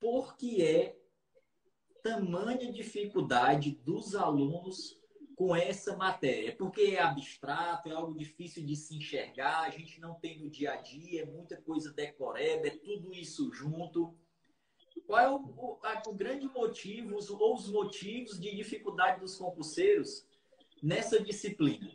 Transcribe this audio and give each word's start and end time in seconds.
por 0.00 0.36
que 0.36 0.62
é 0.62 0.96
tamanha 2.02 2.72
dificuldade 2.72 3.72
dos 3.84 4.14
alunos 4.14 5.00
com 5.34 5.54
essa 5.54 5.96
matéria? 5.96 6.54
Porque 6.56 6.82
é 6.82 7.00
abstrato, 7.00 7.88
é 7.88 7.92
algo 7.92 8.16
difícil 8.16 8.64
de 8.64 8.76
se 8.76 8.96
enxergar, 8.96 9.62
a 9.62 9.70
gente 9.70 10.00
não 10.00 10.14
tem 10.14 10.38
no 10.40 10.50
dia 10.50 10.72
a 10.72 10.76
dia, 10.76 11.22
é 11.22 11.26
muita 11.26 11.56
coisa 11.60 11.92
decorada, 11.92 12.68
é 12.68 12.70
tudo 12.70 13.12
isso 13.12 13.52
junto. 13.52 14.14
Qual 15.06 15.20
é 15.20 15.28
o, 15.28 15.36
o, 15.36 15.78
o 16.08 16.14
grande 16.14 16.46
motivo 16.48 17.16
ou 17.38 17.54
os 17.54 17.70
motivos 17.70 18.40
de 18.40 18.54
dificuldade 18.54 19.20
dos 19.20 19.36
concurseiros 19.36 20.26
nessa 20.82 21.22
disciplina? 21.22 21.90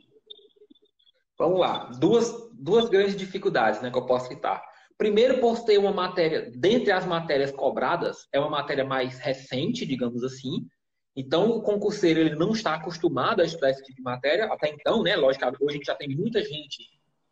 Vamos 1.38 1.60
lá. 1.60 1.86
Duas, 2.00 2.52
duas 2.54 2.88
grandes 2.88 3.16
dificuldades 3.16 3.82
né, 3.82 3.90
que 3.90 3.98
eu 3.98 4.06
posso 4.06 4.28
citar. 4.28 4.71
Primeiro, 5.02 5.40
por 5.40 5.66
ter 5.66 5.80
uma 5.80 5.92
matéria, 5.92 6.52
dentre 6.56 6.92
as 6.92 7.08
matérias 7.08 7.52
cobradas, 7.52 8.28
é 8.32 8.40
uma 8.40 8.52
matéria 8.52 8.86
mais 8.86 9.18
recente, 9.18 9.84
digamos 9.84 10.24
assim. 10.24 10.68
Então, 11.16 11.50
o 11.50 11.60
concurseiro 11.64 12.20
ele 12.20 12.36
não 12.36 12.52
está 12.52 12.76
acostumado 12.76 13.42
a 13.42 13.44
estudar 13.44 13.72
esse 13.72 13.82
tipo 13.82 13.96
de 13.96 14.04
matéria, 14.04 14.46
até 14.46 14.70
então, 14.70 15.02
né? 15.02 15.16
Lógico, 15.16 15.44
hoje 15.60 15.70
a 15.70 15.72
gente 15.72 15.86
já 15.88 15.96
tem 15.96 16.08
muita 16.16 16.44
gente 16.44 16.84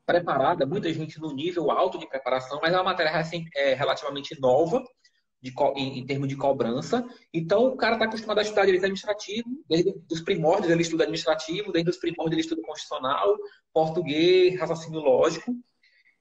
preparada, 0.03 0.65
muita 0.65 0.91
gente 0.91 1.19
no 1.19 1.31
nível 1.31 1.69
alto 1.69 1.99
de 1.99 2.09
preparação, 2.09 2.59
mas 2.59 2.73
é 2.73 2.75
uma 2.75 2.85
matéria 2.85 3.11
é, 3.55 3.75
relativamente 3.75 4.35
nova 4.41 4.83
de, 5.39 5.53
em, 5.75 5.99
em 5.99 6.05
termos 6.07 6.27
de 6.27 6.35
cobrança. 6.35 7.05
Então, 7.31 7.67
o 7.67 7.77
cara 7.77 7.97
está 7.97 8.05
acostumado 8.05 8.39
a 8.39 8.41
estudar 8.41 8.65
direito 8.65 8.85
administrativo, 8.85 9.47
desde 9.69 9.93
os 10.11 10.21
primórdios 10.21 10.71
ele 10.71 10.81
estuda 10.81 11.03
administrativo, 11.03 11.71
desde 11.71 11.91
os 11.91 11.97
primórdios 11.97 12.31
ele 12.31 12.41
estuda 12.41 12.63
constitucional, 12.63 13.37
português, 13.71 14.59
raciocínio 14.59 15.01
lógico. 15.01 15.53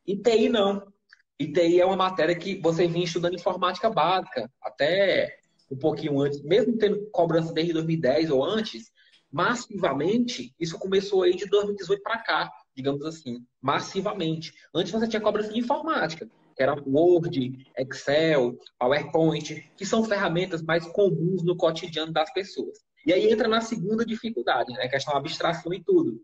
E 0.07 0.15
TI 0.15 0.51
não. 0.51 0.98
E 1.39 1.47
TI 1.47 1.81
é 1.81 1.87
uma 1.87 1.97
matéria 1.97 2.35
que 2.35 2.61
você 2.61 2.87
vinha 2.87 3.05
estudando 3.05 3.35
informática 3.35 3.89
básica, 3.89 4.51
até 4.61 5.39
um 5.71 5.77
pouquinho 5.77 6.21
antes, 6.21 6.43
mesmo 6.43 6.77
tendo 6.77 7.09
cobrança 7.11 7.53
desde 7.53 7.73
2010 7.75 8.31
ou 8.31 8.45
antes, 8.45 8.91
massivamente, 9.31 10.55
isso 10.59 10.79
começou 10.79 11.23
aí 11.23 11.37
de 11.37 11.47
2018 11.47 12.03
para 12.03 12.19
cá, 12.19 12.51
digamos 12.75 13.05
assim, 13.05 13.45
massivamente. 13.61 14.53
Antes 14.75 14.91
você 14.91 15.07
tinha 15.07 15.21
cobrança 15.21 15.53
de 15.53 15.61
informática, 15.61 16.29
que 16.57 16.63
era 16.63 16.75
Word, 16.87 17.67
Excel, 17.79 18.59
PowerPoint, 18.79 19.71
que 19.77 19.87
são 19.87 20.03
ferramentas 20.03 20.63
mais 20.63 20.87
comuns 20.87 21.45
no 21.45 21.57
cotidiano 21.57 22.13
das 22.13 22.33
pessoas. 22.33 22.79
E 23.07 23.13
aí 23.13 23.31
entra 23.31 23.47
na 23.47 23.61
segunda 23.61 24.05
dificuldade, 24.05 24.73
né, 24.73 24.89
questão 24.89 25.15
da 25.15 25.21
abstração 25.21 25.73
e 25.73 25.83
tudo. 25.83 26.21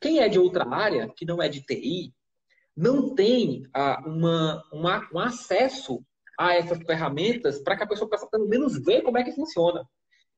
Quem 0.00 0.20
é 0.20 0.28
de 0.28 0.38
outra 0.38 0.66
área, 0.68 1.12
que 1.14 1.26
não 1.26 1.42
é 1.42 1.48
de 1.48 1.60
TI, 1.60 2.12
não 2.76 3.14
tem 3.14 3.66
ah, 3.72 4.02
uma, 4.06 4.62
uma, 4.72 5.08
um 5.12 5.18
acesso 5.18 6.04
a 6.38 6.54
essas 6.54 6.78
ferramentas 6.82 7.60
para 7.62 7.76
que 7.76 7.84
a 7.84 7.86
pessoa 7.86 8.08
possa 8.08 8.26
pelo 8.26 8.48
menos 8.48 8.82
ver 8.84 9.02
como 9.02 9.18
é 9.18 9.22
que 9.24 9.32
funciona. 9.32 9.88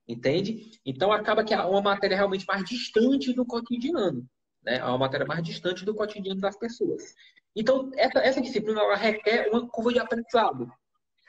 Entende? 0.06 0.70
Então 0.84 1.12
acaba 1.12 1.42
que 1.42 1.54
é 1.54 1.60
uma 1.60 1.82
matéria 1.82 2.16
realmente 2.16 2.46
mais 2.46 2.64
distante 2.64 3.32
do 3.32 3.44
cotidiano. 3.44 4.24
Né? 4.62 4.76
É 4.78 4.84
uma 4.84 4.98
matéria 4.98 5.26
mais 5.26 5.42
distante 5.42 5.84
do 5.84 5.94
cotidiano 5.94 6.40
das 6.40 6.56
pessoas. 6.56 7.14
Então, 7.54 7.90
essa, 7.96 8.18
essa 8.18 8.40
disciplina 8.40 8.80
ela 8.80 8.96
requer 8.96 9.48
uma 9.48 9.66
curva 9.66 9.92
de 9.92 9.98
aprendizado. 9.98 10.70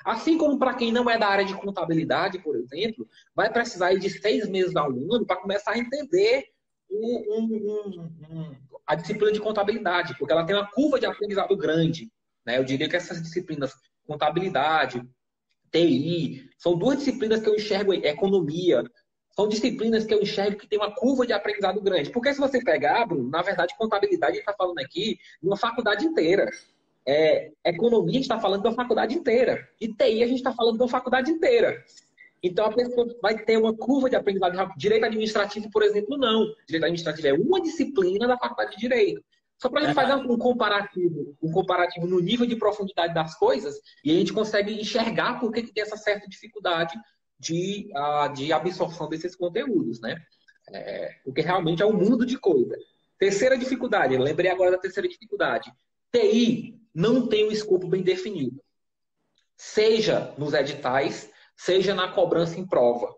Assim 0.06 0.38
como 0.38 0.60
para 0.60 0.76
quem 0.76 0.92
não 0.92 1.10
é 1.10 1.18
da 1.18 1.28
área 1.28 1.46
de 1.46 1.56
contabilidade, 1.56 2.40
por 2.40 2.56
exemplo, 2.56 3.08
vai 3.34 3.52
precisar 3.52 3.94
de 3.96 4.10
seis 4.10 4.48
meses 4.48 4.76
ao 4.76 4.90
ano 4.90 5.26
para 5.26 5.42
começar 5.42 5.72
a 5.72 5.78
entender 5.78 6.46
um, 6.90 7.24
um, 7.30 8.10
um, 8.30 8.56
a 8.88 8.96
disciplina 8.96 9.34
de 9.34 9.42
contabilidade, 9.42 10.16
porque 10.18 10.32
ela 10.32 10.46
tem 10.46 10.56
uma 10.56 10.72
curva 10.72 11.00
de 11.00 11.06
aprendizado 11.06 11.56
grande. 11.58 12.10
Né? 12.46 12.58
Eu 12.58 12.64
diria 12.64 12.88
que 12.88 12.96
essas 12.96 13.22
disciplinas, 13.22 13.74
contabilidade, 14.08 15.04
TI, 15.70 16.50
são 16.58 16.78
duas 16.78 17.00
disciplinas 17.00 17.42
que 17.42 17.50
eu 17.50 17.56
enxergo, 17.56 17.94
economia, 17.94 18.84
são 19.38 19.48
disciplinas 19.48 20.06
que 20.06 20.14
eu 20.14 20.22
enxergo 20.22 20.58
que 20.58 20.68
tem 20.68 20.80
uma 20.80 20.96
curva 20.96 21.28
de 21.28 21.34
aprendizado 21.34 21.80
grande. 21.80 22.10
Porque 22.10 22.34
se 22.34 22.40
você 22.40 22.64
pegar, 22.64 23.06
Bruno, 23.06 23.30
na 23.30 23.44
verdade, 23.44 23.76
contabilidade, 23.78 24.38
está 24.38 24.54
falando 24.54 24.80
aqui 24.80 25.20
de 25.40 25.48
uma 25.48 25.58
faculdade 25.58 26.06
inteira. 26.06 26.50
É, 27.06 27.52
economia, 27.64 28.10
a 28.10 28.14
gente 28.14 28.24
está 28.24 28.40
falando 28.40 28.64
de 28.64 28.68
uma 28.68 28.76
faculdade 28.76 29.16
inteira. 29.16 29.70
E 29.80 29.88
TI, 29.94 30.24
a 30.24 30.28
gente 30.28 30.38
está 30.38 30.52
falando 30.52 30.78
de 30.78 30.82
uma 30.82 30.90
faculdade 30.90 31.30
inteira. 31.30 31.84
Então 32.42 32.66
a 32.66 32.74
pessoa 32.74 33.08
vai 33.22 33.38
ter 33.44 33.58
uma 33.58 33.76
curva 33.76 34.10
de 34.10 34.16
aprendizado. 34.16 34.72
Direito 34.78 35.06
administrativo, 35.06 35.70
por 35.72 35.84
exemplo, 35.84 36.18
não. 36.18 36.46
Direito 36.66 36.84
administrativo 36.84 37.28
é 37.28 37.34
uma 37.34 37.62
disciplina 37.62 38.28
da 38.28 38.38
faculdade 38.38 38.72
de 38.72 38.78
direito. 38.78 39.24
Só 39.60 39.70
para 39.70 39.82
a 39.82 39.84
gente 39.86 39.96
fazer 39.96 40.14
um 40.14 40.38
comparativo, 40.38 41.36
um 41.42 41.52
comparativo 41.52 42.06
no 42.06 42.20
nível 42.20 42.46
de 42.46 42.56
profundidade 42.56 43.14
das 43.14 43.36
coisas, 43.36 43.80
e 44.04 44.12
a 44.12 44.14
gente 44.14 44.32
consegue 44.32 44.80
enxergar 44.80 45.40
por 45.40 45.52
que, 45.52 45.64
que 45.64 45.74
tem 45.74 45.82
essa 45.82 45.98
certa 45.98 46.28
dificuldade 46.28 46.96
de, 47.40 47.90
uh, 47.96 48.32
de 48.34 48.54
absorção 48.54 49.10
desses 49.10 49.36
conteúdos, 49.36 50.00
né? 50.00 50.22
É, 50.72 51.16
porque 51.24 51.42
realmente 51.42 51.82
é 51.82 51.86
um 51.86 51.94
mundo 51.94 52.26
de 52.26 52.38
coisa. 52.38 52.78
Terceira 53.18 53.58
dificuldade, 53.58 54.14
eu 54.14 54.22
lembrei 54.22 54.52
agora 54.52 54.72
da 54.72 54.78
terceira 54.78 55.08
dificuldade. 55.10 55.72
TI 56.12 56.80
não 56.94 57.28
tem 57.28 57.48
um 57.48 57.52
escopo 57.52 57.88
bem 57.88 58.04
definido. 58.04 58.62
Seja 59.56 60.36
nos 60.38 60.54
editais, 60.54 61.32
seja 61.58 61.96
na 61.96 62.12
cobrança 62.12 62.60
em 62.60 62.66
prova. 62.66 63.14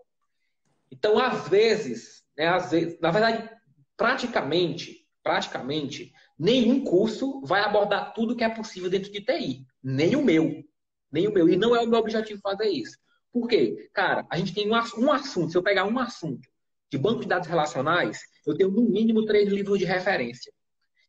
Então, 0.92 1.20
às 1.20 1.48
vezes, 1.48 2.24
né, 2.38 2.48
às 2.48 2.72
vezes, 2.72 3.00
na 3.00 3.12
verdade, 3.12 3.50
praticamente, 3.96 5.06
praticamente, 5.22 6.12
nenhum 6.38 6.84
curso 6.84 7.42
vai 7.42 7.62
abordar 7.62 8.14
tudo 8.14 8.36
que 8.36 8.44
é 8.44 8.50
possível 8.50 8.90
dentro 8.90 9.12
de 9.12 9.22
TI. 9.22 9.66
Nem 9.84 10.16
o 10.16 10.24
meu. 10.24 10.64
Nem 11.12 11.28
o 11.28 11.34
meu. 11.34 11.50
E 11.50 11.58
não 11.58 11.76
é 11.76 11.82
o 11.82 11.88
meu 11.88 12.00
objetivo 12.00 12.40
fazer 12.42 12.70
isso. 12.70 12.98
Por 13.32 13.48
quê? 13.48 13.90
Cara, 13.94 14.26
a 14.30 14.38
gente 14.38 14.54
tem 14.54 14.68
um, 14.72 14.74
um 14.74 15.12
assunto. 15.12 15.52
Se 15.52 15.58
eu 15.58 15.64
pegar 15.64 15.86
um 15.86 16.00
assunto 16.00 16.50
de 16.90 16.98
banco 16.98 17.22
de 17.22 17.28
dados 17.28 17.48
relacionais, 17.48 18.20
eu 18.46 18.56
tenho 18.56 18.72
no 18.72 18.82
mínimo 18.90 19.26
três 19.26 19.50
livros 19.50 19.78
de 19.78 19.86
referência. 19.86 20.52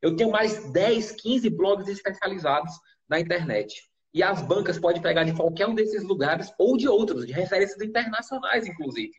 Eu 0.03 0.17
tenho 0.17 0.31
mais 0.31 0.71
10, 0.73 1.13
15 1.13 1.49
blogs 1.51 1.89
especializados 1.89 2.73
na 3.09 3.21
internet. 3.21 3.90
E 4.13 4.23
as 4.23 4.43
bancas 4.43 4.79
podem 4.79 5.01
pegar 5.01 5.25
de 5.25 5.33
qualquer 5.35 5.67
um 5.67 5.75
desses 5.75 6.03
lugares 6.03 6.53
ou 6.59 6.77
de 6.77 6.89
outros, 6.89 7.27
de 7.27 7.33
referências 7.33 7.81
internacionais, 7.81 8.67
inclusive. 8.67 9.13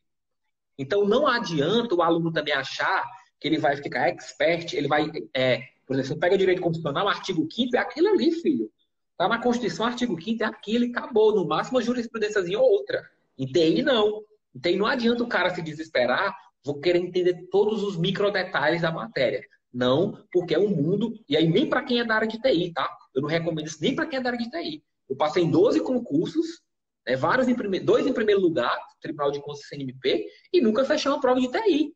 Então, 0.77 1.05
não 1.05 1.27
adianta 1.27 1.95
o 1.95 2.01
aluno 2.01 2.31
também 2.31 2.53
achar 2.53 3.05
que 3.39 3.47
ele 3.47 3.57
vai 3.57 3.75
ficar 3.77 4.09
expert, 4.09 4.73
ele 4.73 4.87
vai. 4.87 5.09
É, 5.35 5.63
por 5.85 5.95
exemplo, 5.95 6.13
você 6.13 6.19
pega 6.19 6.37
direito 6.37 6.61
constitucional, 6.61 7.07
artigo 7.07 7.47
5 7.49 7.75
é 7.75 7.79
aquilo 7.79 8.09
ali, 8.09 8.31
filho. 8.31 8.71
Tá 9.17 9.27
na 9.27 9.39
Constituição, 9.39 9.85
artigo 9.85 10.19
5 10.19 10.43
é 10.43 10.47
aquilo 10.47 10.85
e 10.85 10.89
acabou. 10.89 11.35
No 11.35 11.47
máximo, 11.47 11.77
uma 11.77 11.83
jurisprudênciazinha 11.83 12.59
ou 12.59 12.69
outra. 12.69 13.03
Em 13.37 13.45
TI, 13.45 13.81
não. 13.81 14.23
Em 14.55 14.59
TI, 14.59 14.75
não 14.75 14.85
adianta 14.85 15.23
o 15.23 15.27
cara 15.27 15.49
se 15.49 15.61
desesperar, 15.61 16.35
vou 16.63 16.79
querer 16.79 16.99
entender 16.99 17.47
todos 17.51 17.83
os 17.83 17.97
micro 17.97 18.31
detalhes 18.31 18.81
da 18.81 18.91
matéria. 18.91 19.43
Não, 19.73 20.25
porque 20.31 20.53
é 20.53 20.59
um 20.59 20.69
mundo, 20.69 21.13
e 21.29 21.37
aí 21.37 21.47
nem 21.47 21.67
para 21.67 21.83
quem 21.83 21.99
é 21.99 22.05
da 22.05 22.15
área 22.15 22.27
de 22.27 22.41
TI, 22.41 22.73
tá? 22.73 22.89
Eu 23.15 23.21
não 23.21 23.29
recomendo 23.29 23.67
isso 23.67 23.81
nem 23.81 23.95
para 23.95 24.05
quem 24.05 24.19
é 24.19 24.21
da 24.21 24.29
área 24.29 24.39
de 24.39 24.49
TI. 24.49 24.83
Eu 25.09 25.15
passei 25.15 25.43
em 25.43 25.51
12 25.51 25.79
concursos, 25.81 26.61
né, 27.07 27.15
vários 27.15 27.47
em 27.47 27.55
primeiro, 27.55 27.85
dois 27.85 28.05
em 28.05 28.13
primeiro 28.13 28.41
lugar, 28.41 28.77
Tribunal 29.01 29.31
de 29.31 29.41
Contas 29.41 29.67
CNMP, 29.67 30.25
e 30.53 30.61
nunca 30.61 30.83
fechei 30.83 31.09
uma 31.09 31.21
prova 31.21 31.39
de 31.39 31.49
TI. 31.49 31.93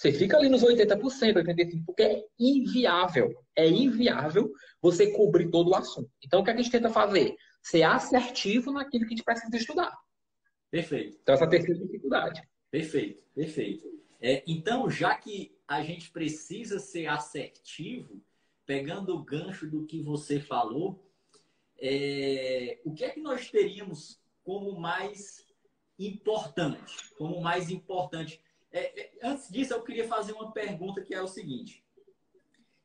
Você 0.00 0.12
fica 0.12 0.38
ali 0.38 0.48
nos 0.48 0.62
80%, 0.62 0.98
85%, 0.98 1.84
porque 1.84 2.02
é 2.02 2.24
inviável. 2.38 3.34
É 3.54 3.68
inviável 3.68 4.50
você 4.80 5.12
cobrir 5.12 5.50
todo 5.50 5.70
o 5.70 5.74
assunto. 5.74 6.10
Então, 6.24 6.40
o 6.40 6.44
que, 6.44 6.50
é 6.50 6.54
que 6.54 6.60
a 6.60 6.62
gente 6.62 6.72
tenta 6.72 6.88
fazer? 6.88 7.36
Ser 7.62 7.82
assertivo 7.82 8.72
naquilo 8.72 9.04
que 9.04 9.12
a 9.12 9.16
gente 9.16 9.24
precisa 9.24 9.54
estudar. 9.54 9.94
Perfeito. 10.70 11.18
Então, 11.20 11.34
essa 11.34 11.44
é 11.44 11.46
a 11.46 11.50
terceira 11.50 11.80
dificuldade. 11.80 12.42
Perfeito, 12.70 13.22
perfeito. 13.34 13.86
É, 14.22 14.42
então, 14.46 14.88
já 14.88 15.14
que 15.14 15.52
a 15.70 15.84
gente 15.84 16.10
precisa 16.10 16.80
ser 16.80 17.06
assertivo, 17.06 18.20
pegando 18.66 19.14
o 19.14 19.22
gancho 19.22 19.70
do 19.70 19.86
que 19.86 20.02
você 20.02 20.40
falou, 20.40 21.00
é, 21.78 22.80
o 22.84 22.92
que 22.92 23.04
é 23.04 23.10
que 23.10 23.20
nós 23.20 23.48
teríamos 23.48 24.20
como 24.42 24.80
mais 24.80 25.46
importante? 25.96 27.14
Como 27.16 27.40
mais 27.40 27.70
importante? 27.70 28.42
É, 28.72 29.00
é, 29.00 29.12
antes 29.22 29.48
disso, 29.48 29.72
eu 29.72 29.84
queria 29.84 30.08
fazer 30.08 30.32
uma 30.32 30.50
pergunta 30.50 31.02
que 31.02 31.14
é 31.14 31.22
o 31.22 31.28
seguinte. 31.28 31.84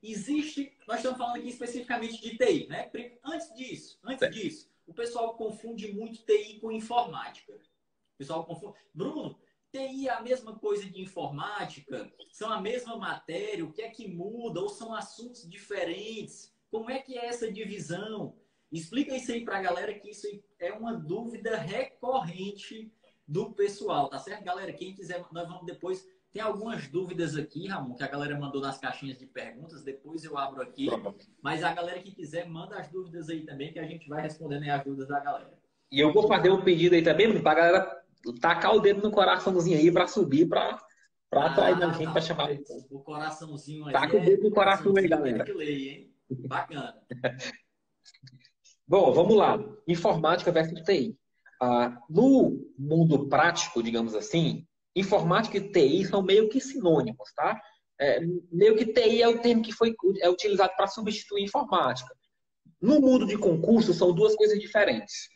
Existe, 0.04 0.72
nós 0.88 0.98
estamos 0.98 1.18
falando 1.18 1.38
aqui 1.38 1.50
especificamente 1.50 2.22
de 2.22 2.38
TI, 2.38 2.68
né? 2.68 2.92
Antes 3.24 3.52
disso, 3.56 3.98
antes 4.04 4.30
disso, 4.30 4.70
o 4.86 4.94
pessoal 4.94 5.34
confunde 5.34 5.92
muito 5.92 6.24
TI 6.24 6.60
com 6.60 6.72
informática. 6.72 7.52
O 7.52 8.18
pessoal 8.20 8.46
confunde. 8.46 8.78
Bruno, 8.94 9.40
TI 9.76 10.08
é 10.08 10.12
a 10.12 10.22
mesma 10.22 10.56
coisa 10.56 10.90
de 10.90 11.02
informática? 11.02 12.10
São 12.32 12.50
a 12.50 12.62
mesma 12.62 12.96
matéria? 12.98 13.66
O 13.66 13.74
que 13.74 13.82
é 13.82 13.90
que 13.90 14.08
muda? 14.08 14.62
Ou 14.62 14.70
são 14.70 14.94
assuntos 14.94 15.48
diferentes? 15.50 16.54
Como 16.72 16.90
é 16.90 17.00
que 17.00 17.18
é 17.18 17.26
essa 17.26 17.52
divisão? 17.52 18.34
Explica 18.72 19.16
isso 19.16 19.32
aí 19.32 19.44
para 19.44 19.58
a 19.58 19.62
galera, 19.62 19.94
que 19.94 20.10
isso 20.10 20.28
é 20.60 20.72
uma 20.72 20.94
dúvida 20.94 21.58
recorrente 21.58 22.92
do 23.28 23.52
pessoal, 23.52 24.10
tá 24.10 24.20
certo, 24.20 24.44
galera? 24.44 24.72
Quem 24.72 24.94
quiser, 24.94 25.24
nós 25.32 25.48
vamos 25.48 25.66
depois. 25.66 26.08
Tem 26.32 26.42
algumas 26.42 26.88
dúvidas 26.88 27.36
aqui, 27.36 27.68
Ramon, 27.68 27.96
que 27.96 28.04
a 28.04 28.08
galera 28.08 28.38
mandou 28.38 28.62
nas 28.62 28.78
caixinhas 28.78 29.18
de 29.18 29.26
perguntas. 29.26 29.84
Depois 29.84 30.24
eu 30.24 30.38
abro 30.38 30.62
aqui. 30.62 30.88
Mas 31.42 31.64
a 31.64 31.74
galera 31.74 32.02
que 32.02 32.12
quiser, 32.12 32.48
manda 32.48 32.78
as 32.78 32.90
dúvidas 32.90 33.30
aí 33.30 33.46
também, 33.46 33.72
que 33.72 33.80
a 33.80 33.88
gente 33.88 34.08
vai 34.08 34.22
respondendo 34.22 34.64
aí 34.64 34.70
as 34.70 34.84
dúvidas 34.84 35.08
da 35.08 35.20
galera. 35.20 35.54
E 35.92 36.00
eu 36.00 36.12
vou 36.12 36.28
fazer 36.28 36.52
um 36.52 36.62
pedido 36.62 36.96
aí 36.96 37.04
também, 37.04 37.42
para 37.42 37.52
a 37.52 37.56
galera 37.56 38.05
tacar 38.34 38.76
o 38.76 38.80
dedo 38.80 39.02
no 39.02 39.12
coraçãozinho 39.12 39.78
aí 39.78 39.92
para 39.92 40.08
subir, 40.08 40.48
para 40.48 40.80
para 41.30 41.48
atrair 41.48 41.84
ah, 41.84 41.88
a 41.88 41.92
gente, 41.92 42.06
tá, 42.06 42.12
para 42.12 42.22
chamar. 42.22 42.50
O 42.90 43.00
coraçãozinho 43.02 43.86
aí. 43.86 43.94
Taca 43.94 44.16
o 44.16 44.22
dedo 44.22 44.44
no 44.44 44.52
coração 44.52 44.94
aí, 44.96 45.08
galera. 45.08 45.44
Ler, 45.54 46.10
Bacana. 46.48 46.96
Bom, 48.88 49.12
vamos 49.12 49.36
lá. 49.36 49.58
Informática 49.88 50.52
versus 50.52 50.82
TI. 50.84 51.18
Ah, 51.62 51.98
no 52.10 52.66
mundo 52.78 53.28
prático, 53.28 53.82
digamos 53.82 54.14
assim, 54.16 54.66
informática 54.96 55.58
e 55.58 55.72
TI 55.72 56.06
são 56.06 56.22
meio 56.22 56.48
que 56.48 56.62
sinônimos, 56.62 57.34
tá? 57.36 57.60
É, 58.00 58.20
meio 58.52 58.76
que 58.76 58.86
TI 58.86 59.22
é 59.22 59.28
o 59.28 59.42
termo 59.42 59.62
que 59.62 59.72
foi 59.72 59.96
é 60.20 60.30
utilizado 60.30 60.74
para 60.76 60.88
substituir 60.88 61.44
informática. 61.44 62.14
No 62.82 63.00
mundo 63.00 63.26
de 63.26 63.38
concurso, 63.38 63.94
são 63.94 64.14
duas 64.14 64.36
coisas 64.36 64.60
diferentes. 64.60 65.30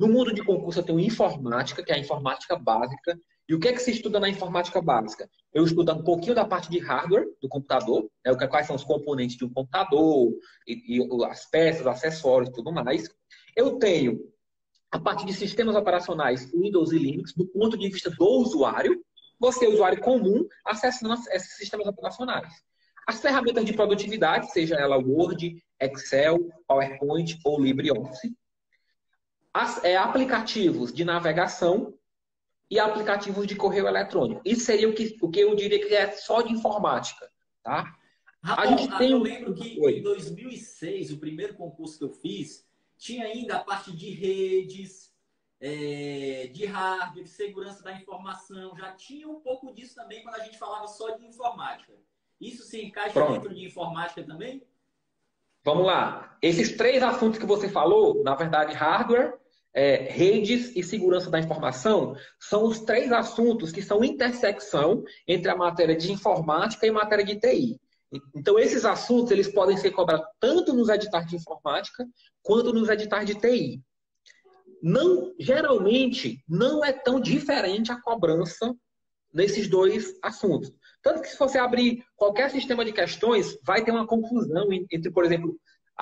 No 0.00 0.08
mundo 0.08 0.32
de 0.32 0.42
concurso, 0.42 0.80
eu 0.80 0.82
tenho 0.82 0.98
informática, 0.98 1.82
que 1.84 1.92
é 1.92 1.96
a 1.96 1.98
informática 1.98 2.56
básica. 2.56 3.20
E 3.46 3.54
o 3.54 3.60
que 3.60 3.68
é 3.68 3.72
que 3.74 3.82
se 3.82 3.90
estuda 3.90 4.18
na 4.18 4.30
informática 4.30 4.80
básica? 4.80 5.28
Eu 5.52 5.62
estudo 5.62 5.92
um 5.92 6.02
pouquinho 6.02 6.34
da 6.34 6.46
parte 6.46 6.70
de 6.70 6.78
hardware 6.78 7.26
do 7.38 7.50
computador, 7.50 8.10
né, 8.24 8.34
quais 8.46 8.66
são 8.66 8.76
os 8.76 8.82
componentes 8.82 9.36
de 9.36 9.44
um 9.44 9.52
computador, 9.52 10.32
e, 10.66 10.96
e 10.96 11.24
as 11.26 11.44
peças, 11.50 11.86
acessórios 11.86 12.48
e 12.48 12.52
tudo 12.54 12.72
mais. 12.72 13.14
Eu 13.54 13.78
tenho 13.78 14.18
a 14.90 14.98
parte 14.98 15.26
de 15.26 15.34
sistemas 15.34 15.76
operacionais 15.76 16.50
Windows 16.50 16.92
e 16.92 16.98
Linux, 16.98 17.34
do 17.34 17.46
ponto 17.46 17.76
de 17.76 17.90
vista 17.90 18.08
do 18.08 18.24
usuário, 18.24 19.04
você, 19.38 19.66
usuário 19.66 20.00
comum, 20.00 20.46
acessando 20.64 21.12
esses 21.30 21.58
sistemas 21.58 21.86
operacionais. 21.86 22.50
As 23.06 23.20
ferramentas 23.20 23.66
de 23.66 23.74
produtividade, 23.74 24.50
seja 24.50 24.76
ela 24.76 24.96
Word, 24.96 25.62
Excel, 25.78 26.48
PowerPoint 26.66 27.38
ou 27.44 27.60
LibreOffice. 27.60 28.34
As, 29.52 29.82
é, 29.84 29.96
aplicativos 29.96 30.92
de 30.92 31.04
navegação 31.04 31.94
e 32.70 32.78
aplicativos 32.78 33.46
de 33.46 33.56
correio 33.56 33.88
eletrônico. 33.88 34.40
Isso 34.44 34.64
seria 34.64 34.88
o 34.88 34.94
que, 34.94 35.18
o 35.20 35.28
que 35.28 35.40
eu 35.40 35.54
diria 35.56 35.84
que 35.84 35.94
é 35.94 36.12
só 36.12 36.40
de 36.40 36.52
informática. 36.52 37.28
Tá? 37.62 37.96
a 38.42 38.66
gente 38.66 38.88
tem... 38.96 39.10
eu 39.10 39.18
lembro 39.18 39.54
que 39.54 39.78
Oi. 39.80 39.98
em 39.98 40.02
2006, 40.02 41.12
o 41.12 41.18
primeiro 41.18 41.54
concurso 41.54 41.98
que 41.98 42.04
eu 42.04 42.10
fiz, 42.10 42.66
tinha 42.96 43.24
ainda 43.24 43.56
a 43.56 43.64
parte 43.64 43.94
de 43.94 44.10
redes, 44.10 45.12
é, 45.60 46.48
de 46.52 46.64
hardware, 46.64 47.24
de 47.24 47.30
segurança 47.30 47.82
da 47.82 47.92
informação. 47.92 48.76
Já 48.76 48.92
tinha 48.92 49.28
um 49.28 49.40
pouco 49.40 49.72
disso 49.74 49.94
também 49.94 50.22
quando 50.22 50.36
a 50.36 50.44
gente 50.44 50.58
falava 50.58 50.86
só 50.86 51.10
de 51.16 51.26
informática. 51.26 51.92
Isso 52.40 52.62
se 52.62 52.82
encaixa 52.82 53.12
Pronto. 53.12 53.32
dentro 53.32 53.54
de 53.54 53.66
informática 53.66 54.22
também? 54.22 54.62
Vamos 55.62 55.84
lá. 55.84 56.38
Esses 56.40 56.76
três 56.76 57.02
assuntos 57.02 57.38
que 57.38 57.44
você 57.44 57.68
falou, 57.68 58.22
na 58.22 58.34
verdade, 58.34 58.72
hardware, 58.72 59.38
é, 59.72 60.08
redes 60.10 60.74
e 60.74 60.82
segurança 60.82 61.30
da 61.30 61.38
informação, 61.38 62.16
são 62.38 62.64
os 62.64 62.80
três 62.80 63.12
assuntos 63.12 63.72
que 63.72 63.82
são 63.82 64.04
intersecção 64.04 65.02
entre 65.26 65.50
a 65.50 65.56
matéria 65.56 65.96
de 65.96 66.12
informática 66.12 66.86
e 66.86 66.90
matéria 66.90 67.24
de 67.24 67.38
TI. 67.38 67.80
Então, 68.34 68.58
esses 68.58 68.84
assuntos 68.84 69.30
eles 69.30 69.48
podem 69.48 69.76
ser 69.76 69.92
cobrados 69.92 70.26
tanto 70.40 70.72
nos 70.72 70.88
editais 70.88 71.26
de 71.26 71.36
informática 71.36 72.04
quanto 72.42 72.72
nos 72.72 72.88
editais 72.88 73.26
de 73.26 73.36
TI. 73.36 73.80
Não, 74.82 75.32
geralmente, 75.38 76.42
não 76.48 76.84
é 76.84 76.92
tão 76.92 77.20
diferente 77.20 77.92
a 77.92 78.00
cobrança 78.00 78.74
nesses 79.32 79.68
dois 79.68 80.18
assuntos. 80.22 80.72
Tanto 81.02 81.22
que 81.22 81.28
se 81.28 81.38
você 81.38 81.58
abrir 81.58 82.04
qualquer 82.16 82.50
sistema 82.50 82.84
de 82.84 82.92
questões, 82.92 83.56
vai 83.62 83.84
ter 83.84 83.92
uma 83.92 84.06
confusão 84.06 84.66
entre, 84.72 85.10
por 85.10 85.24
exemplo, 85.24 85.56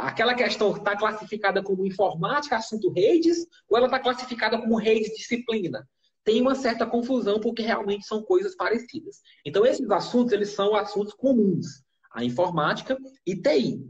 aquela 0.07 0.35
questão 0.35 0.73
que 0.73 0.79
está 0.79 0.97
classificada 0.97 1.63
como 1.63 1.87
informática, 1.87 2.57
assunto 2.57 2.91
redes, 2.93 3.47
ou 3.69 3.77
ela 3.77 3.87
está 3.87 3.99
classificada 3.99 4.59
como 4.59 4.77
redes 4.77 5.17
disciplina. 5.17 5.87
Tem 6.25 6.41
uma 6.41 6.55
certa 6.55 6.87
confusão 6.87 7.41
porque 7.41 7.63
realmente 7.63 8.07
são 8.07 8.23
coisas 8.23 8.55
parecidas. 8.55 9.21
Então, 9.45 9.65
esses 9.65 9.91
assuntos, 9.91 10.33
eles 10.33 10.51
são 10.51 10.75
assuntos 10.75 11.15
comuns 11.15 11.83
a 12.11 12.25
informática 12.25 12.97
e 13.27 13.37
TI. 13.37 13.87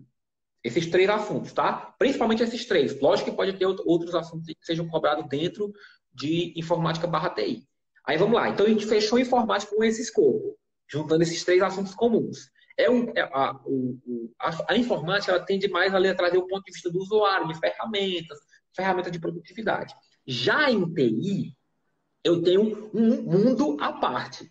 Esses 0.63 0.87
três 0.87 1.09
assuntos, 1.09 1.53
tá? 1.53 1.95
Principalmente 1.99 2.43
esses 2.43 2.67
três. 2.67 3.01
Lógico 3.01 3.31
que 3.31 3.37
pode 3.37 3.55
ter 3.55 3.67
outros 3.67 4.15
assuntos 4.15 4.47
que 4.47 4.57
sejam 4.61 4.89
cobrados 4.89 5.27
dentro 5.29 5.73
de 6.13 6.53
informática 6.57 7.07
barra 7.07 7.31
TI. 7.31 7.67
Aí 8.05 8.17
vamos 8.17 8.35
lá. 8.35 8.49
Então 8.49 8.67
a 8.67 8.69
gente 8.69 8.87
fechou 8.87 9.19
informática 9.19 9.75
com 9.75 9.85
esse 9.85 10.03
escopo, 10.03 10.59
juntando 10.91 11.23
esses 11.23 11.45
três 11.45 11.63
assuntos 11.63 11.95
comuns. 11.95 12.51
É 12.79 12.89
um, 12.89 13.11
é, 13.11 13.23
a, 13.23 13.61
o, 13.67 14.33
a, 14.39 14.73
a, 14.73 14.77
informática 14.77 15.33
ela 15.33 15.45
tende 15.45 15.69
mais 15.69 15.93
a 15.93 16.15
trazer 16.15 16.39
o 16.39 16.47
ponto 16.47 16.65
de 16.65 16.73
vista 16.73 16.91
do 16.91 17.01
usuário, 17.01 17.49
de 17.49 17.59
ferramentas, 17.59 18.39
ferramentas 18.75 19.13
de 19.13 19.19
produtividade. 19.19 19.95
Já 20.25 20.71
em 20.71 20.95
TI, 20.95 21.57
eu 22.23 22.41
tenho 22.43 22.91
um 22.95 23.23
mundo 23.23 23.77
à 23.81 23.93
parte. 23.93 24.51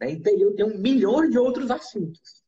Né? 0.00 0.12
Em 0.12 0.22
TI, 0.22 0.40
eu 0.40 0.54
tenho 0.54 0.78
milhões 0.78 1.30
de 1.30 1.38
outros 1.38 1.70
assuntos 1.70 2.44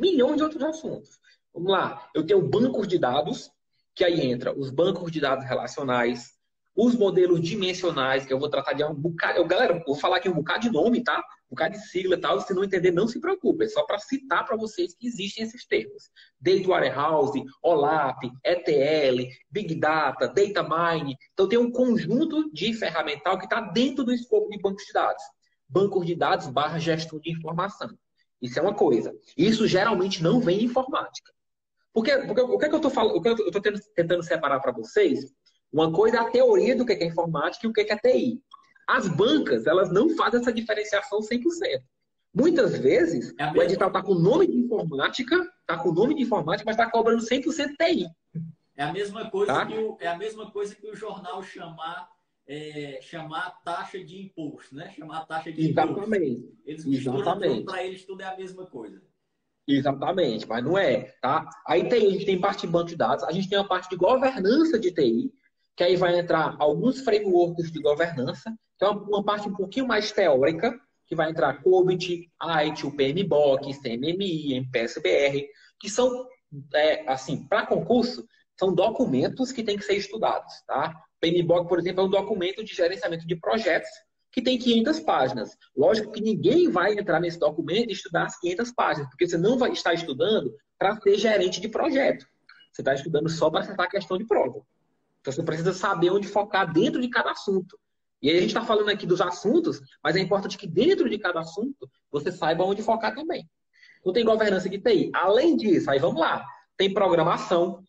milhões 0.00 0.36
de 0.38 0.42
outros 0.42 0.62
assuntos. 0.62 1.20
Vamos 1.52 1.70
lá, 1.70 2.08
eu 2.14 2.24
tenho 2.24 2.48
bancos 2.48 2.88
de 2.88 2.98
dados, 2.98 3.50
que 3.94 4.02
aí 4.02 4.20
entra 4.20 4.58
os 4.58 4.70
bancos 4.70 5.12
de 5.12 5.20
dados 5.20 5.44
relacionais, 5.44 6.32
os 6.74 6.94
modelos 6.94 7.40
dimensionais, 7.40 8.24
que 8.24 8.32
eu 8.32 8.38
vou 8.38 8.48
tratar 8.48 8.72
de 8.72 8.84
um 8.84 8.94
bocado. 8.94 9.38
Eu, 9.38 9.46
galera, 9.46 9.82
vou 9.84 9.94
falar 9.94 10.18
aqui 10.18 10.28
um 10.28 10.34
bocado 10.34 10.60
de 10.60 10.70
nome, 10.70 11.02
tá? 11.02 11.18
Um 11.46 11.50
bocado 11.50 11.74
de 11.74 11.86
sigla 11.88 12.14
e 12.14 12.20
tal. 12.20 12.40
Se 12.40 12.54
não 12.54 12.64
entender, 12.64 12.90
não 12.90 13.08
se 13.08 13.20
preocupe. 13.20 13.64
É 13.64 13.68
só 13.68 13.84
para 13.84 13.98
citar 13.98 14.46
para 14.46 14.56
vocês 14.56 14.94
que 14.94 15.06
existem 15.06 15.44
esses 15.44 15.66
termos. 15.66 16.10
Data 16.40 16.68
Warehouse, 16.68 17.42
OLAP, 17.62 18.24
ETL, 18.44 19.26
Big 19.50 19.74
Data, 19.74 20.28
Data 20.28 20.62
Mine. 20.62 21.16
Então, 21.32 21.48
tem 21.48 21.58
um 21.58 21.70
conjunto 21.70 22.50
de 22.52 22.72
ferramental 22.72 23.36
que 23.38 23.44
está 23.44 23.60
dentro 23.60 24.04
do 24.04 24.12
escopo 24.12 24.48
de 24.48 24.58
bancos 24.58 24.84
de 24.84 24.92
dados. 24.92 25.22
Bancos 25.68 26.06
de 26.06 26.14
dados 26.14 26.46
barra 26.46 26.78
gestão 26.78 27.18
de 27.18 27.30
informação. 27.30 27.90
Isso 28.40 28.58
é 28.58 28.62
uma 28.62 28.74
coisa. 28.74 29.14
Isso 29.36 29.66
geralmente 29.66 30.22
não 30.22 30.40
vem 30.40 30.60
em 30.60 30.64
informática. 30.64 31.32
Porque, 31.92 32.16
porque 32.18 32.40
o 32.40 32.58
que, 32.58 32.64
é 32.64 32.68
que 32.68 32.74
eu 32.74 32.78
estou 32.78 32.90
falando, 32.90 33.16
o 33.16 33.20
que 33.20 33.28
eu 33.28 33.34
estou 33.34 33.60
tentando 33.94 34.22
separar 34.22 34.60
para 34.60 34.72
vocês, 34.72 35.32
uma 35.72 35.92
coisa 35.92 36.16
é 36.16 36.20
a 36.20 36.30
teoria 36.30 36.74
do 36.74 36.84
que 36.84 36.92
é 36.92 37.06
informática 37.06 37.66
e 37.66 37.70
o 37.70 37.72
que 37.72 37.80
é 37.80 37.96
TI. 37.96 38.42
As 38.86 39.08
bancas, 39.08 39.66
elas 39.66 39.90
não 39.90 40.10
fazem 40.16 40.40
essa 40.40 40.52
diferenciação 40.52 41.20
100%. 41.20 41.42
Muitas 42.32 42.78
vezes, 42.78 43.34
é 43.38 43.50
o 43.50 43.62
edital 43.62 43.88
está 43.88 44.02
com 44.02 44.12
o 44.12 44.18
nome 44.18 44.46
de 44.46 44.56
informática, 44.56 45.36
está 45.60 45.76
com 45.76 45.90
o 45.90 45.94
nome 45.94 46.14
de 46.14 46.22
informática, 46.22 46.64
mas 46.64 46.76
está 46.76 46.90
cobrando 46.90 47.22
100% 47.22 47.76
TI. 47.76 48.08
É 48.76 48.84
a 48.84 48.92
mesma 48.92 49.30
coisa 49.30 49.52
tá? 49.52 49.66
que 49.66 49.74
o, 49.74 49.96
é 50.00 50.06
a 50.06 50.16
mesma 50.16 50.50
coisa 50.50 50.74
que 50.74 50.88
o 50.88 50.94
jornal 50.94 51.42
chamar 51.42 52.08
é, 52.46 52.98
chamar 53.02 53.62
taxa 53.62 54.02
de 54.02 54.22
imposto, 54.22 54.74
né? 54.74 54.90
Chamar 54.90 55.24
taxa 55.26 55.52
de 55.52 55.70
Exatamente. 55.70 56.32
imposto. 56.32 56.56
Eles 56.64 56.86
Exatamente. 56.86 57.64
Para 57.64 57.84
eles 57.84 58.04
tudo 58.04 58.22
é 58.22 58.24
a 58.24 58.36
mesma 58.36 58.66
coisa. 58.66 59.00
Exatamente, 59.68 60.48
mas 60.48 60.64
não 60.64 60.76
é, 60.76 61.14
tá? 61.20 61.48
Aí 61.66 61.88
tem, 61.88 62.06
a 62.06 62.10
gente 62.10 62.26
tem 62.26 62.40
parte 62.40 62.62
de 62.62 62.72
banco 62.72 62.88
de 62.88 62.96
dados, 62.96 63.22
a 63.22 63.30
gente 63.30 63.48
tem 63.48 63.58
a 63.58 63.64
parte 63.64 63.88
de 63.88 63.96
governança 63.96 64.78
de 64.78 64.90
TI, 64.90 65.32
que 65.80 65.84
aí 65.84 65.96
vai 65.96 66.18
entrar 66.18 66.56
alguns 66.58 67.00
frameworks 67.00 67.72
de 67.72 67.80
governança, 67.80 68.54
é 68.82 68.86
uma, 68.86 69.24
parte 69.24 69.48
um 69.48 69.54
pouquinho 69.54 69.88
mais 69.88 70.12
teórica, 70.12 70.78
que 71.06 71.16
vai 71.16 71.30
entrar 71.30 71.62
COBIT, 71.62 72.30
IT, 72.66 72.86
o 72.86 72.94
PMBOK, 72.94 73.72
CMMI, 73.80 74.56
MPSBR, 74.56 75.46
que 75.80 75.88
são, 75.88 76.26
é, 76.74 77.10
assim, 77.10 77.48
para 77.48 77.64
concurso, 77.64 78.26
são 78.58 78.74
documentos 78.74 79.52
que 79.52 79.62
têm 79.62 79.78
que 79.78 79.84
ser 79.86 79.94
estudados, 79.94 80.52
tá? 80.66 80.94
PMBOK, 81.18 81.66
por 81.66 81.78
exemplo, 81.78 82.02
é 82.02 82.06
um 82.06 82.10
documento 82.10 82.62
de 82.62 82.74
gerenciamento 82.74 83.26
de 83.26 83.36
projetos 83.36 83.88
que 84.30 84.42
tem 84.42 84.58
500 84.58 85.00
páginas. 85.00 85.56
Lógico 85.74 86.12
que 86.12 86.20
ninguém 86.20 86.70
vai 86.70 86.92
entrar 86.92 87.20
nesse 87.20 87.38
documento 87.38 87.88
e 87.88 87.94
estudar 87.94 88.26
as 88.26 88.38
500 88.38 88.70
páginas, 88.72 89.08
porque 89.08 89.26
você 89.26 89.38
não 89.38 89.56
vai 89.56 89.72
estar 89.72 89.94
estudando 89.94 90.54
para 90.78 91.00
ser 91.00 91.16
gerente 91.16 91.58
de 91.58 91.70
projeto. 91.70 92.26
Você 92.70 92.82
está 92.82 92.92
estudando 92.92 93.30
só 93.30 93.48
para 93.48 93.60
acertar 93.60 93.86
a 93.86 93.90
questão 93.90 94.18
de 94.18 94.26
prova. 94.26 94.60
Então 95.20 95.32
você 95.32 95.42
precisa 95.42 95.72
saber 95.72 96.10
onde 96.10 96.28
focar 96.28 96.72
dentro 96.72 97.00
de 97.00 97.08
cada 97.08 97.30
assunto. 97.30 97.78
E 98.22 98.30
aí 98.30 98.36
a 98.36 98.40
gente 98.40 98.50
está 98.50 98.64
falando 98.64 98.90
aqui 98.90 99.06
dos 99.06 99.20
assuntos, 99.20 99.80
mas 100.02 100.16
é 100.16 100.20
importante 100.20 100.58
que 100.58 100.66
dentro 100.66 101.08
de 101.08 101.18
cada 101.18 101.40
assunto 101.40 101.90
você 102.10 102.30
saiba 102.30 102.64
onde 102.64 102.82
focar 102.82 103.14
também. 103.14 103.48
Então 104.00 104.12
tem 104.12 104.24
governança 104.24 104.68
de 104.68 104.78
TI. 104.78 105.10
Além 105.14 105.56
disso, 105.56 105.90
aí 105.90 105.98
vamos 105.98 106.20
lá, 106.20 106.44
tem 106.76 106.92
programação, 106.92 107.82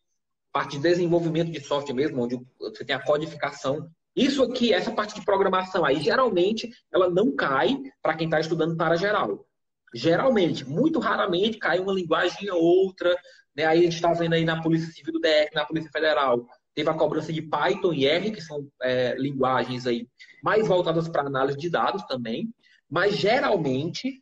parte 0.51 0.77
de 0.77 0.83
desenvolvimento 0.83 1.51
de 1.51 1.61
software 1.61 1.95
mesmo, 1.95 2.21
onde 2.21 2.39
você 2.59 2.83
tem 2.83 2.95
a 2.95 3.03
codificação. 3.03 3.89
Isso 4.15 4.43
aqui, 4.43 4.73
essa 4.73 4.91
parte 4.91 5.15
de 5.15 5.25
programação 5.25 5.85
aí, 5.85 6.01
geralmente, 6.01 6.69
ela 6.93 7.09
não 7.09 7.33
cai 7.33 7.77
para 8.01 8.15
quem 8.15 8.27
está 8.27 8.39
estudando 8.39 8.75
para 8.75 8.97
geral. 8.97 9.45
Geralmente, 9.93 10.67
muito 10.67 11.00
raramente, 11.00 11.57
cai 11.57 11.79
uma 11.79 11.93
linguagem 11.93 12.50
ou 12.51 12.61
outra. 12.61 13.15
Né? 13.55 13.65
Aí 13.65 13.79
a 13.79 13.83
gente 13.83 13.95
está 13.95 14.11
vendo 14.13 14.33
aí 14.33 14.43
na 14.43 14.61
Polícia 14.61 14.91
Civil 14.91 15.13
do 15.13 15.19
DF, 15.19 15.55
na 15.55 15.65
Polícia 15.65 15.91
Federal, 15.91 16.45
teve 16.75 16.90
a 16.90 16.94
cobrança 16.94 17.32
de 17.32 17.42
Python 17.42 17.94
e 17.94 18.06
R, 18.06 18.32
que 18.32 18.42
são 18.42 18.68
é, 18.82 19.16
linguagens 19.18 19.86
aí 19.86 20.08
mais 20.44 20.68
voltadas 20.68 21.08
para 21.08 21.24
análise 21.24 21.58
de 21.58 21.70
dados 21.70 22.04
também. 22.04 22.54
Mas, 22.90 23.16
geralmente, 23.16 24.22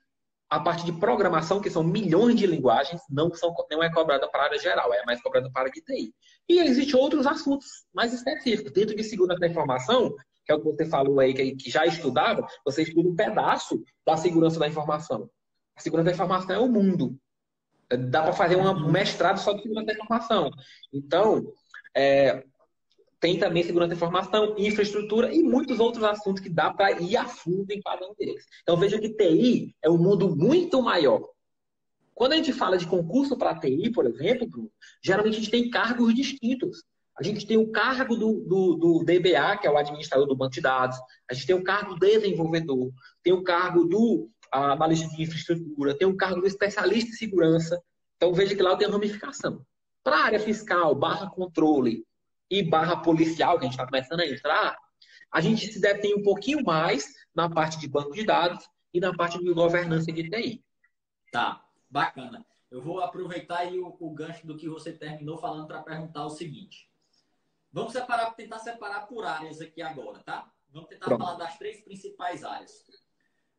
a 0.50 0.60
parte 0.60 0.84
de 0.84 0.92
programação, 0.92 1.62
que 1.62 1.70
são 1.70 1.84
milhões 1.84 2.36
de 2.36 2.48
linguagens, 2.48 3.02
não, 3.10 3.34
são, 3.34 3.54
não 3.70 3.84
é 3.84 3.92
cobrada 3.92 4.28
para 4.28 4.42
a 4.42 4.46
área 4.46 4.60
geral, 4.60 4.92
é 4.94 5.06
mais 5.06 5.22
cobrada 5.22 5.50
para 5.52 5.62
a 5.62 5.66
área 5.66 5.74
de 5.74 5.82
TI. 5.82 6.14
E 6.48 6.60
existem 6.60 7.00
outros 7.00 7.28
assuntos 7.28 7.68
mais 7.94 8.14
específicos. 8.14 8.72
Dentro 8.72 8.96
de 8.96 9.04
segurança 9.04 9.40
da 9.40 9.48
informação, 9.48 10.16
que 10.44 10.52
é 10.52 10.56
o 10.56 10.60
que 10.60 10.66
você 10.66 10.86
falou 10.86 11.20
aí, 11.20 11.34
que, 11.34 11.70
já 11.70 11.86
estudava, 11.86 12.48
você 12.66 12.82
estuda 12.82 13.08
um 13.08 13.16
pedaço 13.16 13.80
da 14.04 14.18
segurança 14.18 14.60
da 14.60 14.68
informação. 14.68 15.30
A 15.76 15.82
segurança 15.82 16.06
da 16.08 16.16
informação 16.16 16.56
é 16.56 16.60
o 16.60 16.68
mundo. 16.68 17.16
Dá 18.10 18.24
para 18.24 18.34
fazer 18.34 18.56
um 18.56 18.92
mestrado 18.92 19.38
só 19.38 19.54
de 19.54 19.62
segurança 19.62 19.88
da 19.88 19.94
informação. 19.94 20.50
Então, 20.92 21.54
é, 21.96 22.44
tem 23.20 23.38
também 23.38 23.64
segurança 23.64 23.90
da 23.90 23.96
informação, 23.96 24.56
infraestrutura 24.58 25.34
e 25.34 25.44
muitos 25.44 25.80
outros 25.80 26.04
assuntos 26.04 26.42
que 26.42 26.50
dá 26.50 26.72
para 26.72 26.92
ir 27.02 27.18
a 27.18 27.26
fundo 27.26 27.72
em 27.72 27.82
cada 27.82 28.08
um 28.08 28.14
deles. 28.18 28.46
Então 28.62 28.78
veja 28.78 29.00
que 29.00 29.10
TI 29.10 29.76
é 29.84 29.90
um 29.90 29.98
mundo 29.98 30.36
muito 30.36 30.82
maior. 30.82 31.28
Quando 32.16 32.34
a 32.34 32.36
gente 32.36 32.54
fala 32.54 32.78
de 32.78 32.88
concurso 32.88 33.38
para 33.38 33.60
TI, 33.60 33.92
por 33.92 34.06
exemplo, 34.06 34.72
geralmente 35.02 35.36
a 35.36 35.40
gente 35.40 35.52
tem 35.52 35.70
cargos 35.70 36.14
distintos. 36.14 36.84
A 37.18 37.24
gente 37.24 37.46
tem 37.46 37.58
o 37.58 37.70
cargo 37.70 38.16
do, 38.16 38.40
do, 38.46 38.76
do, 38.76 39.04
DBA, 39.04 39.58
que 39.58 39.68
é 39.68 39.72
o 39.72 39.78
administrador 39.78 40.26
do 40.26 40.36
banco 40.36 40.54
de 40.54 40.62
dados. 40.62 40.98
A 41.30 41.34
gente 41.34 41.48
tem 41.48 41.56
o 41.56 41.64
cargo 41.64 41.96
do 41.96 42.00
desenvolvedor. 42.00 42.92
Tem 43.22 43.34
o 43.34 43.44
cargo 43.44 43.84
do 43.84 44.30
analista 44.50 45.08
de 45.10 45.24
infraestrutura. 45.24 45.98
Tem 45.98 46.08
o 46.08 46.16
cargo 46.16 46.40
do 46.40 46.48
especialista 46.48 47.10
em 47.10 47.14
segurança. 47.14 47.82
Então 48.16 48.34
veja 48.34 48.56
que 48.56 48.62
lá 48.62 48.76
tem 48.78 48.88
a 48.88 48.92
ramificação. 48.92 49.66
Para 50.04 50.18
a 50.18 50.26
área 50.26 50.40
fiscal, 50.40 50.96
barra 50.96 51.30
controle, 51.30 52.06
e 52.50 52.64
barra 52.64 52.98
policial, 52.98 53.58
que 53.58 53.66
a 53.66 53.68
gente 53.70 53.74
está 53.74 53.86
começando 53.86 54.22
a 54.22 54.28
entrar, 54.28 54.78
a 55.32 55.42
gente 55.42 55.72
se 55.72 55.80
detém 55.80 56.16
um 56.16 56.24
pouquinho 56.24 56.64
mais 56.64 57.08
na 57.36 57.50
parte 57.50 57.80
de 57.80 57.88
banco 57.88 58.14
de 58.14 58.26
dados 58.26 58.68
e 58.94 59.00
na 59.00 59.14
parte 59.14 59.38
de 59.38 59.54
governança 59.54 60.12
de 60.12 60.28
TI. 60.28 60.66
Tá, 61.32 61.64
bacana. 61.90 62.46
Eu 62.72 62.82
vou 62.82 63.02
aproveitar 63.02 63.60
aí 63.60 63.80
o, 63.80 63.96
o 64.00 64.12
gancho 64.12 64.46
do 64.48 64.58
que 64.58 64.68
você 64.68 64.92
terminou 64.92 65.38
falando 65.38 65.68
para 65.68 65.84
perguntar 65.84 66.26
o 66.26 66.30
seguinte. 66.30 66.90
Vamos 67.72 67.94
separar, 67.94 68.32
tentar 68.32 68.60
separar 68.60 69.02
por 69.02 69.26
áreas 69.26 69.62
aqui 69.62 69.82
agora, 69.82 70.20
tá? 70.24 70.52
Vamos 70.72 70.90
tentar 70.90 71.06
Pronto. 71.06 71.24
falar 71.24 71.38
das 71.38 71.58
três 71.58 71.82
principais 71.82 72.44
áreas. 72.44 72.84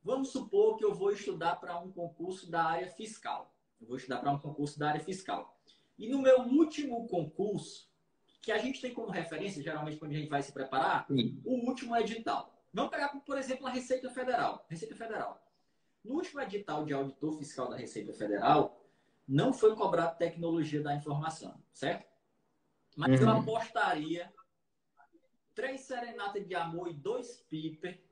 Vamos 0.02 0.30
supor 0.30 0.76
que 0.76 0.84
eu 0.84 0.94
vou 0.94 1.12
estudar 1.12 1.56
para 1.56 1.78
um 1.78 1.92
concurso 1.92 2.50
da 2.50 2.64
área 2.64 2.88
fiscal. 2.88 3.54
Eu 3.80 3.86
vou 3.86 3.96
estudar 3.96 4.18
para 4.18 4.32
um 4.32 4.38
concurso 4.38 4.78
da 4.78 4.88
área 4.88 5.00
fiscal. 5.00 5.59
E 6.00 6.08
no 6.08 6.22
meu 6.22 6.40
último 6.40 7.06
concurso, 7.06 7.86
que 8.40 8.50
a 8.50 8.56
gente 8.56 8.80
tem 8.80 8.94
como 8.94 9.10
referência, 9.10 9.62
geralmente, 9.62 9.98
quando 9.98 10.12
a 10.12 10.14
gente 10.14 10.30
vai 10.30 10.42
se 10.42 10.50
preparar, 10.50 11.06
Sim. 11.06 11.38
o 11.44 11.68
último 11.68 11.94
edital. 11.94 12.50
Vamos 12.72 12.90
pegar, 12.90 13.08
por 13.08 13.36
exemplo, 13.36 13.66
a 13.66 13.70
Receita 13.70 14.08
Federal. 14.08 14.64
Receita 14.70 14.96
Federal. 14.96 15.46
No 16.02 16.14
último 16.14 16.40
edital 16.40 16.86
de 16.86 16.94
auditor 16.94 17.36
fiscal 17.36 17.68
da 17.68 17.76
Receita 17.76 18.14
Federal, 18.14 18.82
não 19.28 19.52
foi 19.52 19.76
cobrado 19.76 20.16
tecnologia 20.16 20.82
da 20.82 20.94
informação, 20.94 21.62
certo? 21.70 22.08
Mas 22.96 23.20
uhum. 23.20 23.28
eu 23.28 23.36
apostaria 23.36 24.32
três 25.54 25.82
serenatas 25.82 26.48
de 26.48 26.54
amor 26.54 26.88
e 26.88 26.94
dois 26.94 27.44
piper 27.50 28.02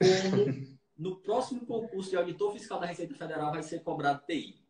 como 0.30 0.78
no 0.96 1.16
próximo 1.16 1.66
concurso 1.66 2.08
de 2.08 2.16
auditor 2.16 2.54
fiscal 2.54 2.80
da 2.80 2.86
Receita 2.86 3.14
Federal 3.14 3.52
vai 3.52 3.62
ser 3.62 3.82
cobrado 3.82 4.24
TI. 4.26 4.63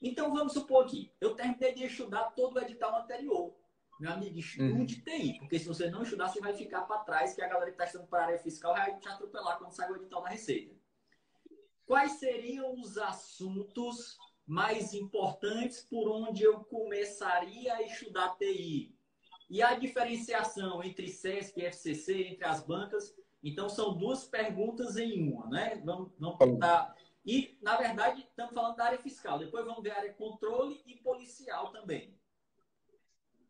Então 0.00 0.32
vamos 0.32 0.52
supor 0.52 0.84
aqui, 0.84 1.12
eu 1.20 1.34
terminei 1.34 1.74
de 1.74 1.84
estudar 1.84 2.30
todo 2.30 2.56
o 2.56 2.60
edital 2.60 3.02
anterior. 3.02 3.54
Meu 3.98 4.12
amigo, 4.12 4.38
estude 4.38 4.62
uhum. 4.70 4.86
TI, 4.86 5.38
porque 5.40 5.58
se 5.58 5.66
você 5.66 5.90
não 5.90 6.02
estudar, 6.02 6.28
você 6.28 6.40
vai 6.40 6.54
ficar 6.54 6.82
para 6.82 7.00
trás, 7.00 7.34
que 7.34 7.42
a 7.42 7.48
galera 7.48 7.66
que 7.66 7.72
está 7.72 7.84
estudando 7.84 8.08
para 8.08 8.20
a 8.20 8.26
área 8.26 8.38
fiscal 8.38 8.72
vai 8.72 8.96
te 8.96 9.08
atropelar 9.08 9.58
quando 9.58 9.72
sair 9.72 9.90
o 9.90 9.96
edital 9.96 10.22
da 10.22 10.28
Receita. 10.28 10.72
Quais 11.84 12.12
seriam 12.12 12.78
os 12.80 12.96
assuntos 12.96 14.16
mais 14.46 14.94
importantes 14.94 15.80
por 15.82 16.08
onde 16.08 16.44
eu 16.44 16.60
começaria 16.64 17.74
a 17.74 17.82
estudar 17.82 18.36
TI? 18.36 18.94
E 19.50 19.62
a 19.62 19.74
diferenciação 19.74 20.82
entre 20.84 21.08
SESC 21.08 21.58
e 21.58 21.64
FCC, 21.64 22.22
entre 22.28 22.44
as 22.44 22.62
bancas? 22.62 23.14
Então, 23.42 23.68
são 23.68 23.96
duas 23.96 24.24
perguntas 24.24 24.96
em 24.96 25.28
uma, 25.28 25.48
né? 25.48 25.80
Vamos, 25.84 26.12
vamos 26.18 26.38
tentar. 26.38 26.94
E, 27.24 27.58
na 27.62 27.76
verdade, 27.76 28.22
estamos 28.22 28.54
falando 28.54 28.76
da 28.76 28.84
área 28.84 28.98
fiscal. 28.98 29.38
Depois 29.38 29.64
vamos 29.64 29.82
ver 29.82 29.90
a 29.90 29.98
área 29.98 30.12
controle 30.14 30.80
e 30.86 30.96
policial 30.96 31.70
também. 31.72 32.18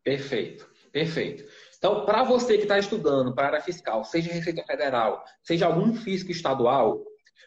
Perfeito, 0.03 0.69
perfeito. 0.91 1.49
Então, 1.77 2.05
para 2.05 2.23
você 2.23 2.57
que 2.57 2.63
está 2.63 2.79
estudando 2.79 3.33
para 3.33 3.43
a 3.43 3.47
área 3.51 3.61
fiscal, 3.61 4.03
seja 4.03 4.31
Receita 4.31 4.63
Federal, 4.63 5.23
seja 5.43 5.65
algum 5.65 5.93
físico 5.93 6.31
estadual, 6.31 7.05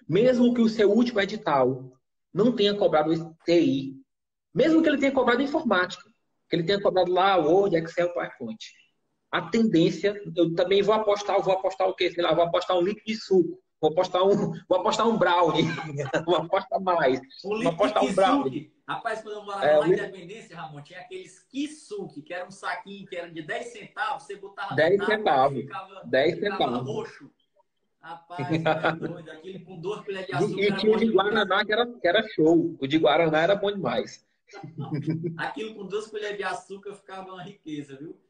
mesmo 0.09 0.55
que 0.55 0.61
o 0.61 0.69
seu 0.69 0.91
último 0.91 1.21
edital 1.21 1.93
não 2.33 2.55
tenha 2.55 2.75
cobrado 2.75 3.13
TI, 3.45 3.97
mesmo 4.55 4.83
que 4.83 4.89
ele 4.89 4.99
tenha 4.99 5.13
cobrado 5.13 5.43
informática, 5.43 6.05
que 6.49 6.57
ele 6.57 6.65
tenha 6.65 6.81
cobrado 6.81 7.11
lá 7.11 7.37
Word, 7.37 7.77
Excel, 7.77 8.13
PowerPoint, 8.13 8.63
a 9.31 9.49
tendência, 9.49 10.21
eu 10.37 10.55
também 10.55 10.83
vou 10.83 10.95
apostar, 10.95 11.41
vou 11.41 11.55
apostar 11.55 11.89
o 11.89 11.95
quê? 11.95 12.11
Sei 12.11 12.23
lá, 12.23 12.35
vou 12.35 12.45
apostar 12.45 12.77
um 12.77 12.83
link 12.83 13.03
de 13.03 13.17
suco, 13.17 13.59
vou 13.83 13.91
apostar 13.91 14.23
um, 14.23 14.53
vou 14.69 14.79
apostar 14.79 15.09
um 15.09 15.19
brownie, 15.19 15.65
vou 16.25 16.37
apostar 16.37 16.81
mais, 16.81 17.21
vou 17.43 17.69
apostar 17.69 18.05
um 18.05 18.15
brownie. 18.15 18.73
Rapaz, 18.87 19.23
quando 19.23 19.37
eu 19.37 19.45
morava 19.45 19.65
é, 19.65 19.77
lá 19.77 19.89
em 19.89 19.93
Independência, 19.93 20.57
Ramon, 20.57 20.83
tinha 20.83 21.01
aqueles 21.01 21.41
kisuke, 21.41 22.23
que 22.23 22.33
era 22.33 22.47
um 22.47 22.51
saquinho 22.51 23.07
que 23.07 23.17
era 23.17 23.31
de 23.31 23.43
10 23.43 23.67
centavos, 23.67 24.23
você 24.23 24.37
botava 24.37 24.75
10 24.75 25.05
centavos. 25.05 25.61
Ficava, 25.63 26.03
10 26.05 26.35
ficava 26.35 26.57
centavos. 26.57 26.89
roxo. 26.89 27.31
Rapaz, 28.01 28.49
doido. 28.99 29.31
Aquilo 29.31 29.65
com 29.65 29.81
duas 29.81 30.05
colheres 30.05 30.27
de 30.27 30.35
açúcar. 30.35 30.61
E 30.61 30.77
tinha 30.77 30.93
o 30.93 30.99
de 30.99 31.11
Guaraná 31.11 31.65
que 31.65 31.73
era, 31.73 31.87
que 31.87 32.09
era 32.09 32.29
show. 32.29 32.77
O 32.81 32.87
de 32.87 32.99
Guaraná 32.99 33.43
era 33.43 33.55
bom 33.55 33.71
demais. 33.71 34.27
Aquilo 35.39 35.75
com 35.75 35.87
duas 35.87 36.09
colheres 36.09 36.37
de 36.37 36.45
açúcar 36.45 36.95
ficava 36.95 37.33
uma 37.33 37.43
riqueza, 37.43 37.97
viu? 37.97 38.21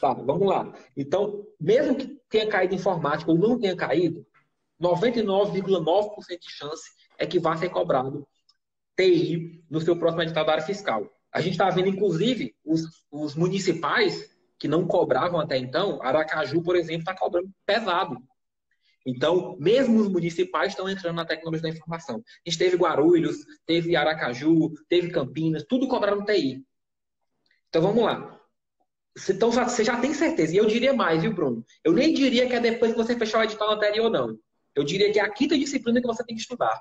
Tá, 0.00 0.12
vamos 0.14 0.48
lá. 0.48 0.72
Então, 0.96 1.46
mesmo 1.60 1.94
que 1.94 2.06
tenha 2.28 2.48
caído 2.48 2.74
informática 2.74 3.30
ou 3.30 3.38
não 3.38 3.58
tenha 3.58 3.76
caído, 3.76 4.26
99,9% 4.80 6.38
de 6.40 6.50
chance 6.50 6.90
é 7.18 7.26
que 7.26 7.38
vai 7.38 7.56
ser 7.58 7.68
cobrado 7.68 8.26
TI 8.96 9.62
no 9.70 9.80
seu 9.80 9.96
próximo 9.96 10.22
edital 10.22 10.44
da 10.44 10.52
área 10.52 10.64
fiscal. 10.64 11.06
A 11.32 11.40
gente 11.40 11.52
está 11.52 11.70
vendo, 11.70 11.88
inclusive, 11.88 12.56
os, 12.64 13.04
os, 13.10 13.34
municipais 13.34 14.28
que 14.58 14.66
não 14.66 14.86
cobravam 14.86 15.38
até 15.38 15.56
então, 15.56 16.02
Aracaju, 16.02 16.62
por 16.62 16.76
exemplo, 16.76 17.00
está 17.00 17.14
cobrando 17.14 17.50
pesado. 17.64 18.16
Então, 19.06 19.56
mesmo 19.58 20.00
os 20.00 20.08
municipais 20.08 20.72
estão 20.72 20.88
entrando 20.88 21.16
na 21.16 21.24
tecnologia 21.24 21.62
da 21.62 21.76
informação. 21.76 22.16
A 22.16 22.50
gente 22.50 22.58
teve 22.58 22.76
Guarulhos, 22.76 23.36
teve 23.64 23.96
Aracaju, 23.96 24.72
teve 24.88 25.10
Campinas, 25.10 25.64
tudo 25.68 25.88
cobrando 25.88 26.24
TI. 26.24 26.64
Então, 27.68 27.80
vamos 27.80 28.04
lá. 28.04 28.39
Então, 29.28 29.50
você 29.50 29.84
já 29.84 30.00
tem 30.00 30.14
certeza. 30.14 30.54
E 30.54 30.56
eu 30.56 30.66
diria 30.66 30.92
mais, 30.92 31.22
viu, 31.22 31.34
Bruno? 31.34 31.64
Eu 31.84 31.92
nem 31.92 32.14
diria 32.14 32.46
que 32.46 32.54
é 32.54 32.60
depois 32.60 32.92
que 32.92 32.98
você 32.98 33.16
fechar 33.16 33.40
o 33.40 33.44
edital 33.44 33.72
anterior, 33.72 34.10
não. 34.10 34.38
Eu 34.74 34.84
diria 34.84 35.12
que 35.12 35.18
é 35.18 35.22
a 35.22 35.32
quinta 35.32 35.58
disciplina 35.58 36.00
que 36.00 36.06
você 36.06 36.24
tem 36.24 36.36
que 36.36 36.42
estudar. 36.42 36.80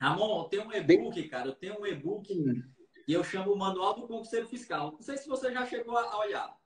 Ramon, 0.00 0.42
eu 0.42 0.44
tenho 0.44 0.66
um 0.66 0.72
e-book, 0.72 1.28
cara. 1.28 1.48
Eu 1.48 1.54
tenho 1.54 1.80
um 1.80 1.86
e-book 1.86 2.32
e 3.08 3.12
eu 3.12 3.24
chamo 3.24 3.52
o 3.52 3.58
Manual 3.58 3.94
do 3.94 4.02
Concurseiro 4.02 4.46
Fiscal. 4.46 4.92
Não 4.92 5.02
sei 5.02 5.16
se 5.16 5.28
você 5.28 5.52
já 5.52 5.66
chegou 5.66 5.96
a 5.96 6.18
olhar. 6.18 6.56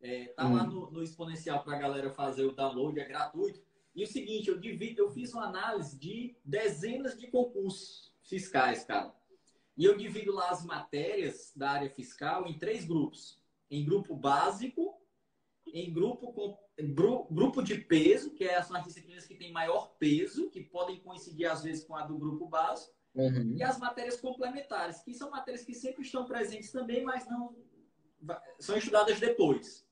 É, 0.00 0.26
tá 0.28 0.46
hum. 0.46 0.54
lá 0.54 0.64
no, 0.64 0.90
no 0.90 1.02
Exponencial 1.02 1.62
para 1.62 1.76
a 1.76 1.78
galera 1.78 2.10
fazer 2.10 2.44
o 2.44 2.52
download, 2.52 2.98
é 2.98 3.04
gratuito. 3.04 3.60
E 3.94 4.04
o 4.04 4.06
seguinte, 4.06 4.48
eu 4.48 4.58
divido, 4.58 5.02
eu 5.02 5.10
fiz 5.10 5.34
uma 5.34 5.46
análise 5.46 5.98
de 5.98 6.36
dezenas 6.44 7.18
de 7.18 7.26
concursos 7.26 8.12
fiscais, 8.22 8.84
cara. 8.84 9.12
E 9.76 9.84
eu 9.84 9.96
divido 9.96 10.32
lá 10.32 10.50
as 10.50 10.64
matérias 10.64 11.52
da 11.56 11.70
área 11.70 11.90
fiscal 11.90 12.46
em 12.46 12.58
três 12.58 12.84
grupos. 12.84 13.39
Em 13.70 13.84
grupo 13.84 14.16
básico, 14.16 15.00
em 15.72 15.92
grupo 15.92 16.32
com 16.32 16.58
grupo 17.30 17.62
de 17.62 17.76
peso, 17.76 18.30
que 18.30 18.44
é, 18.44 18.60
são 18.62 18.76
as 18.76 18.84
disciplinas 18.84 19.26
que 19.26 19.34
têm 19.34 19.52
maior 19.52 19.94
peso, 19.98 20.48
que 20.50 20.62
podem 20.62 20.98
coincidir 21.00 21.50
às 21.50 21.62
vezes 21.62 21.84
com 21.84 21.94
a 21.94 22.06
do 22.06 22.18
grupo 22.18 22.46
básico, 22.46 22.92
uhum. 23.14 23.54
e 23.56 23.62
as 23.62 23.78
matérias 23.78 24.20
complementares, 24.20 25.02
que 25.02 25.14
são 25.14 25.30
matérias 25.30 25.64
que 25.64 25.74
sempre 25.74 26.02
estão 26.02 26.24
presentes 26.24 26.72
também, 26.72 27.04
mas 27.04 27.28
não 27.28 27.54
são 28.58 28.76
estudadas 28.76 29.20
depois. 29.20 29.86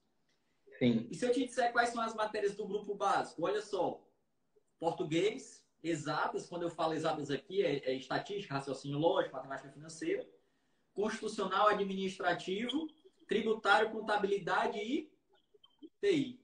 Sim. 0.79 1.07
E 1.11 1.15
se 1.15 1.27
eu 1.27 1.33
te 1.33 1.45
disser 1.45 1.73
quais 1.73 1.91
são 1.91 2.01
as 2.01 2.15
matérias 2.15 2.55
do 2.55 2.67
grupo 2.67 2.95
básico, 2.95 3.45
olha 3.45 3.61
só, 3.61 4.03
português, 4.79 5.67
exatas, 5.83 6.47
quando 6.49 6.63
eu 6.63 6.71
falo 6.71 6.95
exatas 6.95 7.31
aqui, 7.31 7.63
é, 7.63 7.91
é 7.91 7.95
estatística, 7.95 8.55
raciocínio 8.55 8.99
lógico, 8.99 9.37
matemática 9.37 9.71
financeira, 9.71 10.29
constitucional, 10.95 11.69
administrativo, 11.69 12.89
tributário, 13.29 13.91
contabilidade 13.91 14.79
e 14.79 15.11
TI. 16.01 16.41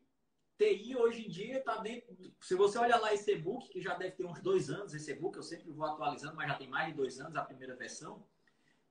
TI 0.57 0.97
hoje 0.97 1.27
em 1.27 1.29
dia 1.29 1.59
está 1.59 1.79
dentro. 1.79 2.17
Se 2.41 2.55
você 2.55 2.79
olhar 2.79 3.01
lá 3.01 3.13
esse 3.13 3.33
e-book, 3.33 3.69
que 3.69 3.81
já 3.81 3.95
deve 3.95 4.13
ter 4.13 4.25
uns 4.25 4.41
dois 4.41 4.71
anos, 4.71 4.95
esse 4.95 5.11
e-book 5.11 5.37
eu 5.37 5.43
sempre 5.43 5.71
vou 5.73 5.85
atualizando, 5.85 6.37
mas 6.37 6.49
já 6.49 6.55
tem 6.55 6.69
mais 6.69 6.89
de 6.89 6.95
dois 6.95 7.19
anos 7.19 7.35
a 7.37 7.43
primeira 7.43 7.75
versão. 7.75 8.25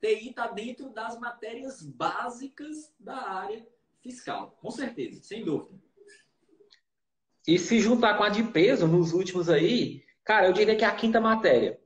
TI 0.02 0.30
está 0.30 0.48
dentro 0.48 0.90
das 0.90 1.18
matérias 1.18 1.82
básicas 1.82 2.94
da 3.00 3.16
área 3.16 3.66
fiscal, 4.02 4.58
com 4.60 4.70
certeza, 4.70 5.24
sem 5.24 5.46
dúvida. 5.46 5.82
E 7.48 7.58
se 7.58 7.80
juntar 7.80 8.18
com 8.18 8.24
a 8.24 8.30
de 8.30 8.44
peso, 8.44 8.88
nos 8.88 9.14
últimos 9.14 9.50
aí, 9.50 10.04
Cara, 10.24 10.48
eu 10.48 10.54
diria 10.54 10.76
que 10.76 10.86
é 10.86 10.88
a 10.88 10.96
quinta 10.96 11.20
matéria. 11.20 11.80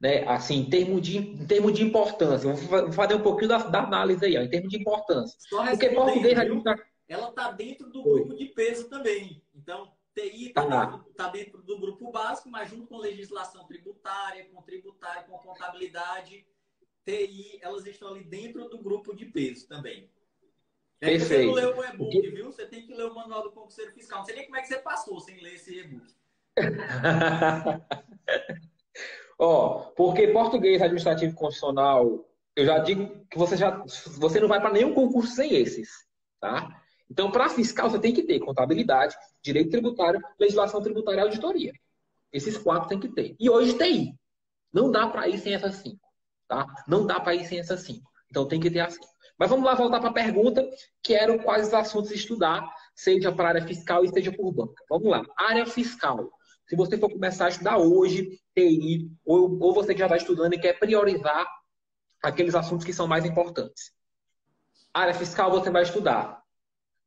Né? 0.00 0.26
Assim, 0.28 0.60
em 0.60 0.70
termos 0.70 1.02
de, 1.02 1.18
em 1.18 1.46
termo 1.46 1.72
de 1.72 1.82
importância. 1.82 2.52
Vou 2.52 2.92
fazer 2.92 3.14
um 3.14 3.22
pouquinho 3.22 3.48
da, 3.48 3.58
da 3.58 3.82
análise 3.82 4.24
aí, 4.24 4.36
ó, 4.36 4.42
em 4.42 4.48
termos 4.48 4.70
de 4.70 4.78
importância. 4.78 5.36
Só 5.40 5.66
Porque 5.66 5.90
português 5.90 6.38
viu? 6.38 6.62
Tá... 6.62 6.76
Ela 7.08 7.30
está 7.30 7.50
dentro 7.50 7.90
do 7.90 8.02
grupo 8.02 8.36
de 8.36 8.46
peso 8.46 8.88
também. 8.88 9.42
Então, 9.54 9.92
TI 10.14 10.48
está 10.48 10.62
ah. 10.62 10.86
dentro, 10.86 11.12
tá 11.14 11.28
dentro 11.28 11.62
do 11.62 11.78
grupo 11.78 12.12
básico, 12.12 12.50
mas 12.50 12.70
junto 12.70 12.86
com 12.86 12.98
legislação 12.98 13.66
tributária, 13.66 14.46
com 14.52 14.62
tributária, 14.62 15.24
com 15.24 15.38
contabilidade, 15.38 16.46
TI, 17.04 17.58
elas 17.62 17.86
estão 17.86 18.08
ali 18.08 18.24
dentro 18.24 18.68
do 18.68 18.78
grupo 18.78 19.16
de 19.16 19.26
peso 19.26 19.66
também. 19.66 20.10
É 21.00 21.10
Perfeito. 21.10 21.28
Você 21.28 21.46
não 21.46 21.54
leu 21.54 21.76
o 21.76 21.84
e-book, 21.84 22.20
que... 22.20 22.30
viu? 22.30 22.52
Você 22.52 22.66
tem 22.66 22.84
que 22.84 22.92
ler 22.92 23.04
o 23.04 23.14
manual 23.14 23.44
do 23.44 23.52
concurseiro 23.52 23.92
fiscal. 23.92 24.18
Não 24.18 24.26
sei 24.26 24.34
nem 24.34 24.44
como 24.44 24.56
é 24.56 24.60
que 24.60 24.68
você 24.68 24.78
passou 24.78 25.20
sem 25.20 25.40
ler 25.40 25.54
esse 25.54 25.78
e-book. 25.78 26.12
Ó, 29.38 29.92
porque 29.96 30.28
português 30.28 30.82
administrativo 30.82 31.34
constitucional, 31.34 32.26
eu 32.56 32.64
já 32.66 32.78
digo 32.80 33.24
que 33.30 33.38
você 33.38 33.56
já 33.56 33.84
você 34.16 34.40
não 34.40 34.48
vai 34.48 34.60
para 34.60 34.72
nenhum 34.72 34.92
concurso 34.92 35.34
sem 35.34 35.54
esses, 35.54 35.88
tá? 36.40 36.68
Então, 37.10 37.30
para 37.30 37.48
fiscal, 37.48 37.88
você 37.88 37.98
tem 37.98 38.12
que 38.12 38.24
ter 38.24 38.40
contabilidade, 38.40 39.16
direito 39.42 39.70
tributário, 39.70 40.20
legislação 40.38 40.82
tributária 40.82 41.20
e 41.20 41.22
auditoria. 41.22 41.72
Esses 42.32 42.58
quatro 42.58 42.88
tem 42.88 43.00
que 43.00 43.08
ter. 43.08 43.34
E 43.40 43.48
hoje 43.48 43.74
tem. 43.74 44.18
Não 44.72 44.90
dá 44.90 45.06
para 45.06 45.26
ir 45.28 45.38
sem 45.38 45.54
essas 45.54 45.76
cinco, 45.76 46.06
tá? 46.46 46.66
Não 46.86 47.06
dá 47.06 47.18
para 47.18 47.34
ir 47.34 47.46
sem 47.46 47.58
essas 47.58 47.80
cinco. 47.80 48.10
Então, 48.28 48.46
tem 48.46 48.60
que 48.60 48.70
ter 48.70 48.80
as 48.80 48.94
cinco. 48.94 49.08
Mas 49.38 49.48
vamos 49.48 49.64
lá 49.64 49.74
voltar 49.74 50.00
para 50.00 50.10
a 50.10 50.12
pergunta, 50.12 50.68
que 51.02 51.14
eram 51.14 51.38
quais 51.38 51.68
os 51.68 51.74
assuntos 51.74 52.10
estudar, 52.10 52.68
seja 52.94 53.32
para 53.32 53.44
a 53.44 53.48
área 53.50 53.66
fiscal 53.66 54.04
e 54.04 54.08
seja 54.08 54.32
por 54.32 54.52
banca. 54.52 54.84
Vamos 54.90 55.08
lá. 55.08 55.22
Área 55.38 55.64
fiscal. 55.64 56.28
Se 56.68 56.76
você 56.76 56.98
for 56.98 57.10
começar 57.10 57.46
a 57.46 57.48
estudar 57.48 57.78
hoje, 57.78 58.38
TI, 58.54 59.10
ou, 59.24 59.58
ou 59.60 59.72
você 59.72 59.94
que 59.94 60.00
já 60.00 60.06
está 60.06 60.16
estudando 60.16 60.52
e 60.52 60.60
quer 60.60 60.78
priorizar 60.78 61.46
aqueles 62.22 62.54
assuntos 62.54 62.84
que 62.84 62.92
são 62.92 63.06
mais 63.06 63.24
importantes. 63.24 63.92
Área 64.92 65.14
fiscal, 65.14 65.50
você 65.50 65.70
vai 65.70 65.82
estudar 65.82 66.42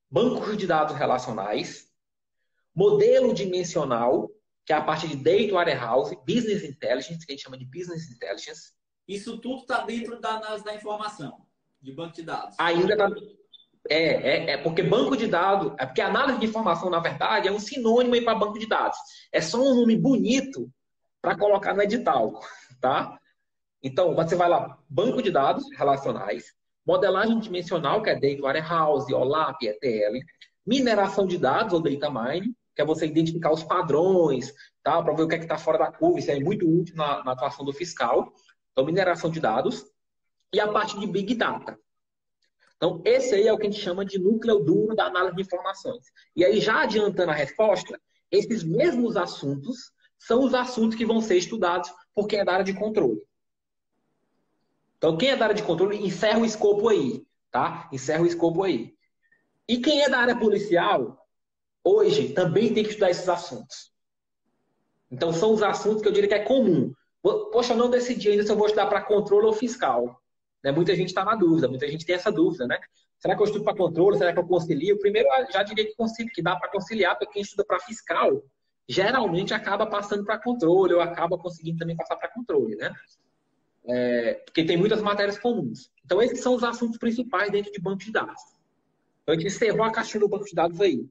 bancos 0.09 0.57
de 0.57 0.65
dados 0.65 0.95
relacionais, 0.95 1.89
modelo 2.73 3.33
dimensional, 3.33 4.29
que 4.65 4.73
é 4.73 4.75
a 4.75 4.81
parte 4.81 5.07
de 5.07 5.15
Data 5.15 5.53
Warehouse, 5.53 6.15
Business 6.27 6.63
Intelligence, 6.63 7.25
que 7.25 7.31
a 7.31 7.35
gente 7.35 7.43
chama 7.43 7.57
de 7.57 7.65
Business 7.65 8.09
Intelligence. 8.09 8.73
Isso 9.07 9.39
tudo 9.39 9.61
está 9.61 9.83
dentro 9.83 10.19
da 10.19 10.37
análise 10.37 10.63
da 10.63 10.75
informação, 10.75 11.45
de 11.81 11.91
banco 11.91 12.15
de 12.15 12.23
dados. 12.23 12.55
Ainda 12.59 12.93
está 12.93 13.09
é, 13.89 13.97
é, 13.97 14.51
é, 14.51 14.57
porque 14.57 14.83
banco 14.83 15.17
de 15.17 15.27
dados, 15.27 15.73
é 15.79 15.85
porque 15.85 16.01
análise 16.01 16.39
de 16.39 16.45
informação, 16.45 16.89
na 16.89 16.99
verdade, 16.99 17.47
é 17.47 17.51
um 17.51 17.59
sinônimo 17.59 18.23
para 18.23 18.35
banco 18.35 18.59
de 18.59 18.67
dados. 18.67 18.97
É 19.31 19.41
só 19.41 19.59
um 19.59 19.75
nome 19.75 19.95
bonito 19.95 20.71
para 21.21 21.37
colocar 21.37 21.73
no 21.73 21.81
edital, 21.81 22.39
tá? 22.79 23.17
Então, 23.83 24.15
você 24.15 24.35
vai 24.35 24.49
lá, 24.49 24.77
banco 24.87 25.21
de 25.21 25.31
dados 25.31 25.65
relacionais, 25.75 26.53
modelagem 26.85 27.39
dimensional, 27.39 28.01
que 28.01 28.09
é 28.09 28.15
Data 28.15 28.43
Warehouse, 28.43 29.13
OLAP, 29.13 29.63
ETL, 29.63 30.19
mineração 30.65 31.25
de 31.25 31.37
dados, 31.37 31.73
ou 31.73 31.81
Data 31.81 32.09
Mining, 32.09 32.55
que 32.75 32.81
é 32.81 32.85
você 32.85 33.05
identificar 33.05 33.51
os 33.51 33.63
padrões, 33.63 34.53
tá? 34.83 35.01
Para 35.01 35.13
ver 35.13 35.23
o 35.23 35.27
que 35.27 35.35
é 35.35 35.39
está 35.39 35.57
fora 35.57 35.79
da 35.79 35.91
curva, 35.91 36.19
isso 36.19 36.31
é 36.31 36.39
muito 36.39 36.67
útil 36.67 36.95
na, 36.95 37.23
na 37.23 37.31
atuação 37.31 37.65
do 37.65 37.73
fiscal. 37.73 38.31
Então, 38.71 38.85
mineração 38.85 39.29
de 39.29 39.39
dados. 39.39 39.85
E 40.53 40.59
a 40.59 40.67
parte 40.67 40.99
de 40.99 41.07
Big 41.07 41.35
Data, 41.35 41.77
então, 42.81 42.99
esse 43.05 43.35
aí 43.35 43.47
é 43.47 43.53
o 43.53 43.59
que 43.59 43.67
a 43.67 43.69
gente 43.69 43.79
chama 43.79 44.03
de 44.03 44.17
núcleo 44.17 44.57
duro 44.57 44.95
da 44.95 45.05
análise 45.05 45.35
de 45.35 45.43
informações. 45.43 46.03
E 46.35 46.43
aí, 46.43 46.59
já 46.59 46.81
adiantando 46.81 47.29
a 47.29 47.35
resposta, 47.35 48.01
esses 48.31 48.63
mesmos 48.63 49.15
assuntos 49.15 49.91
são 50.17 50.43
os 50.43 50.55
assuntos 50.55 50.97
que 50.97 51.05
vão 51.05 51.21
ser 51.21 51.37
estudados 51.37 51.93
por 52.11 52.25
quem 52.25 52.39
é 52.39 52.43
da 52.43 52.53
área 52.53 52.65
de 52.65 52.73
controle. 52.73 53.21
Então, 54.97 55.15
quem 55.15 55.29
é 55.29 55.37
da 55.37 55.45
área 55.45 55.55
de 55.55 55.61
controle, 55.61 56.03
encerra 56.03 56.39
o 56.39 56.45
escopo 56.45 56.89
aí, 56.89 57.23
tá? 57.51 57.87
Encerra 57.93 58.23
o 58.23 58.25
escopo 58.25 58.63
aí. 58.63 58.95
E 59.67 59.77
quem 59.77 60.01
é 60.01 60.09
da 60.09 60.17
área 60.17 60.39
policial, 60.39 61.23
hoje, 61.83 62.33
também 62.33 62.73
tem 62.73 62.83
que 62.83 62.89
estudar 62.89 63.11
esses 63.11 63.29
assuntos. 63.29 63.93
Então, 65.11 65.31
são 65.31 65.53
os 65.53 65.61
assuntos 65.61 66.01
que 66.01 66.07
eu 66.07 66.11
diria 66.11 66.29
que 66.29 66.33
é 66.33 66.43
comum. 66.43 66.91
Poxa, 67.21 67.73
eu 67.73 67.77
não 67.77 67.91
decidi 67.91 68.29
ainda 68.29 68.41
se 68.41 68.51
eu 68.51 68.55
vou 68.55 68.65
estudar 68.65 68.87
para 68.87 69.03
controle 69.03 69.45
ou 69.45 69.53
fiscal. 69.53 70.19
Né? 70.63 70.71
Muita 70.71 70.95
gente 70.95 71.09
está 71.09 71.25
na 71.25 71.35
dúvida, 71.35 71.67
muita 71.67 71.87
gente 71.87 72.05
tem 72.05 72.15
essa 72.15 72.31
dúvida, 72.31 72.67
né? 72.67 72.79
Será 73.19 73.35
que 73.35 73.41
eu 73.41 73.45
estudo 73.45 73.63
para 73.63 73.77
controle? 73.77 74.17
Será 74.17 74.33
que 74.33 74.39
eu 74.39 74.47
concilio? 74.47 74.97
Primeiro, 74.99 75.27
já 75.51 75.61
diria 75.63 75.85
que, 75.85 76.25
que 76.33 76.41
dá 76.41 76.55
para 76.55 76.71
conciliar, 76.71 77.17
porque 77.17 77.33
quem 77.33 77.41
estuda 77.41 77.63
para 77.63 77.79
fiscal 77.79 78.43
geralmente 78.89 79.53
acaba 79.53 79.85
passando 79.85 80.25
para 80.25 80.39
controle 80.39 80.93
ou 80.93 81.01
acaba 81.01 81.37
conseguindo 81.37 81.77
também 81.77 81.95
passar 81.95 82.15
para 82.15 82.29
controle, 82.29 82.75
né? 82.75 82.93
É, 83.85 84.33
porque 84.45 84.63
tem 84.63 84.77
muitas 84.77 85.01
matérias 85.01 85.39
comuns. 85.39 85.89
Então, 86.05 86.21
esses 86.21 86.41
são 86.41 86.55
os 86.55 86.63
assuntos 86.63 86.97
principais 86.97 87.51
dentro 87.51 87.71
de 87.71 87.79
banco 87.79 87.99
de 87.99 88.11
dados. 88.11 88.41
Então, 89.23 89.33
a 89.33 89.37
gente 89.37 89.47
encerrou 89.47 89.83
a 89.83 89.91
caixinha 89.91 90.19
do 90.19 90.27
banco 90.27 90.45
de 90.45 90.53
dados 90.53 90.79
aí. 90.81 91.07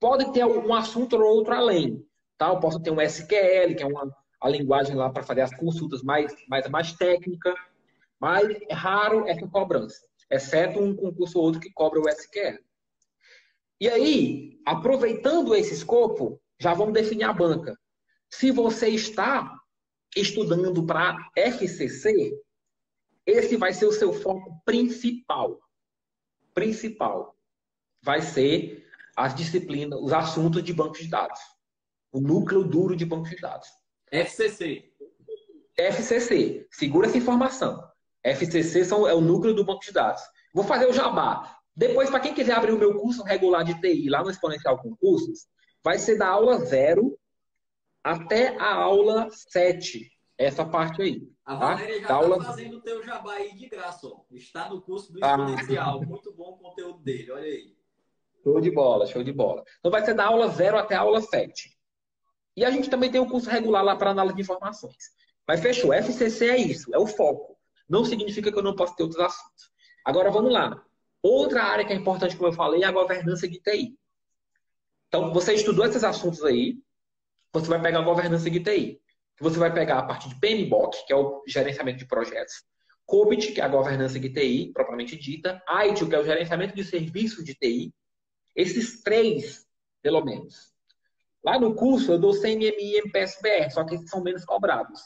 Pode 0.00 0.32
ter 0.32 0.40
algum 0.40 0.74
assunto 0.74 1.16
ou 1.16 1.36
outro 1.36 1.54
além. 1.54 2.04
Tá? 2.36 2.48
Eu 2.48 2.60
posso 2.60 2.80
ter 2.80 2.90
um 2.90 3.00
SQL, 3.00 3.74
que 3.76 3.82
é 3.82 3.86
uma, 3.86 4.10
a 4.40 4.48
linguagem 4.48 4.96
lá 4.96 5.10
para 5.10 5.22
fazer 5.22 5.42
as 5.42 5.54
consultas 5.54 6.02
mais, 6.02 6.34
mais, 6.48 6.68
mais 6.68 6.92
técnica. 6.92 7.54
Mas 8.22 8.56
é 8.68 8.72
raro 8.72 9.26
essa 9.26 9.44
cobrança, 9.48 9.98
exceto 10.30 10.78
um 10.78 10.94
concurso 10.94 11.40
ou 11.40 11.44
outro 11.46 11.60
que 11.60 11.72
cobra 11.72 11.98
o 11.98 12.08
SQL. 12.08 12.56
E 13.80 13.88
aí, 13.88 14.60
aproveitando 14.64 15.56
esse 15.56 15.74
escopo, 15.74 16.40
já 16.60 16.72
vamos 16.72 16.94
definir 16.94 17.24
a 17.24 17.32
banca. 17.32 17.76
Se 18.30 18.52
você 18.52 18.90
está 18.90 19.52
estudando 20.14 20.86
para 20.86 21.18
FCC, 21.34 22.32
esse 23.26 23.56
vai 23.56 23.72
ser 23.72 23.86
o 23.86 23.92
seu 23.92 24.12
foco 24.12 24.62
principal. 24.64 25.58
Principal. 26.54 27.36
Vai 28.04 28.22
ser 28.22 28.86
as 29.16 29.34
disciplinas, 29.34 29.98
os 30.00 30.12
assuntos 30.12 30.62
de 30.62 30.72
banco 30.72 30.96
de 30.96 31.08
dados. 31.08 31.40
O 32.12 32.20
núcleo 32.20 32.62
duro 32.62 32.94
de 32.94 33.04
banco 33.04 33.28
de 33.28 33.40
dados. 33.40 33.66
FCC. 34.12 34.92
FCC. 35.76 36.68
Segura 36.70 37.08
essa 37.08 37.18
informação. 37.18 37.91
FCC 38.24 38.84
são, 38.84 39.06
é 39.06 39.14
o 39.14 39.20
núcleo 39.20 39.54
do 39.54 39.64
banco 39.64 39.84
de 39.84 39.92
dados. 39.92 40.22
Vou 40.54 40.64
fazer 40.64 40.86
o 40.86 40.92
jabá. 40.92 41.58
Depois, 41.74 42.10
para 42.10 42.20
quem 42.20 42.34
quiser 42.34 42.54
abrir 42.54 42.72
o 42.72 42.78
meu 42.78 42.98
curso 42.98 43.22
regular 43.22 43.64
de 43.64 43.80
TI 43.80 44.08
lá 44.08 44.22
no 44.22 44.30
Exponencial 44.30 44.78
Concursos, 44.78 45.46
vai 45.82 45.98
ser 45.98 46.18
da 46.18 46.28
aula 46.28 46.58
0 46.58 47.18
até 48.04 48.56
a 48.58 48.74
aula 48.74 49.28
7. 49.30 50.10
Essa 50.38 50.64
parte 50.64 51.00
aí. 51.02 51.28
A 51.44 51.56
tá? 51.56 51.74
Valéria 51.74 51.94
já 51.94 52.00
está 52.02 52.14
aula... 52.14 52.42
fazendo 52.42 52.76
o 52.76 52.80
teu 52.80 53.02
jabá 53.02 53.34
aí 53.34 53.54
de 53.54 53.68
graça. 53.68 54.06
Ó. 54.06 54.22
Está 54.30 54.68
no 54.68 54.80
curso 54.82 55.12
do 55.12 55.24
ah. 55.24 55.36
Exponencial. 55.36 56.00
Ah. 56.02 56.06
Muito 56.06 56.32
bom 56.34 56.50
o 56.52 56.58
conteúdo 56.58 56.98
dele. 57.00 57.30
Olha 57.30 57.44
aí. 57.44 57.76
Show 58.42 58.60
de 58.60 58.70
bola, 58.70 59.06
show 59.06 59.22
de 59.22 59.32
bola. 59.32 59.62
Então 59.78 59.90
vai 59.90 60.04
ser 60.04 60.14
da 60.14 60.26
aula 60.26 60.48
0 60.48 60.78
até 60.78 60.96
a 60.96 61.00
aula 61.00 61.20
7. 61.20 61.70
E 62.56 62.64
a 62.64 62.70
gente 62.70 62.90
também 62.90 63.10
tem 63.10 63.20
o 63.20 63.24
um 63.24 63.28
curso 63.28 63.48
regular 63.48 63.84
lá 63.84 63.96
para 63.96 64.10
análise 64.10 64.36
de 64.36 64.42
informações. 64.42 65.12
Mas 65.46 65.60
fechou. 65.60 65.92
FCC 65.92 66.50
é 66.50 66.56
isso, 66.56 66.94
é 66.94 66.98
o 66.98 67.06
foco. 67.06 67.51
Não 67.88 68.04
significa 68.04 68.50
que 68.50 68.58
eu 68.58 68.62
não 68.62 68.74
posso 68.74 68.96
ter 68.96 69.02
outros 69.02 69.20
assuntos. 69.20 69.70
Agora 70.04 70.30
vamos 70.30 70.52
lá. 70.52 70.82
Outra 71.22 71.62
área 71.62 71.84
que 71.84 71.92
é 71.92 71.96
importante, 71.96 72.36
como 72.36 72.48
eu 72.48 72.52
falei, 72.52 72.82
é 72.82 72.86
a 72.86 72.92
governança 72.92 73.48
de 73.48 73.60
TI. 73.60 73.96
Então, 75.08 75.32
você 75.32 75.54
estudou 75.54 75.84
esses 75.84 76.02
assuntos 76.02 76.42
aí, 76.42 76.78
você 77.52 77.68
vai 77.68 77.80
pegar 77.80 78.00
a 78.00 78.04
governança 78.04 78.50
de 78.50 78.60
TI. 78.60 79.00
Você 79.40 79.58
vai 79.58 79.72
pegar 79.72 79.98
a 79.98 80.02
parte 80.04 80.28
de 80.28 80.38
PMBOK, 80.40 81.06
que 81.06 81.12
é 81.12 81.16
o 81.16 81.42
gerenciamento 81.46 81.98
de 81.98 82.06
projetos, 82.06 82.64
COBIT, 83.04 83.52
que 83.52 83.60
é 83.60 83.64
a 83.64 83.68
governança 83.68 84.18
de 84.18 84.28
TI, 84.30 84.72
propriamente 84.72 85.16
dita, 85.16 85.62
ITIL, 85.68 86.08
que 86.08 86.14
é 86.14 86.18
o 86.18 86.24
gerenciamento 86.24 86.74
de 86.74 86.84
serviços 86.84 87.44
de 87.44 87.54
TI. 87.54 87.92
Esses 88.54 89.02
três, 89.02 89.66
pelo 90.02 90.24
menos. 90.24 90.72
Lá 91.44 91.58
no 91.58 91.74
curso, 91.74 92.12
eu 92.12 92.18
dou 92.18 92.38
CMMI 92.40 92.74
e 92.78 92.98
MPSBR, 92.98 93.70
só 93.70 93.84
que 93.84 93.94
esses 93.96 94.08
são 94.08 94.22
menos 94.22 94.44
cobrados 94.44 95.00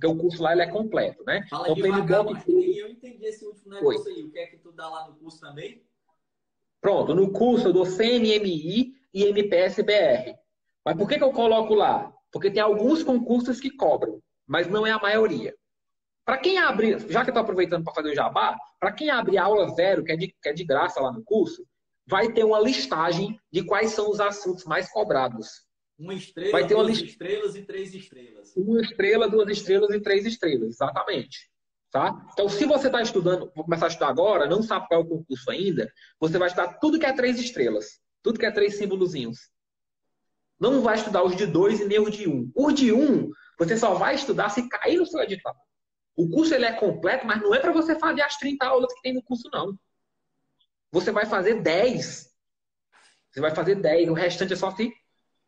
porque 0.00 0.06
o 0.06 0.16
curso 0.16 0.42
lá 0.42 0.52
ele 0.52 0.62
é 0.62 0.66
completo, 0.66 1.22
né? 1.24 1.46
Fala 1.50 1.68
então, 1.68 1.74
devagar, 1.74 2.24
que... 2.42 2.78
eu 2.78 2.88
entendi 2.88 3.26
esse 3.26 3.44
último 3.44 3.74
negócio 3.74 4.02
Foi. 4.02 4.12
aí. 4.14 4.22
O 4.22 4.30
que 4.30 4.38
é 4.38 4.46
que 4.46 4.56
tu 4.56 4.72
dá 4.72 4.88
lá 4.88 5.06
no 5.06 5.14
curso 5.16 5.38
também? 5.38 5.84
Pronto, 6.80 7.14
no 7.14 7.30
curso 7.30 7.68
eu 7.68 7.72
dou 7.74 7.84
CNMI 7.84 8.94
e 9.12 9.24
MPSBR. 9.24 10.34
Mas 10.82 10.96
por 10.96 11.06
que, 11.06 11.18
que 11.18 11.22
eu 11.22 11.32
coloco 11.32 11.74
lá? 11.74 12.10
Porque 12.32 12.50
tem 12.50 12.62
alguns 12.62 13.02
concursos 13.02 13.60
que 13.60 13.70
cobram, 13.70 14.22
mas 14.46 14.66
não 14.66 14.86
é 14.86 14.90
a 14.90 14.98
maioria. 14.98 15.54
Para 16.24 16.38
quem 16.38 16.56
abre, 16.56 16.98
já 17.10 17.22
que 17.22 17.28
eu 17.28 17.32
estou 17.32 17.42
aproveitando 17.42 17.84
para 17.84 17.92
fazer 17.92 18.12
o 18.12 18.14
jabá, 18.14 18.56
para 18.78 18.92
quem 18.92 19.10
abre 19.10 19.36
aula 19.36 19.68
zero, 19.70 20.02
que 20.02 20.12
é, 20.12 20.16
de, 20.16 20.28
que 20.28 20.48
é 20.48 20.52
de 20.54 20.64
graça 20.64 20.98
lá 21.00 21.12
no 21.12 21.22
curso, 21.22 21.62
vai 22.06 22.32
ter 22.32 22.44
uma 22.44 22.60
listagem 22.60 23.38
de 23.52 23.62
quais 23.64 23.90
são 23.90 24.08
os 24.10 24.18
assuntos 24.18 24.64
mais 24.64 24.90
cobrados. 24.90 25.66
Uma 26.00 26.14
estrela, 26.14 26.52
vai 26.52 26.66
ter 26.66 26.74
duas 26.74 26.86
list... 26.86 27.04
estrelas 27.04 27.54
e 27.54 27.62
três 27.62 27.94
estrelas. 27.94 28.56
Uma 28.56 28.80
estrela, 28.80 29.28
duas 29.28 29.50
estrelas 29.50 29.94
e 29.94 30.00
três 30.00 30.24
estrelas, 30.24 30.70
exatamente. 30.70 31.50
Tá? 31.90 32.26
Então, 32.32 32.48
se 32.48 32.64
você 32.64 32.86
está 32.86 33.02
estudando, 33.02 33.52
vou 33.54 33.64
começar 33.64 33.84
a 33.84 33.88
estudar 33.88 34.08
agora, 34.08 34.48
não 34.48 34.62
sabe 34.62 34.88
qual 34.88 35.02
é 35.02 35.04
o 35.04 35.06
concurso 35.06 35.50
ainda, 35.50 35.92
você 36.18 36.38
vai 36.38 36.48
estudar 36.48 36.78
tudo 36.78 36.98
que 36.98 37.04
é 37.04 37.12
três 37.12 37.38
estrelas. 37.38 38.00
Tudo 38.22 38.38
que 38.38 38.46
é 38.46 38.50
três 38.50 38.76
símbolozinhos. 38.76 39.50
Não 40.58 40.80
vai 40.80 40.96
estudar 40.96 41.22
os 41.22 41.36
de 41.36 41.46
2 41.46 41.80
e 41.80 41.84
nem 41.84 42.00
os 42.00 42.16
de 42.16 42.26
1. 42.26 42.32
Um. 42.32 42.52
Os 42.54 42.74
de 42.74 42.92
1, 42.92 42.98
um, 42.98 43.30
você 43.58 43.76
só 43.76 43.94
vai 43.94 44.14
estudar 44.14 44.48
se 44.48 44.68
cair 44.68 44.98
no 44.98 45.06
seu 45.06 45.20
edital. 45.20 45.54
O 46.16 46.30
curso 46.30 46.54
ele 46.54 46.64
é 46.64 46.72
completo, 46.72 47.26
mas 47.26 47.42
não 47.42 47.54
é 47.54 47.58
para 47.58 47.72
você 47.72 47.98
fazer 47.98 48.22
as 48.22 48.36
30 48.36 48.66
aulas 48.66 48.92
que 48.94 49.02
tem 49.02 49.14
no 49.14 49.22
curso, 49.22 49.50
não. 49.52 49.78
Você 50.92 51.12
vai 51.12 51.26
fazer 51.26 51.60
10. 51.60 52.30
Você 53.30 53.40
vai 53.40 53.54
fazer 53.54 53.74
10. 53.76 54.08
O 54.08 54.14
restante 54.14 54.52
é 54.54 54.56
só 54.56 54.70
se 54.70 54.92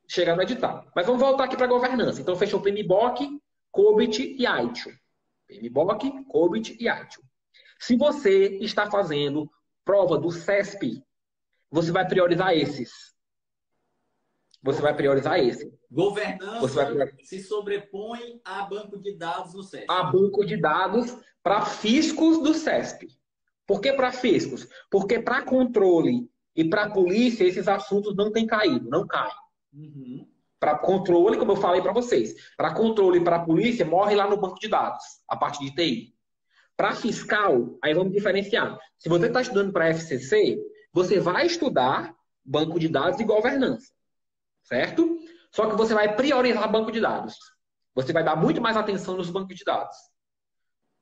chegar 0.09 0.37
no 0.37 0.43
edital. 0.43 0.87
Mas 0.95 1.07
vamos 1.07 1.21
voltar 1.21 1.45
aqui 1.45 1.57
para 1.57 1.67
a 1.67 1.69
governança. 1.69 2.21
Então, 2.21 2.37
fechou 2.37 2.61
PMBOK, 2.61 3.41
COBIT 3.71 4.37
e 4.38 4.47
AITIO. 4.47 4.93
PMBOK, 5.47 6.25
COBIT 6.25 6.77
e 6.81 6.88
AITIO. 6.88 7.23
Se 7.79 7.97
você 7.97 8.59
está 8.61 8.91
fazendo 8.91 9.51
prova 9.85 10.19
do 10.19 10.31
CESP, 10.31 11.03
você 11.71 11.91
vai 11.91 12.07
priorizar 12.07 12.55
esses. 12.55 13.12
Você 14.62 14.81
vai 14.81 14.95
priorizar 14.95 15.38
esse. 15.41 15.73
Governança 15.91 16.87
priorizar... 16.87 17.17
se 17.25 17.41
sobrepõe 17.41 18.41
a 18.45 18.62
banco 18.62 18.99
de 19.01 19.17
dados 19.17 19.53
do 19.53 19.62
CESP. 19.62 19.87
A 19.88 20.05
banco 20.05 20.45
de 20.45 20.57
dados 20.57 21.17
para 21.43 21.65
fiscos 21.65 22.38
do 22.43 22.55
CESP. 22.55 23.09
Por 23.67 23.81
que 23.81 23.93
para 23.93 24.12
fiscos? 24.12 24.69
Porque 24.91 25.19
para 25.19 25.43
controle 25.43 26.31
e 26.55 26.65
para 26.65 26.91
polícia 26.91 27.45
esses 27.45 27.67
assuntos 27.67 28.15
não 28.15 28.31
têm 28.31 28.47
caído, 28.47 28.88
não 28.88 29.07
caem. 29.07 29.33
Uhum. 29.73 30.29
Para 30.61 30.79
controle, 30.79 31.39
como 31.39 31.53
eu 31.53 31.57
falei 31.57 31.83
para 31.83 31.93
vocês, 31.93 32.35
para 32.57 32.73
controle 32.73 33.19
e 33.19 33.25
para 33.25 33.45
polícia 33.45 33.85
morre 33.85 34.15
lá 34.15 34.29
no 34.29 34.37
banco 34.37 34.61
de 34.61 34.69
dados, 34.69 35.03
a 35.29 35.37
parte 35.37 35.59
de 35.65 35.75
TI. 35.75 36.15
Para 36.77 36.95
fiscal, 36.95 37.79
aí 37.83 37.95
vamos 37.95 38.13
diferenciar. 38.13 38.79
Se 38.99 39.09
você 39.09 39.27
está 39.27 39.41
estudando 39.41 39.73
para 39.73 39.89
FCC, 39.89 40.59
você 40.93 41.19
vai 41.19 41.47
estudar 41.47 42.15
banco 42.45 42.79
de 42.79 42.89
dados 42.89 43.19
e 43.21 43.25
governança, 43.25 43.93
certo? 44.63 45.19
Só 45.51 45.69
que 45.69 45.77
você 45.77 45.95
vai 45.95 46.15
priorizar 46.15 46.71
banco 46.71 46.91
de 46.91 47.01
dados. 47.01 47.37
Você 47.95 48.13
vai 48.13 48.25
dar 48.25 48.37
muito 48.37 48.61
mais 48.61 48.77
atenção 48.77 49.17
nos 49.17 49.31
bancos 49.31 49.57
de 49.57 49.65
dados. 49.65 49.97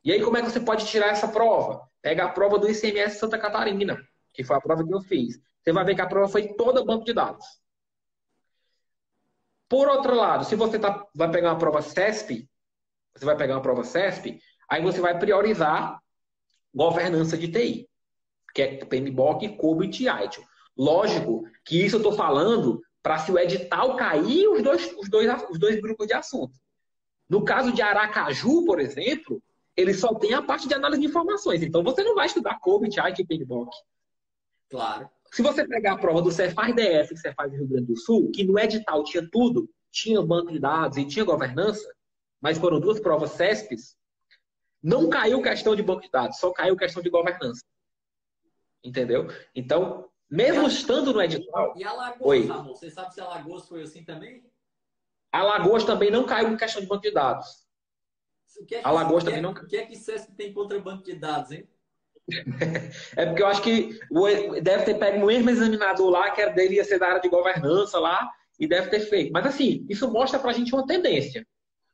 E 0.03 0.13
aí, 0.13 0.23
como 0.23 0.37
é 0.37 0.43
que 0.43 0.51
você 0.51 0.61
pode 0.61 0.87
tirar 0.87 1.09
essa 1.09 1.29
prova? 1.29 1.87
Pega 2.03 2.25
a 2.25 2.29
prova 2.29 2.59
do 2.59 2.69
ICMS 2.69 3.19
Santa 3.19 3.39
Catarina, 3.39 3.99
que 4.33 4.43
foi 4.43 4.57
a 4.57 4.61
prova 4.61 4.85
que 4.85 4.93
eu 4.93 5.01
fiz. 5.03 5.39
Você 5.63 5.73
vai 5.73 5.85
ver 5.85 5.95
que 5.95 6.01
a 6.01 6.07
prova 6.07 6.29
foi 6.29 6.55
toda 6.55 6.85
banco 6.85 7.05
de 7.05 7.13
dados. 7.13 7.45
Por 9.71 9.89
outro 9.89 10.15
lado, 10.15 10.45
se 10.45 10.55
você 10.55 10.79
tá, 10.79 11.03
vai 11.15 11.31
pegar 11.31 11.53
uma 11.53 11.59
prova 11.59 11.81
CESP, 11.81 12.47
você 13.17 13.25
vai 13.25 13.37
pegar 13.37 13.55
uma 13.55 13.63
prova 13.63 13.85
CESP, 13.85 14.39
Aí 14.71 14.81
você 14.81 15.01
vai 15.01 15.19
priorizar 15.19 16.01
governança 16.73 17.37
de 17.37 17.49
TI, 17.49 17.89
que 18.55 18.63
é 18.63 18.85
PMBOK, 18.85 19.57
COBIT 19.57 20.05
e 20.05 20.09
ITIL. 20.09 20.45
Lógico 20.79 21.43
que 21.65 21.85
isso 21.85 21.97
eu 21.97 22.01
estou 22.01 22.13
falando 22.13 22.81
para 23.03 23.19
se 23.19 23.33
o 23.33 23.39
edital 23.39 23.97
cair 23.97 24.47
os 24.47 24.63
dois, 24.63 24.95
os, 24.97 25.11
dois, 25.11 25.29
os 25.51 25.59
dois 25.59 25.81
grupos 25.81 26.07
de 26.07 26.13
assunto. 26.13 26.57
No 27.29 27.45
caso 27.45 27.73
de 27.73 27.83
Aracaju, 27.83 28.65
por 28.65 28.79
exemplo, 28.79 29.43
ele 29.77 29.93
só 29.93 30.15
tem 30.15 30.35
a 30.35 30.43
parte 30.43 30.69
de 30.69 30.75
análise 30.75 31.01
de 31.01 31.09
informações. 31.09 31.63
Então 31.65 31.83
você 31.83 32.05
não 32.05 32.15
vai 32.15 32.27
estudar 32.27 32.61
COBIT, 32.61 33.01
ITIL 33.01 33.27
e 33.29 33.39
PMBOK. 33.39 33.77
Claro. 34.71 35.11
Se 35.33 35.43
você 35.43 35.67
pegar 35.67 35.93
a 35.93 35.99
prova 35.99 36.21
do 36.21 36.33
Cefaz 36.33 36.75
DF, 36.75 37.15
que 37.15 37.21
você 37.21 37.33
faz 37.33 37.53
no 37.53 37.59
Rio 37.59 37.69
Grande 37.69 37.87
do 37.87 37.97
Sul, 37.97 38.31
que 38.33 38.45
no 38.45 38.59
edital 38.59 39.05
tinha 39.05 39.29
tudo, 39.31 39.71
tinha 39.91 40.21
banco 40.23 40.51
de 40.53 40.59
dados 40.59 40.99
e 40.99 41.05
tinha 41.05 41.25
governança, 41.25 41.89
mas 42.41 42.59
foram 42.59 42.81
duas 42.81 42.99
provas 42.99 43.33
CESPs, 43.33 43.97
não 44.83 45.09
caiu 45.09 45.43
questão 45.43 45.77
de 45.77 45.83
banco 45.83 46.03
de 46.03 46.11
dados, 46.11 46.39
só 46.39 46.51
caiu 46.53 46.77
questão 46.77 47.03
de 47.03 47.11
governança. 47.11 47.65
Entendeu? 48.83 49.29
Então, 49.55 50.09
mesmo 50.29 50.67
estando 50.67 51.13
no 51.13 51.21
edital. 51.21 51.75
E 51.77 51.85
Alagoas, 51.85 52.21
Oi. 52.21 52.47
Ramon, 52.47 52.75
você 52.75 52.91
sabe 52.91 53.13
se 53.13 53.21
Alagoas 53.21 53.69
foi 53.69 53.83
assim 53.83 54.05
também? 54.05 54.45
Alagoas 55.31 55.85
também 55.85 56.11
não 56.11 56.25
caiu 56.25 56.49
em 56.49 56.57
questão 56.57 56.81
de 56.81 56.89
banco 56.89 57.03
de 57.03 57.11
dados. 57.13 57.69
O 58.59 58.65
que 58.65 58.75
é 58.75 58.81
que, 58.81 58.87
Alagoas 58.87 59.23
também 59.23 59.43
não 59.43 59.55
caiu. 59.55 59.67
O 59.67 59.69
que 59.69 59.77
é 59.77 59.87
que 59.87 59.97
SESC 59.97 60.33
tem 60.33 60.53
contra 60.53 60.81
banco 60.81 61.05
de 61.05 61.15
dados, 61.15 61.53
hein? 61.53 61.69
É 63.17 63.27
porque 63.27 63.43
eu 63.43 63.47
acho 63.47 63.63
que 63.63 63.99
deve 64.63 64.85
ter 64.85 64.99
pego 64.99 65.23
um 65.23 65.27
mesmo 65.27 65.51
examinador 65.51 66.11
lá, 66.11 66.31
que 66.31 66.49
devia 66.51 66.85
ser 66.85 66.99
da 66.99 67.09
área 67.09 67.21
de 67.21 67.29
governança 67.29 67.99
lá, 67.99 68.31
e 68.59 68.67
deve 68.67 68.91
ter 68.91 69.01
feito. 69.01 69.33
Mas 69.33 69.47
assim, 69.47 69.87
isso 69.89 70.11
mostra 70.13 70.39
pra 70.39 70.53
gente 70.53 70.75
uma 70.75 70.87
tendência. 70.87 71.47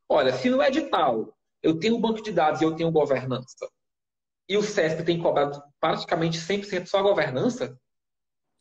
Olha, 0.09 0.33
se 0.33 0.49
no 0.49 0.61
edital 0.61 1.33
eu 1.61 1.79
tenho 1.79 1.95
um 1.95 2.01
banco 2.01 2.21
de 2.21 2.31
dados 2.31 2.61
e 2.61 2.63
eu 2.63 2.75
tenho 2.75 2.91
governança, 2.91 3.69
e 4.49 4.55
o 4.55 4.61
SESC 4.61 5.03
tem 5.03 5.21
cobrado 5.21 5.61
praticamente 5.79 6.39
100% 6.39 6.87
só 6.87 6.99
a 6.99 7.03
governança, 7.03 7.77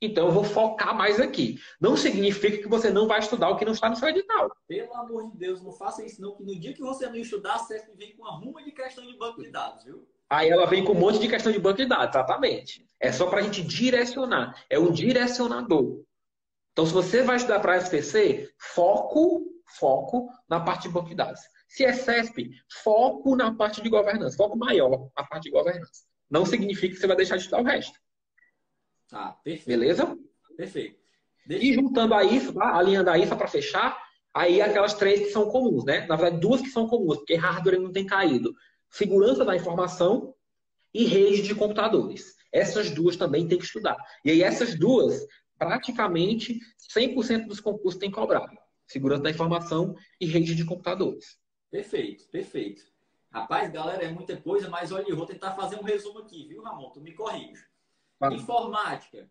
então 0.01 0.27
eu 0.27 0.33
vou 0.33 0.45
focar 0.45 0.95
mais 0.95 1.21
aqui. 1.21 1.59
Não 1.81 1.97
significa 1.97 2.59
que 2.59 2.69
você 2.69 2.91
não 2.91 3.07
vai 3.07 3.21
estudar 3.21 3.49
o 3.49 3.57
que 3.57 3.65
não 3.65 3.73
está 3.73 3.89
no 3.89 3.97
seu 3.97 4.09
edital. 4.09 4.55
Pelo 4.67 4.95
amor 4.95 5.31
de 5.31 5.39
Deus, 5.39 5.62
não 5.62 5.73
faça 5.73 6.05
isso 6.05 6.21
não, 6.21 6.37
que 6.37 6.45
no 6.45 6.59
dia 6.59 6.75
que 6.75 6.83
você 6.83 7.09
não 7.09 7.17
estudar, 7.17 7.55
a 7.55 7.59
SESC 7.61 7.93
vem 7.97 8.15
com 8.15 8.23
uma 8.23 8.37
ruma 8.37 8.62
de 8.62 8.73
questão 8.73 9.07
de 9.07 9.17
banco 9.17 9.43
de 9.43 9.51
dados, 9.51 9.85
viu? 9.85 10.07
Aí 10.29 10.49
ela 10.49 10.67
vem 10.67 10.85
com 10.85 10.93
um 10.93 10.99
monte 10.99 11.21
de 11.21 11.29
questão 11.29 11.53
de 11.53 11.59
banco 11.59 11.79
de 11.79 11.87
dados, 11.87 12.15
exatamente. 12.15 12.87
É 12.99 13.12
só 13.12 13.27
para 13.27 13.41
a 13.41 13.43
gente 13.43 13.62
direcionar. 13.62 14.55
É 14.69 14.79
um 14.79 14.91
direcionador. 14.91 16.03
Então, 16.73 16.85
se 16.85 16.93
você 16.93 17.23
vai 17.23 17.37
estudar 17.37 17.61
para 17.61 17.75
a 17.75 17.77
SPC, 17.77 18.51
foco, 18.59 19.45
foco 19.79 20.29
na 20.49 20.61
parte 20.61 20.89
de 20.89 20.95
banco 20.95 21.09
de 21.09 21.15
dados. 21.15 21.41
Se 21.69 21.85
é 21.85 21.93
CESP, 21.93 22.51
foco 22.83 23.37
na 23.37 23.55
parte 23.55 23.83
de 23.83 23.89
governança, 23.89 24.37
foco 24.37 24.57
maior 24.57 25.09
na 25.17 25.25
parte 25.25 25.45
de 25.45 25.51
governança. 25.51 26.05
Não 26.31 26.45
significa 26.45 26.95
que 26.95 27.01
você 27.01 27.07
vai 27.07 27.17
deixar 27.17 27.37
de 27.37 27.43
estudar 27.43 27.62
o 27.62 27.65
resto. 27.65 27.99
Tá, 29.09 29.33
perfeito. 29.45 29.69
Beleza? 29.69 30.19
Perfeito. 30.57 30.99
Deixa... 31.47 31.65
E 31.65 31.75
juntando 31.75 32.15
a 32.15 32.25
isso, 32.25 32.53
tá? 32.53 32.77
alinhando 32.77 33.11
a 33.11 33.19
isso 33.19 33.37
para 33.37 33.47
fechar, 33.47 33.97
aí 34.35 34.61
aquelas 34.61 34.95
três 34.95 35.21
que 35.21 35.31
são 35.31 35.49
comuns, 35.49 35.85
né? 35.85 36.07
Na 36.07 36.17
verdade, 36.17 36.41
duas 36.41 36.61
que 36.61 36.69
são 36.69 36.89
comuns, 36.89 37.19
porque 37.19 37.37
hardware 37.37 37.81
não 37.81 37.93
tem 37.93 38.05
caído. 38.05 38.55
Segurança 38.97 39.45
da 39.45 39.55
informação 39.55 40.35
e 40.95 41.05
rede 41.05 41.43
de 41.43 41.55
computadores. 41.55 42.35
Essas 42.51 42.91
duas 42.91 43.15
também 43.15 43.47
tem 43.47 43.59
que 43.59 43.65
estudar. 43.65 43.95
E 44.25 44.31
aí 44.31 44.43
essas 44.43 44.75
duas, 44.75 45.27
praticamente 45.59 46.59
100% 46.97 47.47
dos 47.47 47.61
concursos 47.61 48.01
tem 48.01 48.11
cobrado. 48.11 48.57
Segurança 48.87 49.23
da 49.25 49.31
informação 49.31 49.95
e 50.19 50.25
rede 50.25 50.55
de 50.55 50.65
computadores. 50.65 51.37
Perfeito, 51.71 52.27
perfeito. 52.31 52.85
Rapaz, 53.31 53.71
galera, 53.71 54.03
é 54.03 54.11
muita 54.11 54.35
coisa, 54.39 54.71
mas 54.71 54.91
olha, 54.91 55.05
eu 55.07 55.17
vou 55.17 55.27
tentar 55.27 55.53
fazer 55.53 55.77
um 55.77 55.83
resumo 55.83 56.21
aqui, 56.21 56.49
viu, 56.49 56.63
Ramon? 56.63 56.91
Tu 56.91 57.03
me 57.03 57.13
corrige. 57.13 57.67
Ah. 58.19 58.33
Informática 58.33 59.31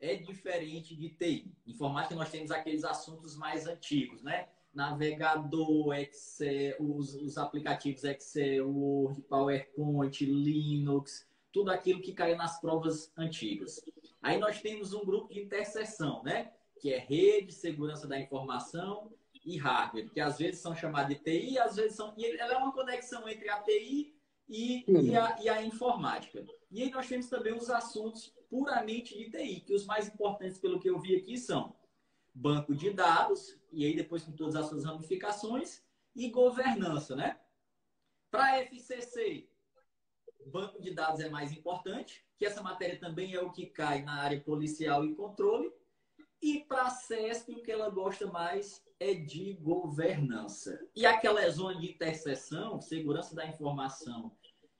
é 0.00 0.14
diferente 0.14 0.96
de 0.96 1.10
TI. 1.10 1.54
Informática 1.66 2.14
nós 2.14 2.30
temos 2.30 2.50
aqueles 2.50 2.82
assuntos 2.82 3.36
mais 3.36 3.66
antigos, 3.66 4.22
né? 4.22 4.48
Navegador, 4.74 5.94
Excel, 5.94 6.76
os, 6.80 7.14
os 7.14 7.36
aplicativos 7.36 8.04
Excel, 8.04 8.68
Word, 8.68 9.20
PowerPoint, 9.22 10.24
Linux, 10.24 11.26
tudo 11.52 11.70
aquilo 11.70 12.00
que 12.00 12.12
caiu 12.12 12.36
nas 12.36 12.60
provas 12.60 13.12
antigas. 13.16 13.84
Aí 14.22 14.38
nós 14.38 14.62
temos 14.62 14.92
um 14.92 15.04
grupo 15.04 15.32
de 15.32 15.40
interseção, 15.40 16.22
né? 16.22 16.52
Que 16.80 16.94
é 16.94 16.98
rede, 16.98 17.52
segurança 17.52 18.06
da 18.06 18.18
informação 18.18 19.12
e 19.44 19.58
hardware, 19.58 20.08
que 20.10 20.20
às 20.20 20.38
vezes 20.38 20.60
são 20.60 20.74
chamados 20.74 21.16
de 21.16 21.22
TI, 21.22 21.58
às 21.58 21.76
vezes 21.76 21.96
são. 21.96 22.14
E 22.16 22.24
ela 22.24 22.54
é 22.54 22.56
uma 22.56 22.72
conexão 22.72 23.28
entre 23.28 23.48
a 23.48 23.60
TI 23.60 24.14
e, 24.48 24.84
e, 24.88 25.16
a, 25.16 25.38
e 25.42 25.48
a 25.48 25.62
informática. 25.62 26.44
E 26.70 26.82
aí 26.82 26.90
nós 26.90 27.08
temos 27.08 27.28
também 27.28 27.52
os 27.52 27.68
assuntos 27.68 28.32
puramente 28.48 29.16
de 29.16 29.30
TI, 29.30 29.60
que 29.60 29.74
os 29.74 29.84
mais 29.84 30.08
importantes, 30.08 30.58
pelo 30.58 30.78
que 30.78 30.88
eu 30.88 30.98
vi 30.98 31.16
aqui, 31.16 31.36
são 31.36 31.74
banco 32.34 32.74
de 32.74 32.90
dados, 32.90 33.58
e 33.70 33.84
aí 33.84 33.94
depois 33.94 34.22
com 34.22 34.32
todas 34.32 34.56
as 34.56 34.66
suas 34.66 34.84
ramificações, 34.84 35.82
e 36.14 36.28
governança, 36.28 37.16
né? 37.16 37.38
Para 38.30 38.44
a 38.44 38.58
FCC, 38.58 39.48
banco 40.46 40.80
de 40.80 40.92
dados 40.92 41.20
é 41.20 41.28
mais 41.28 41.52
importante, 41.52 42.24
que 42.36 42.44
essa 42.44 42.62
matéria 42.62 42.98
também 42.98 43.34
é 43.34 43.40
o 43.40 43.52
que 43.52 43.66
cai 43.66 44.02
na 44.02 44.14
área 44.14 44.40
policial 44.40 45.04
e 45.04 45.14
controle. 45.14 45.72
E 46.40 46.60
para 46.60 46.82
a 46.82 46.90
CESP, 46.90 47.52
o 47.52 47.62
que 47.62 47.70
ela 47.70 47.88
gosta 47.88 48.26
mais 48.26 48.82
é 48.98 49.14
de 49.14 49.54
governança. 49.54 50.78
E 50.94 51.06
aquela 51.06 51.48
zona 51.50 51.78
de 51.78 51.90
interseção, 51.90 52.80
segurança 52.80 53.34
da 53.34 53.46
informação 53.46 54.32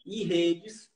e 0.05 0.25
redes, 0.25 0.93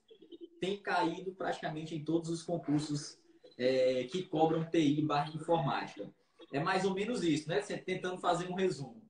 tem 0.60 0.82
caído 0.82 1.32
praticamente 1.34 1.94
em 1.94 2.04
todos 2.04 2.30
os 2.30 2.42
concursos 2.42 3.18
é, 3.56 4.04
que 4.04 4.24
cobram 4.24 4.68
TI 4.68 5.02
barra 5.02 5.32
informática. 5.32 6.12
É 6.52 6.60
mais 6.60 6.84
ou 6.84 6.94
menos 6.94 7.22
isso, 7.22 7.48
né? 7.48 7.60
Tentando 7.60 8.18
fazer 8.18 8.48
um 8.48 8.54
resumo. 8.54 9.02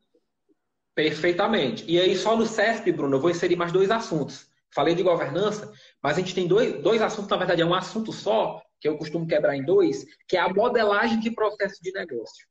Perfeitamente. 0.94 1.84
E 1.86 2.00
aí, 2.00 2.16
só 2.16 2.36
no 2.36 2.46
CESP, 2.46 2.92
Bruno, 2.92 3.16
eu 3.16 3.20
vou 3.20 3.30
inserir 3.30 3.56
mais 3.56 3.72
dois 3.72 3.90
assuntos. 3.90 4.48
Falei 4.74 4.94
de 4.94 5.02
governança, 5.02 5.72
mas 6.02 6.16
a 6.16 6.20
gente 6.20 6.34
tem 6.34 6.46
dois, 6.46 6.82
dois 6.82 7.00
assuntos, 7.02 7.30
na 7.30 7.36
verdade, 7.36 7.62
é 7.62 7.66
um 7.66 7.74
assunto 7.74 8.12
só, 8.12 8.62
que 8.80 8.88
eu 8.88 8.96
costumo 8.96 9.26
quebrar 9.26 9.56
em 9.56 9.64
dois, 9.64 10.04
que 10.28 10.36
é 10.36 10.40
a 10.40 10.48
modelagem 10.48 11.20
de 11.20 11.30
processo 11.30 11.82
de 11.82 11.92
negócio 11.92 12.46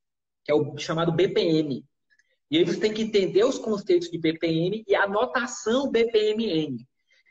que 0.45 0.51
é 0.51 0.55
o 0.55 0.77
chamado 0.77 1.11
BPM. 1.11 1.83
E 2.51 2.57
aí 2.57 2.63
você 2.63 2.79
tem 2.79 2.93
que 2.93 3.01
entender 3.01 3.43
os 3.43 3.57
conceitos 3.57 4.09
de 4.09 4.19
BPM 4.19 4.83
e 4.87 4.95
a 4.95 5.07
notação 5.07 5.89
BPMN. 5.89 6.77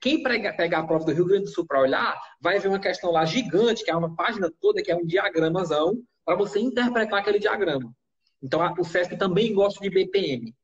Quem 0.03 0.23
pegar 0.23 0.81
a 0.81 0.87
prova 0.87 1.05
do 1.05 1.13
Rio 1.13 1.25
Grande 1.25 1.45
do 1.45 1.51
Sul 1.51 1.65
para 1.65 1.81
olhar, 1.81 2.21
vai 2.41 2.59
ver 2.59 2.69
uma 2.69 2.81
questão 2.81 3.13
lá 3.13 3.25
gigante, 3.25 3.85
que 3.85 3.91
é 3.91 3.97
uma 3.97 4.15
página 4.15 4.53
toda, 4.61 4.83
que 4.83 4.91
é 4.91 4.97
um 4.97 5.07
diagramazão, 5.07 6.03
para 6.25 6.37
você 6.37 6.59
interpretar 6.59 7.21
aquele 7.21 7.39
diagrama. 7.39 7.95
Então, 8.43 8.61
o 8.79 8.85
CESP 8.85 9.17
também 9.17 9.53
gosta 9.53 9.81
de 9.81 9.91
BPM, 9.91 10.55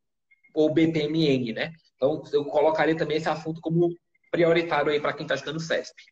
ou 0.55 0.73
BPMN, 0.73 1.53
né? 1.53 1.73
Então, 1.97 2.23
eu 2.33 2.45
colocaria 2.45 2.97
também 2.97 3.17
esse 3.17 3.29
assunto 3.29 3.61
como 3.61 3.95
prioritário 4.31 4.91
aí 4.91 5.01
para 5.01 5.13
quem 5.13 5.25
está 5.25 5.35
estudando 5.35 5.61
CESP. 5.61 6.03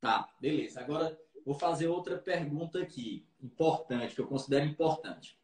Tá, 0.00 0.28
beleza. 0.40 0.80
Agora, 0.80 1.18
vou 1.44 1.54
fazer 1.54 1.88
outra 1.88 2.18
pergunta 2.18 2.80
aqui, 2.80 3.26
importante, 3.42 4.14
que 4.14 4.20
eu 4.20 4.26
considero 4.26 4.66
importante. 4.66 5.38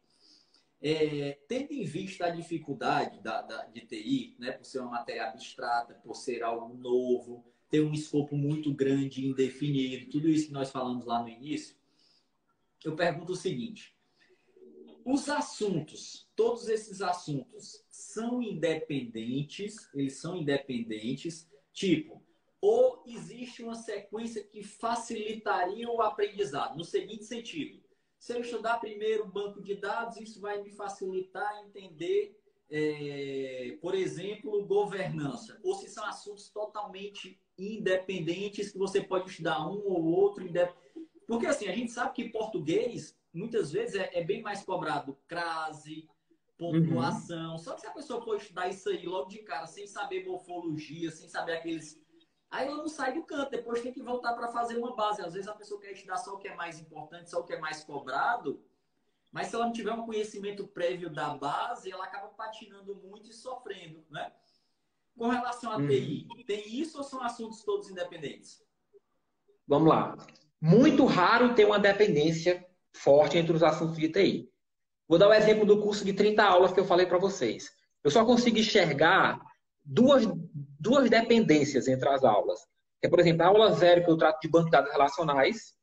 É, 0.81 1.37
tendo 1.47 1.73
em 1.73 1.83
vista 1.83 2.25
a 2.25 2.29
dificuldade 2.31 3.21
da, 3.21 3.41
da, 3.41 3.65
de 3.65 3.81
TI, 3.81 4.35
né, 4.39 4.51
por 4.51 4.65
ser 4.65 4.79
uma 4.79 4.91
matéria 4.91 5.27
abstrata, 5.27 5.93
por 5.95 6.15
ser 6.15 6.41
algo 6.41 6.75
novo, 6.75 7.45
ter 7.69 7.81
um 7.81 7.93
escopo 7.93 8.35
muito 8.35 8.73
grande, 8.73 9.25
indefinido, 9.25 10.09
tudo 10.09 10.27
isso 10.27 10.47
que 10.47 10.53
nós 10.53 10.71
falamos 10.71 11.05
lá 11.05 11.21
no 11.21 11.29
início, 11.29 11.75
eu 12.87 12.95
pergunto 12.95 13.33
o 13.33 13.35
seguinte: 13.35 13.95
os 15.05 15.29
assuntos, 15.29 16.29
todos 16.35 16.67
esses 16.67 17.01
assuntos, 17.01 17.83
são 17.89 18.41
independentes, 18.41 19.89
eles 19.93 20.17
são 20.17 20.35
independentes, 20.35 21.49
tipo, 21.73 22.21
ou 22.61 23.03
existe 23.07 23.63
uma 23.63 23.75
sequência 23.75 24.43
que 24.43 24.61
facilitaria 24.61 25.89
o 25.89 26.01
aprendizado, 26.01 26.77
no 26.77 26.83
seguinte 26.83 27.25
sentido. 27.25 27.81
Se 28.19 28.33
eu 28.33 28.41
estudar 28.41 28.79
primeiro 28.79 29.25
banco 29.25 29.59
de 29.63 29.75
dados, 29.75 30.17
isso 30.17 30.39
vai 30.39 30.61
me 30.61 30.69
facilitar 30.69 31.65
entender, 31.65 32.39
é, 32.69 33.79
por 33.81 33.95
exemplo, 33.95 34.63
governança. 34.67 35.59
Ou 35.63 35.73
se 35.73 35.89
são 35.89 36.05
assuntos 36.05 36.49
totalmente 36.49 37.39
independentes 37.57 38.71
que 38.71 38.77
você 38.77 39.01
pode 39.01 39.31
estudar 39.31 39.67
um 39.67 39.81
ou 39.87 40.03
outro. 40.05 40.47
Porque 41.31 41.47
assim, 41.47 41.69
a 41.69 41.73
gente 41.73 41.93
sabe 41.93 42.11
que 42.11 42.27
português 42.27 43.17
muitas 43.33 43.71
vezes 43.71 43.95
é, 43.95 44.09
é 44.19 44.21
bem 44.21 44.41
mais 44.41 44.65
cobrado 44.65 45.17
crase, 45.29 46.05
pontuação. 46.57 47.53
Uhum. 47.53 47.57
Só 47.57 47.73
que 47.73 47.79
se 47.79 47.87
a 47.87 47.91
pessoa 47.91 48.21
for 48.21 48.35
estudar 48.35 48.67
isso 48.67 48.89
aí 48.89 49.05
logo 49.05 49.29
de 49.29 49.37
cara, 49.37 49.65
sem 49.65 49.87
saber 49.87 50.25
morfologia, 50.25 51.09
sem 51.09 51.29
saber 51.29 51.53
aqueles. 51.53 51.97
Aí 52.49 52.67
ela 52.67 52.75
não 52.75 52.89
sai 52.89 53.13
do 53.13 53.23
canto, 53.23 53.49
depois 53.49 53.81
tem 53.81 53.93
que 53.93 54.03
voltar 54.03 54.33
para 54.33 54.49
fazer 54.49 54.75
uma 54.75 54.93
base. 54.93 55.21
Às 55.21 55.33
vezes 55.33 55.47
a 55.47 55.53
pessoa 55.53 55.79
quer 55.79 55.93
estudar 55.93 56.17
só 56.17 56.33
o 56.33 56.37
que 56.37 56.49
é 56.49 56.53
mais 56.53 56.81
importante, 56.81 57.29
só 57.29 57.39
o 57.39 57.45
que 57.45 57.53
é 57.53 57.59
mais 57.59 57.81
cobrado, 57.81 58.61
mas 59.31 59.47
se 59.47 59.55
ela 59.55 59.67
não 59.67 59.71
tiver 59.71 59.93
um 59.93 60.05
conhecimento 60.05 60.67
prévio 60.67 61.09
da 61.09 61.33
base, 61.33 61.89
ela 61.89 62.03
acaba 62.03 62.27
patinando 62.27 62.93
muito 62.93 63.29
e 63.29 63.33
sofrendo, 63.33 64.05
né? 64.09 64.33
Com 65.17 65.29
relação 65.29 65.71
à 65.71 65.77
uhum. 65.77 65.87
TI, 65.87 66.27
tem 66.45 66.75
isso 66.75 66.97
ou 66.97 67.05
são 67.05 67.23
assuntos 67.23 67.63
todos 67.63 67.89
independentes? 67.89 68.61
Vamos 69.65 69.87
lá. 69.87 70.17
Muito 70.61 71.05
raro 71.05 71.55
ter 71.55 71.65
uma 71.65 71.79
dependência 71.79 72.63
forte 72.93 73.37
entre 73.37 73.53
os 73.53 73.63
assuntos 73.63 73.97
de 73.97 74.09
TI. 74.09 74.49
Vou 75.07 75.17
dar 75.17 75.27
o 75.27 75.31
um 75.31 75.33
exemplo 75.33 75.65
do 75.65 75.81
curso 75.81 76.05
de 76.05 76.13
30 76.13 76.43
aulas 76.43 76.71
que 76.71 76.79
eu 76.79 76.85
falei 76.85 77.05
para 77.05 77.17
vocês. 77.17 77.71
Eu 78.03 78.11
só 78.11 78.23
consigo 78.23 78.57
enxergar 78.57 79.39
duas, 79.83 80.23
duas 80.79 81.09
dependências 81.09 81.87
entre 81.87 82.07
as 82.09 82.23
aulas. 82.23 82.59
É, 83.01 83.09
por 83.09 83.19
exemplo, 83.19 83.43
a 83.43 83.47
aula 83.47 83.73
zero, 83.73 84.05
que 84.05 84.11
eu 84.11 84.17
trato 84.17 84.39
de 84.39 84.47
banco 84.47 84.65
de 84.65 84.71
dados 84.71 84.91
relacionais, 84.91 85.73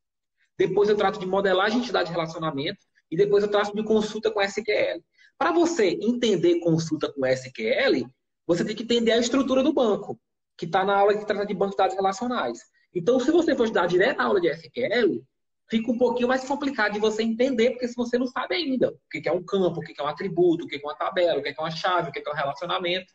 depois 0.57 0.89
eu 0.89 0.95
trato 0.95 1.19
de 1.19 1.25
modelagem 1.25 1.79
de 1.79 1.83
entidade 1.83 2.07
de 2.07 2.13
relacionamento, 2.13 2.79
e 3.11 3.17
depois 3.17 3.43
eu 3.43 3.49
trato 3.49 3.75
de 3.75 3.83
consulta 3.83 4.31
com 4.31 4.41
SQL. 4.41 5.03
Para 5.37 5.51
você 5.51 5.97
entender 6.01 6.59
consulta 6.59 7.11
com 7.11 7.25
SQL, 7.25 8.07
você 8.45 8.63
tem 8.63 8.75
que 8.75 8.83
entender 8.83 9.11
a 9.11 9.17
estrutura 9.17 9.63
do 9.63 9.73
banco, 9.73 10.19
que 10.57 10.65
está 10.65 10.83
na 10.83 10.95
aula 10.95 11.17
que 11.17 11.25
trata 11.25 11.45
de 11.45 11.53
banco 11.53 11.71
de 11.71 11.77
dados 11.77 11.95
relacionais. 11.95 12.59
Então, 12.93 13.19
se 13.19 13.31
você 13.31 13.55
for 13.55 13.65
estudar 13.65 13.87
direto 13.87 14.17
na 14.17 14.25
aula 14.25 14.41
de 14.41 14.49
SQL, 14.49 15.23
fica 15.69 15.91
um 15.91 15.97
pouquinho 15.97 16.27
mais 16.27 16.43
complicado 16.43 16.93
de 16.93 16.99
você 16.99 17.21
entender, 17.21 17.71
porque 17.71 17.87
se 17.87 17.95
você 17.95 18.17
não 18.17 18.25
sabe 18.25 18.55
ainda 18.55 18.89
o 18.89 18.99
que 19.11 19.27
é 19.27 19.31
um 19.31 19.43
campo, 19.43 19.79
o 19.79 19.83
que 19.83 19.99
é 19.99 20.03
um 20.03 20.07
atributo, 20.07 20.65
o 20.65 20.67
que 20.67 20.77
é 20.77 20.79
uma 20.79 20.95
tabela, 20.95 21.39
o 21.39 21.43
que 21.43 21.49
é 21.49 21.55
uma 21.57 21.71
chave, 21.71 22.09
o 22.09 22.11
que 22.11 22.19
é 22.19 22.31
um 22.31 22.35
relacionamento. 22.35 23.13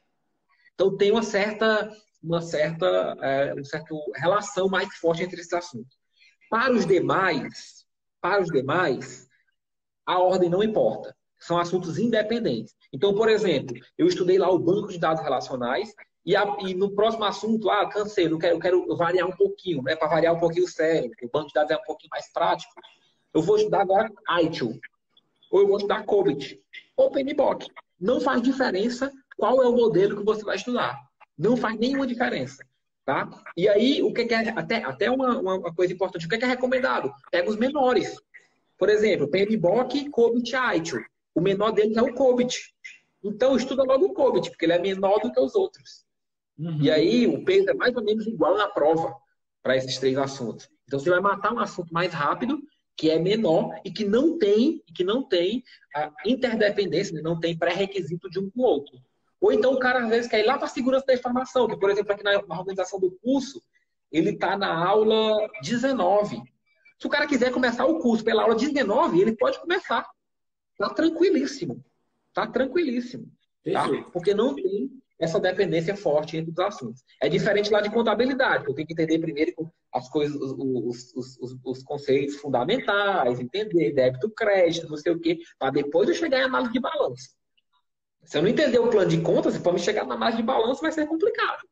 Então 0.74 0.96
tem 0.96 1.10
uma 1.10 1.22
certa, 1.22 1.90
uma 2.22 2.40
certa, 2.40 3.16
é, 3.20 3.54
uma 3.54 3.64
certa 3.64 3.94
relação 4.16 4.68
mais 4.68 4.94
forte 4.96 5.22
entre 5.24 5.40
esses 5.40 5.52
assuntos. 5.52 5.96
Para 6.48 6.72
os 6.72 6.87
demais, 6.87 7.84
para 8.20 8.40
os 8.40 8.48
demais, 8.48 9.26
a 10.06 10.20
ordem 10.20 10.48
não 10.48 10.62
importa. 10.62 11.16
São 11.40 11.58
assuntos 11.58 11.98
independentes. 11.98 12.74
Então, 12.92 13.14
por 13.14 13.28
exemplo, 13.28 13.76
eu 13.98 14.06
estudei 14.06 14.38
lá 14.38 14.48
o 14.50 14.58
banco 14.58 14.88
de 14.88 14.98
dados 14.98 15.22
relacionais 15.22 15.92
e, 16.24 16.34
a, 16.34 16.56
e, 16.60 16.74
no 16.74 16.90
próximo 16.94 17.24
assunto, 17.24 17.68
ah, 17.68 17.87
cansei, 17.88 18.24
quero, 18.38 18.56
eu 18.56 18.60
quero 18.60 18.96
variar 18.96 19.28
um 19.28 19.37
pouquinho, 19.37 19.82
né? 19.82 19.94
Para 19.94 20.08
variar 20.08 20.34
um 20.34 20.40
pouquinho 20.40 20.64
o 20.64 20.68
cérebro, 20.68 21.16
o 21.22 21.28
banco 21.28 21.48
de 21.48 21.54
dados 21.54 21.70
é 21.70 21.76
um 21.76 21.84
pouquinho 21.84 22.10
mais 22.10 22.32
prático. 22.32 22.72
Eu 23.32 23.42
vou 23.42 23.56
estudar 23.56 23.82
agora 23.82 24.10
ITIL, 24.40 24.80
ou 25.50 25.60
eu 25.60 25.66
vou 25.66 25.76
estudar 25.76 26.04
COBIT, 26.04 26.60
ou 26.96 27.10
PMBOK. 27.10 27.66
Não 28.00 28.20
faz 28.20 28.40
diferença 28.40 29.12
qual 29.37 29.62
é 29.62 29.68
o 29.68 29.76
modelo 29.76 30.16
que 30.16 30.24
você 30.24 30.44
vai 30.44 30.56
estudar. 30.56 30.98
Não 31.37 31.56
faz 31.56 31.78
nenhuma 31.78 32.06
diferença. 32.06 32.64
Tá? 33.04 33.28
E 33.54 33.68
aí, 33.68 34.02
o 34.02 34.14
que 34.14 34.22
é, 34.22 34.48
até, 34.48 34.82
até 34.82 35.10
uma, 35.10 35.38
uma 35.38 35.74
coisa 35.74 35.92
importante, 35.92 36.24
o 36.24 36.28
que 36.28 36.37
é, 36.37 36.46
recomendado? 36.46 37.12
Pega 37.30 37.50
os 37.50 37.56
menores. 37.56 38.16
Por 38.78 38.88
exemplo, 38.88 39.28
PMBOK, 39.28 40.08
COBIT, 40.08 40.56
ITIL. 40.76 41.04
O 41.34 41.40
menor 41.40 41.72
deles 41.72 41.96
é 41.98 42.02
o 42.02 42.14
COBIT. 42.14 42.72
Então, 43.22 43.56
estuda 43.56 43.82
logo 43.82 44.06
o 44.06 44.14
COBIT, 44.14 44.50
porque 44.50 44.64
ele 44.64 44.72
é 44.72 44.78
menor 44.78 45.18
do 45.20 45.30
que 45.30 45.40
os 45.40 45.54
outros. 45.54 46.04
Uhum. 46.59 46.79
E 46.81 46.90
aí 46.90 47.27
o 47.27 47.45
peso 47.45 47.71
é 47.71 47.75
mais 47.75 47.95
ou 47.97 48.05
menos 48.05 48.27
igual 48.27 48.57
na 48.57 48.69
prova 48.69 49.14
para 49.62 49.77
esses 49.77 49.99
três 49.99 50.17
assuntos. 50.17 50.69
Então 50.87 50.99
você 50.99 51.11
vai 51.11 51.21
matar 51.21 51.53
um 51.53 51.59
assunto 51.59 51.93
mais 51.93 52.12
rápido, 52.12 52.61
que 52.97 53.11
é 53.11 53.19
menor 53.19 53.81
e 53.85 53.90
que 53.90 54.05
não 54.05 54.38
tem, 54.38 54.83
que 54.95 55.03
não 55.03 55.27
tem 55.27 55.62
a 55.95 56.12
interdependência, 56.25 57.21
não 57.23 57.40
tem 57.40 57.59
pré-requisito 57.59 58.31
de 58.31 58.38
um 58.38 58.51
com 58.51 58.61
o 58.61 58.64
outro. 58.64 58.97
Ou 59.40 59.53
então 59.53 59.73
o 59.73 59.79
cara 59.79 60.05
às 60.05 60.09
vezes 60.09 60.31
quer 60.31 60.40
ir 60.40 60.47
lá 60.47 60.57
para 60.57 60.67
a 60.67 60.71
segurança 60.71 61.07
da 61.07 61.14
informação, 61.14 61.67
que 61.67 61.77
por 61.77 61.90
exemplo 61.90 62.12
aqui 62.12 62.23
na, 62.23 62.40
na 62.47 62.59
organização 62.59 63.01
do 63.01 63.11
curso, 63.23 63.61
ele 64.12 64.31
está 64.31 64.57
na 64.57 64.73
aula 64.87 65.49
19. 65.61 66.40
Se 66.99 67.07
o 67.07 67.11
cara 67.11 67.27
quiser 67.27 67.53
começar 67.53 67.85
o 67.85 67.99
curso 67.99 68.25
pela 68.25 68.43
aula 68.43 68.55
19, 68.55 69.21
ele 69.21 69.37
pode 69.37 69.59
começar. 69.61 70.09
Tá 70.79 70.88
tranquilíssimo. 70.90 71.85
Tá 72.33 72.47
tranquilíssimo. 72.47 73.31
Tá? 73.73 73.88
Porque 74.12 74.35
não 74.35 74.55
tem 74.55 74.90
essa 75.18 75.38
dependência 75.38 75.96
forte 75.96 76.37
entre 76.37 76.50
os 76.50 76.59
assuntos. 76.59 77.03
É 77.20 77.29
diferente 77.29 77.70
lá 77.70 77.81
de 77.81 77.90
contabilidade, 77.90 78.66
eu 78.66 78.74
tenho 78.74 78.87
que 78.87 78.92
entender 78.92 79.18
primeiro 79.18 79.55
as 79.92 80.09
coisas, 80.09 80.37
os, 80.37 81.14
os, 81.14 81.38
os, 81.38 81.59
os 81.64 81.83
conceitos 81.85 82.37
fundamentais, 82.37 83.38
entender 83.38 83.92
débito, 83.92 84.31
crédito, 84.31 84.88
não 84.88 84.96
sei 84.96 85.12
o 85.12 85.20
quê, 85.20 85.38
para 85.59 85.70
depois 85.70 86.09
eu 86.09 86.14
chegar 86.14 86.40
em 86.40 86.44
análise 86.44 86.72
de 86.72 86.81
balanço. 86.81 87.31
Se 88.24 88.38
eu 88.38 88.42
não 88.42 88.48
entender 88.48 88.79
o 88.79 88.88
plano 88.88 89.11
de 89.11 89.20
contas, 89.20 89.57
para 89.59 89.72
me 89.72 89.79
chegar 89.79 90.07
na 90.07 90.14
análise 90.14 90.38
de 90.38 90.42
balanço 90.42 90.81
vai 90.81 90.90
ser 90.90 91.07
complicado. 91.07 91.62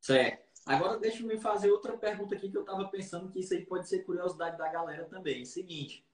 Certo. 0.00 0.44
Agora 0.66 0.98
deixa 0.98 1.22
eu 1.22 1.26
me 1.26 1.38
fazer 1.38 1.70
outra 1.70 1.96
pergunta 1.96 2.34
aqui 2.34 2.50
que 2.50 2.56
eu 2.56 2.62
estava 2.62 2.88
pensando 2.88 3.30
que 3.30 3.40
isso 3.40 3.52
aí 3.52 3.64
pode 3.66 3.86
ser 3.86 4.00
curiosidade 4.00 4.56
da 4.56 4.68
galera 4.68 5.04
também. 5.04 5.42
É 5.42 5.44
seguinte, 5.44 6.04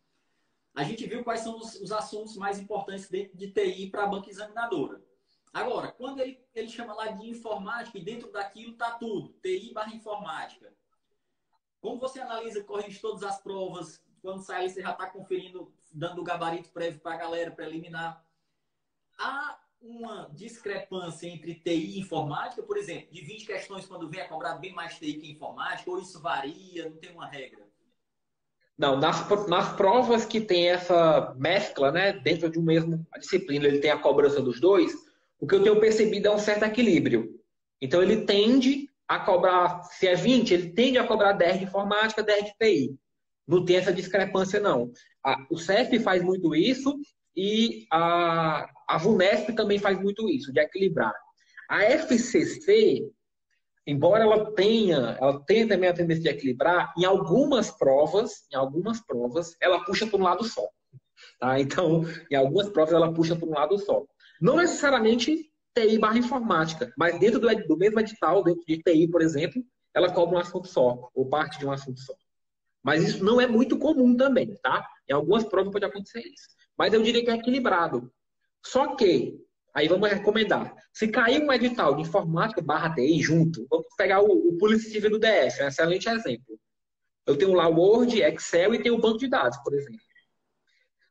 a 0.74 0.82
gente 0.82 1.06
viu 1.06 1.22
quais 1.22 1.40
são 1.40 1.56
os, 1.56 1.76
os 1.76 1.92
assuntos 1.92 2.36
mais 2.36 2.58
importantes 2.58 3.08
dentro 3.08 3.36
de 3.38 3.52
TI 3.52 3.88
para 3.90 4.04
a 4.04 4.06
banca 4.06 4.28
examinadora. 4.28 5.00
Agora, 5.52 5.90
quando 5.90 6.20
ele, 6.20 6.40
ele 6.54 6.68
chama 6.68 6.94
lá 6.94 7.08
de 7.08 7.28
informática 7.28 7.98
e 7.98 8.04
dentro 8.04 8.30
daquilo 8.30 8.72
está 8.72 8.92
tudo, 8.92 9.34
TI 9.42 9.72
barra 9.72 9.94
informática. 9.94 10.72
Como 11.80 11.98
você 11.98 12.20
analisa, 12.20 12.62
corrige 12.62 13.00
todas 13.00 13.22
as 13.22 13.40
provas, 13.40 14.02
quando 14.22 14.42
sai 14.42 14.68
você 14.68 14.82
já 14.82 14.92
está 14.92 15.06
conferindo, 15.06 15.72
dando 15.92 16.20
o 16.20 16.24
gabarito 16.24 16.70
prévio 16.70 17.00
para 17.00 17.14
a 17.14 17.18
galera 17.18 17.50
preliminar. 17.50 18.24
Há 19.18 19.58
uma 19.80 20.30
discrepância 20.34 21.26
entre 21.26 21.54
TI 21.54 21.96
e 21.96 22.00
informática, 22.00 22.62
por 22.62 22.76
exemplo, 22.76 23.10
de 23.10 23.22
20 23.22 23.46
questões 23.46 23.86
quando 23.86 24.08
vem 24.08 24.20
a 24.20 24.28
cobrar 24.28 24.56
bem 24.56 24.72
mais 24.72 24.98
TI 24.98 25.14
que 25.14 25.32
informática, 25.32 25.90
ou 25.90 25.98
isso 25.98 26.20
varia, 26.20 26.88
não 26.88 26.96
tem 26.96 27.10
uma 27.10 27.26
regra? 27.26 27.66
Não, 28.78 28.96
nas, 28.96 29.28
nas 29.48 29.74
provas 29.74 30.24
que 30.24 30.40
tem 30.40 30.70
essa 30.70 31.34
mescla, 31.36 31.90
né, 31.90 32.12
dentro 32.12 32.48
de 32.50 32.58
um 32.58 32.62
mesmo 32.62 33.06
disciplina, 33.18 33.66
ele 33.66 33.80
tem 33.80 33.90
a 33.90 33.98
cobrança 33.98 34.40
dos 34.40 34.60
dois, 34.60 35.09
o 35.40 35.46
que 35.46 35.54
eu 35.54 35.62
tenho 35.62 35.80
percebido 35.80 36.28
é 36.28 36.30
um 36.30 36.38
certo 36.38 36.64
equilíbrio. 36.64 37.34
Então, 37.80 38.02
ele 38.02 38.24
tende 38.24 38.88
a 39.08 39.18
cobrar, 39.18 39.82
se 39.84 40.06
é 40.06 40.14
20, 40.14 40.54
ele 40.54 40.72
tende 40.72 40.98
a 40.98 41.06
cobrar 41.06 41.32
10 41.32 41.58
de 41.58 41.64
informática, 41.64 42.22
10 42.22 42.44
de 42.44 42.52
TI. 42.60 42.96
Não 43.46 43.64
tem 43.64 43.76
essa 43.76 43.92
discrepância, 43.92 44.60
não. 44.60 44.92
o 45.50 45.56
CEF 45.56 45.98
faz 45.98 46.22
muito 46.22 46.54
isso 46.54 46.96
e 47.36 47.86
a, 47.90 48.68
a 48.86 48.98
VUNESP 48.98 49.54
também 49.54 49.78
faz 49.78 50.00
muito 50.00 50.28
isso, 50.28 50.52
de 50.52 50.60
equilibrar. 50.60 51.14
A 51.68 51.82
FCC, 51.84 53.08
embora 53.86 54.24
ela 54.24 54.52
tenha, 54.54 55.16
ela 55.20 55.40
tenha 55.44 55.66
também 55.66 55.88
a 55.88 55.94
tendência 55.94 56.22
de 56.22 56.28
equilibrar, 56.28 56.92
em 56.96 57.04
algumas 57.04 57.70
provas, 57.70 58.44
em 58.52 58.56
algumas 58.56 59.00
provas, 59.00 59.56
ela 59.60 59.84
puxa 59.84 60.06
para 60.06 60.20
um 60.20 60.24
lado 60.24 60.44
só. 60.44 60.68
Tá? 61.38 61.58
Então, 61.58 62.02
em 62.30 62.36
algumas 62.36 62.68
provas 62.68 62.94
ela 62.94 63.12
puxa 63.12 63.34
para 63.34 63.48
um 63.48 63.54
lado 63.54 63.78
só. 63.78 64.04
Não 64.40 64.56
necessariamente 64.56 65.50
TI 65.74 65.98
barra 65.98 66.18
informática, 66.18 66.92
mas 66.96 67.18
dentro 67.18 67.38
do, 67.38 67.48
do 67.66 67.76
mesmo 67.76 68.00
edital, 68.00 68.42
dentro 68.42 68.64
de 68.66 68.78
TI, 68.78 69.08
por 69.08 69.22
exemplo, 69.22 69.62
ela 69.94 70.12
cobra 70.12 70.36
um 70.36 70.40
assunto 70.40 70.66
só, 70.66 71.10
ou 71.14 71.28
parte 71.28 71.58
de 71.58 71.66
um 71.66 71.72
assunto 71.72 72.00
só. 72.00 72.14
Mas 72.82 73.04
isso 73.04 73.24
não 73.24 73.40
é 73.40 73.46
muito 73.46 73.78
comum 73.78 74.16
também, 74.16 74.54
tá? 74.62 74.86
Em 75.08 75.12
algumas 75.12 75.44
provas 75.44 75.72
pode 75.72 75.84
acontecer 75.84 76.20
isso. 76.20 76.48
Mas 76.76 76.94
eu 76.94 77.02
diria 77.02 77.22
que 77.22 77.30
é 77.30 77.34
equilibrado. 77.34 78.10
Só 78.64 78.96
que, 78.96 79.38
aí 79.74 79.86
vamos 79.86 80.08
recomendar, 80.08 80.74
se 80.92 81.08
cair 81.08 81.42
um 81.42 81.52
edital 81.52 81.94
de 81.94 82.02
informática 82.02 82.62
barra 82.62 82.94
TI 82.94 83.20
junto, 83.20 83.66
vamos 83.68 83.86
pegar 83.96 84.22
o, 84.22 84.26
o 84.26 84.78
Civil 84.78 85.10
do 85.10 85.18
DF, 85.18 85.60
é 85.60 85.64
um 85.64 85.68
excelente 85.68 86.08
exemplo. 86.08 86.58
Eu 87.26 87.36
tenho 87.36 87.52
lá 87.52 87.68
Word, 87.68 88.20
Excel 88.22 88.74
e 88.74 88.82
tenho 88.82 88.96
o 88.96 89.00
banco 89.00 89.18
de 89.18 89.28
dados, 89.28 89.58
por 89.58 89.74
exemplo. 89.74 90.00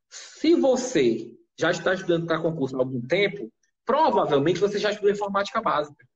Se 0.10 0.56
você 0.56 1.38
já 1.60 1.72
está 1.72 1.93
estudando 1.93 2.26
para 2.26 2.39
concurso 2.39 2.78
há 2.78 2.80
algum 2.80 3.02
tempo, 3.02 3.52
provavelmente 3.86 4.62
você 4.62 4.80
já 4.80 4.91
estudou 4.91 5.12
informática 5.12 5.62
básica. 5.62 6.08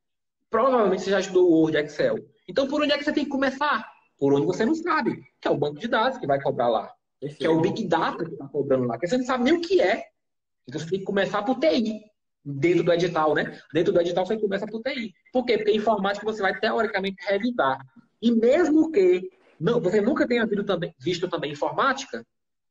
Provavelmente 0.49 1.03
você 1.03 1.11
já 1.11 1.19
estudou 1.19 1.51
Word, 1.51 1.77
Excel. 1.77 2.17
Então, 2.47 2.65
por 2.65 2.81
onde 2.81 2.93
é 2.93 2.97
que 2.97 3.03
você 3.03 3.11
tem 3.11 3.25
que 3.25 3.29
começar? 3.29 3.85
Por 4.17 4.33
onde 4.33 4.45
você 4.45 4.65
não 4.65 4.73
sabe, 4.73 5.21
que 5.41 5.47
é 5.47 5.51
o 5.51 5.57
banco 5.57 5.79
de 5.79 5.87
dados 5.89 6.17
que 6.17 6.25
vai 6.25 6.41
cobrar 6.41 6.69
lá. 6.69 6.93
Que 7.37 7.45
é 7.45 7.49
o 7.49 7.59
Big 7.59 7.85
Data 7.87 8.23
que 8.23 8.31
está 8.31 8.47
cobrando 8.47 8.85
lá. 8.85 8.97
Que 8.97 9.05
você 9.05 9.17
não 9.17 9.25
sabe 9.25 9.43
nem 9.43 9.53
o 9.53 9.61
que 9.61 9.81
é. 9.81 10.05
Então, 10.65 10.79
você 10.79 10.89
tem 10.89 10.99
que 10.99 11.05
começar 11.05 11.43
por 11.43 11.59
TI. 11.59 12.01
Dentro 12.45 12.83
do 12.83 12.93
edital, 12.93 13.33
né? 13.33 13.59
Dentro 13.73 13.91
do 13.91 13.99
edital, 13.99 14.25
você 14.25 14.37
começa 14.37 14.65
por 14.65 14.81
TI. 14.81 15.13
Por 15.31 15.45
quê? 15.45 15.57
Porque 15.57 15.73
informática 15.73 16.25
você 16.25 16.41
vai, 16.41 16.57
teoricamente, 16.57 17.17
revisar. 17.25 17.85
E 18.21 18.31
mesmo 18.31 18.91
que 18.91 19.29
não, 19.59 19.81
você 19.81 19.99
nunca 19.99 20.25
tenha 20.25 20.45
visto 20.45 20.63
também, 20.63 20.95
visto 20.99 21.27
também 21.27 21.51
informática, 21.51 22.25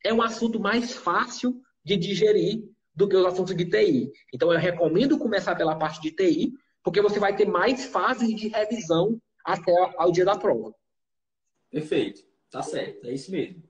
é 0.04 0.12
um 0.12 0.22
assunto 0.22 0.58
mais 0.58 0.92
fácil 0.94 1.60
de 1.84 1.96
digerir 1.96 2.62
do 2.94 3.08
que 3.08 3.16
os 3.16 3.24
assuntos 3.24 3.56
de 3.56 3.64
TI. 3.64 4.12
Então, 4.32 4.52
eu 4.52 4.58
recomendo 4.58 5.18
começar 5.18 5.54
pela 5.56 5.76
parte 5.76 6.00
de 6.00 6.10
TI, 6.10 6.52
porque 6.82 7.00
você 7.00 7.18
vai 7.18 7.34
ter 7.34 7.46
mais 7.46 7.86
fases 7.86 8.34
de 8.34 8.48
revisão 8.48 9.20
até 9.44 9.72
ao 9.96 10.12
dia 10.12 10.24
da 10.24 10.36
prova. 10.36 10.74
Perfeito. 11.70 12.22
Tá 12.50 12.62
certo. 12.62 13.06
É 13.06 13.12
isso 13.12 13.30
mesmo. 13.30 13.62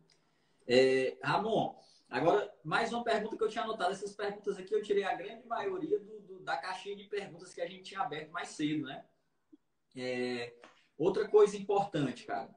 É, 0.67 1.17
Ramon, 1.23 1.77
agora, 2.09 2.53
mais 2.65 2.93
uma 2.93 3.05
pergunta 3.05 3.37
que 3.37 3.45
eu 3.45 3.49
tinha 3.49 3.65
anotado. 3.65 3.93
Essas 3.93 4.15
perguntas 4.15 4.59
aqui 4.59 4.75
eu 4.75 4.83
tirei 4.83 5.05
a 5.05 5.15
grande 5.15 5.47
maioria 5.47 6.01
do, 6.01 6.21
do, 6.21 6.41
da 6.41 6.57
caixinha 6.57 6.97
de 6.97 7.05
perguntas 7.05 7.55
que 7.55 7.61
a 7.61 7.67
gente 7.67 7.85
tinha 7.85 8.01
aberto 8.01 8.31
mais 8.33 8.49
cedo, 8.49 8.87
né? 8.87 9.05
É, 9.97 10.55
outra 10.99 11.29
coisa 11.29 11.57
importante, 11.57 12.25
cara 12.25 12.51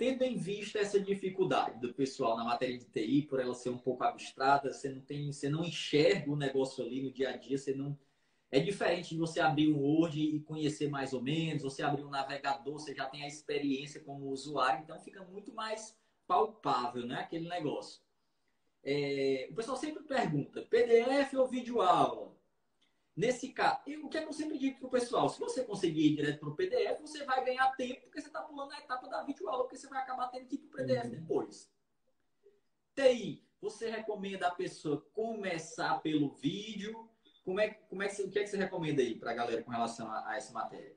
tendo 0.00 0.22
em 0.22 0.34
vista 0.34 0.78
essa 0.78 0.98
dificuldade 0.98 1.78
do 1.78 1.92
pessoal 1.92 2.34
na 2.34 2.42
matéria 2.42 2.78
de 2.78 2.86
TI, 2.86 3.26
por 3.28 3.38
ela 3.38 3.52
ser 3.52 3.68
um 3.68 3.76
pouco 3.76 4.02
abstrata, 4.02 4.72
você 4.72 4.88
não 4.88 5.02
tem, 5.02 5.30
você 5.30 5.50
não 5.50 5.62
enxerga 5.62 6.32
o 6.32 6.36
negócio 6.36 6.82
ali 6.82 7.02
no 7.02 7.12
dia 7.12 7.28
a 7.28 7.36
dia, 7.36 7.58
você 7.58 7.74
não 7.74 7.98
é 8.50 8.58
diferente 8.60 9.10
de 9.10 9.18
você 9.18 9.40
abrir 9.40 9.70
um 9.70 9.78
Word 9.78 10.18
e 10.18 10.40
conhecer 10.40 10.88
mais 10.88 11.12
ou 11.12 11.20
menos, 11.20 11.64
você 11.64 11.82
abrir 11.82 12.02
um 12.02 12.08
navegador, 12.08 12.72
você 12.72 12.94
já 12.94 13.04
tem 13.10 13.24
a 13.24 13.28
experiência 13.28 14.00
como 14.00 14.30
usuário, 14.30 14.82
então 14.82 14.98
fica 15.00 15.22
muito 15.22 15.52
mais 15.52 15.94
palpável, 16.26 17.04
né, 17.04 17.16
aquele 17.16 17.46
negócio. 17.46 18.00
É, 18.82 19.48
o 19.50 19.54
pessoal 19.54 19.76
sempre 19.76 20.02
pergunta, 20.04 20.62
PDF 20.62 21.34
ou 21.34 21.46
vídeo 21.46 21.82
aula? 21.82 22.34
Nesse 23.20 23.50
caso, 23.50 23.80
o 24.02 24.08
que 24.08 24.16
é 24.16 24.22
que 24.22 24.28
eu 24.28 24.32
sempre 24.32 24.56
digo 24.56 24.78
para 24.78 24.86
o 24.86 24.90
pessoal? 24.90 25.28
Se 25.28 25.38
você 25.38 25.62
conseguir 25.62 26.06
ir 26.06 26.16
direto 26.16 26.40
para 26.40 26.48
o 26.48 26.56
PDF, 26.56 27.02
você 27.02 27.22
vai 27.22 27.44
ganhar 27.44 27.68
tempo, 27.76 28.00
porque 28.04 28.18
você 28.18 28.28
está 28.28 28.40
pulando 28.40 28.72
a 28.72 28.78
etapa 28.78 29.06
da 29.08 29.22
videoaula, 29.22 29.64
porque 29.64 29.76
você 29.76 29.88
vai 29.88 30.00
acabar 30.00 30.28
tendo 30.28 30.46
que 30.46 30.54
ir 30.54 30.58
para 30.60 30.68
o 30.68 30.86
PDF 30.86 31.04
uhum. 31.04 31.10
depois. 31.10 31.70
TI, 32.94 33.44
você 33.60 33.90
recomenda 33.90 34.46
a 34.46 34.50
pessoa 34.50 35.04
começar 35.12 36.00
pelo 36.00 36.30
vídeo? 36.30 37.10
Como 37.44 37.60
é, 37.60 37.68
como 37.68 38.02
é 38.02 38.08
que, 38.08 38.22
o 38.22 38.30
que 38.30 38.38
é 38.38 38.42
que 38.42 38.48
você 38.48 38.56
recomenda 38.56 39.02
aí 39.02 39.14
para 39.14 39.32
a 39.32 39.34
galera 39.34 39.62
com 39.62 39.70
relação 39.70 40.10
a, 40.10 40.30
a, 40.30 40.36
essa 40.38 40.54
matéria? 40.54 40.96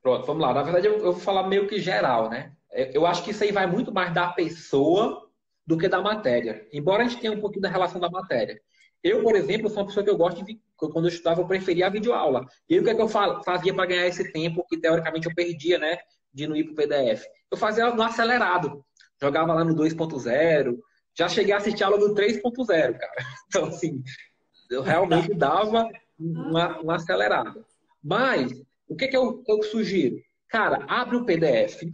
Pronto, 0.00 0.24
vamos 0.26 0.42
lá. 0.42 0.54
Na 0.54 0.62
verdade, 0.62 0.86
eu, 0.86 0.98
eu 0.98 1.12
vou 1.12 1.20
falar 1.20 1.48
meio 1.48 1.66
que 1.66 1.80
geral, 1.80 2.30
né? 2.30 2.56
Eu 2.70 3.04
acho 3.04 3.24
que 3.24 3.32
isso 3.32 3.42
aí 3.42 3.50
vai 3.50 3.66
muito 3.66 3.92
mais 3.92 4.14
da 4.14 4.28
pessoa 4.28 5.28
do 5.66 5.76
que 5.76 5.88
da 5.88 6.00
matéria. 6.00 6.68
Embora 6.72 7.02
a 7.02 7.08
gente 7.08 7.20
tenha 7.20 7.32
um 7.32 7.40
pouquinho 7.40 7.62
da 7.62 7.68
relação 7.68 8.00
da 8.00 8.08
matéria. 8.08 8.62
Eu, 9.06 9.22
por 9.22 9.36
exemplo, 9.36 9.70
sou 9.70 9.78
uma 9.78 9.86
pessoa 9.86 10.02
que 10.02 10.10
eu 10.10 10.16
gosto 10.16 10.44
de. 10.44 10.60
Quando 10.76 11.04
eu 11.04 11.12
estudava, 11.12 11.40
eu 11.40 11.46
preferia 11.46 11.86
a 11.86 11.90
videoaula. 11.90 12.44
E 12.68 12.76
o 12.76 12.82
que, 12.82 12.90
é 12.90 12.94
que 12.94 13.00
eu 13.00 13.08
fazia 13.08 13.72
para 13.72 13.86
ganhar 13.86 14.08
esse 14.08 14.32
tempo 14.32 14.66
que, 14.68 14.76
teoricamente, 14.76 15.28
eu 15.28 15.34
perdia, 15.34 15.78
né? 15.78 15.96
De 16.34 16.48
não 16.48 16.56
ir 16.56 16.64
para 16.64 16.72
o 16.72 16.74
PDF? 16.74 17.24
Eu 17.48 17.56
fazia 17.56 17.88
no 17.94 18.02
acelerado. 18.02 18.84
Jogava 19.22 19.54
lá 19.54 19.64
no 19.64 19.76
2.0. 19.76 20.76
Já 21.16 21.28
cheguei 21.28 21.54
a 21.54 21.58
assistir 21.58 21.84
aula 21.84 21.98
do 21.98 22.14
3.0, 22.16 22.98
cara. 22.98 23.12
Então, 23.46 23.66
assim, 23.66 24.02
eu 24.68 24.82
realmente 24.82 25.32
dava 25.32 25.88
uma, 26.18 26.80
uma 26.80 26.96
acelerada. 26.96 27.64
Mas, 28.02 28.52
o 28.88 28.96
que, 28.96 29.04
é 29.04 29.08
que 29.08 29.16
eu, 29.16 29.44
eu 29.46 29.62
sugiro? 29.62 30.16
Cara, 30.48 30.84
abre 30.88 31.16
o 31.16 31.24
PDF. 31.24 31.84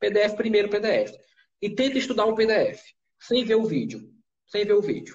PDF 0.00 0.34
primeiro, 0.34 0.70
PDF. 0.70 1.12
E 1.60 1.68
tenta 1.68 1.98
estudar 1.98 2.24
o 2.24 2.34
PDF. 2.34 2.82
Sem 3.20 3.44
ver 3.44 3.56
o 3.56 3.64
vídeo. 3.64 4.10
Sem 4.46 4.64
ver 4.64 4.72
o 4.72 4.82
vídeo. 4.82 5.14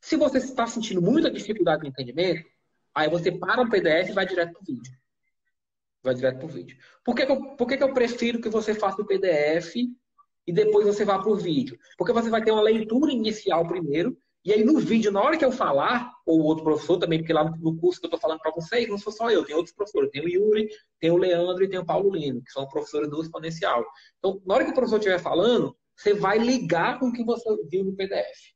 Se 0.00 0.16
você 0.16 0.38
está 0.38 0.66
sentindo 0.66 1.02
muita 1.02 1.30
dificuldade 1.30 1.82
no 1.82 1.88
entendimento, 1.88 2.44
aí 2.94 3.08
você 3.08 3.30
para 3.30 3.62
o 3.62 3.68
PDF 3.68 4.10
e 4.10 4.12
vai 4.12 4.26
direto 4.26 4.52
para 4.52 4.62
o 4.62 4.64
vídeo. 4.64 4.92
Vai 6.02 6.14
direto 6.14 6.38
para 6.38 6.46
o 6.46 6.48
vídeo. 6.48 6.76
Por, 7.04 7.14
que, 7.14 7.26
que, 7.26 7.32
eu, 7.32 7.56
por 7.56 7.66
que, 7.66 7.76
que 7.76 7.82
eu 7.82 7.92
prefiro 7.92 8.40
que 8.40 8.48
você 8.48 8.74
faça 8.74 9.02
o 9.02 9.06
PDF 9.06 9.76
e 10.46 10.52
depois 10.52 10.86
você 10.86 11.04
vá 11.04 11.18
para 11.18 11.30
o 11.30 11.36
vídeo? 11.36 11.78
Porque 11.98 12.12
você 12.12 12.30
vai 12.30 12.42
ter 12.42 12.50
uma 12.50 12.62
leitura 12.62 13.12
inicial 13.12 13.66
primeiro, 13.66 14.16
e 14.42 14.54
aí 14.54 14.64
no 14.64 14.78
vídeo, 14.78 15.12
na 15.12 15.20
hora 15.20 15.36
que 15.36 15.44
eu 15.44 15.52
falar, 15.52 16.10
ou 16.24 16.40
outro 16.40 16.64
professor 16.64 16.98
também, 16.98 17.18
porque 17.18 17.32
lá 17.32 17.44
no 17.44 17.76
curso 17.76 18.00
que 18.00 18.06
eu 18.06 18.08
estou 18.08 18.20
falando 18.20 18.40
para 18.40 18.52
vocês, 18.52 18.88
não 18.88 18.96
sou 18.96 19.12
só 19.12 19.30
eu, 19.30 19.44
tem 19.44 19.54
outros 19.54 19.74
professores. 19.74 20.10
Tem 20.10 20.24
o 20.24 20.28
Yuri, 20.28 20.68
tem 20.98 21.10
o 21.10 21.18
Leandro 21.18 21.62
e 21.62 21.68
tem 21.68 21.78
o 21.78 21.84
Paulo 21.84 22.10
Lino, 22.10 22.42
que 22.42 22.50
são 22.50 22.66
professores 22.66 23.10
do 23.10 23.20
exponencial. 23.20 23.84
Então, 24.18 24.40
na 24.46 24.54
hora 24.54 24.64
que 24.64 24.70
o 24.70 24.74
professor 24.74 24.96
estiver 24.96 25.18
falando, 25.18 25.76
você 25.94 26.14
vai 26.14 26.38
ligar 26.38 26.98
com 26.98 27.08
o 27.08 27.12
que 27.12 27.22
você 27.22 27.54
viu 27.70 27.84
no 27.84 27.94
PDF. 27.94 28.54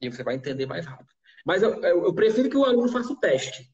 E 0.00 0.10
você 0.10 0.22
vai 0.22 0.34
entender 0.34 0.66
mais 0.66 0.86
rápido. 0.86 1.08
Mas 1.44 1.62
eu, 1.62 1.82
eu, 1.82 2.04
eu 2.04 2.14
prefiro 2.14 2.48
que 2.48 2.56
o 2.56 2.64
aluno 2.64 2.88
faça 2.88 3.12
o 3.12 3.16
teste. 3.16 3.72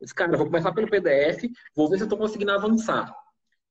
Esse 0.00 0.14
cara, 0.14 0.32
eu 0.32 0.38
vou 0.38 0.46
começar 0.46 0.72
pelo 0.72 0.90
PDF, 0.90 1.44
vou 1.74 1.88
ver 1.88 1.96
se 1.96 2.02
eu 2.02 2.06
estou 2.06 2.18
conseguindo 2.18 2.52
avançar. 2.52 3.14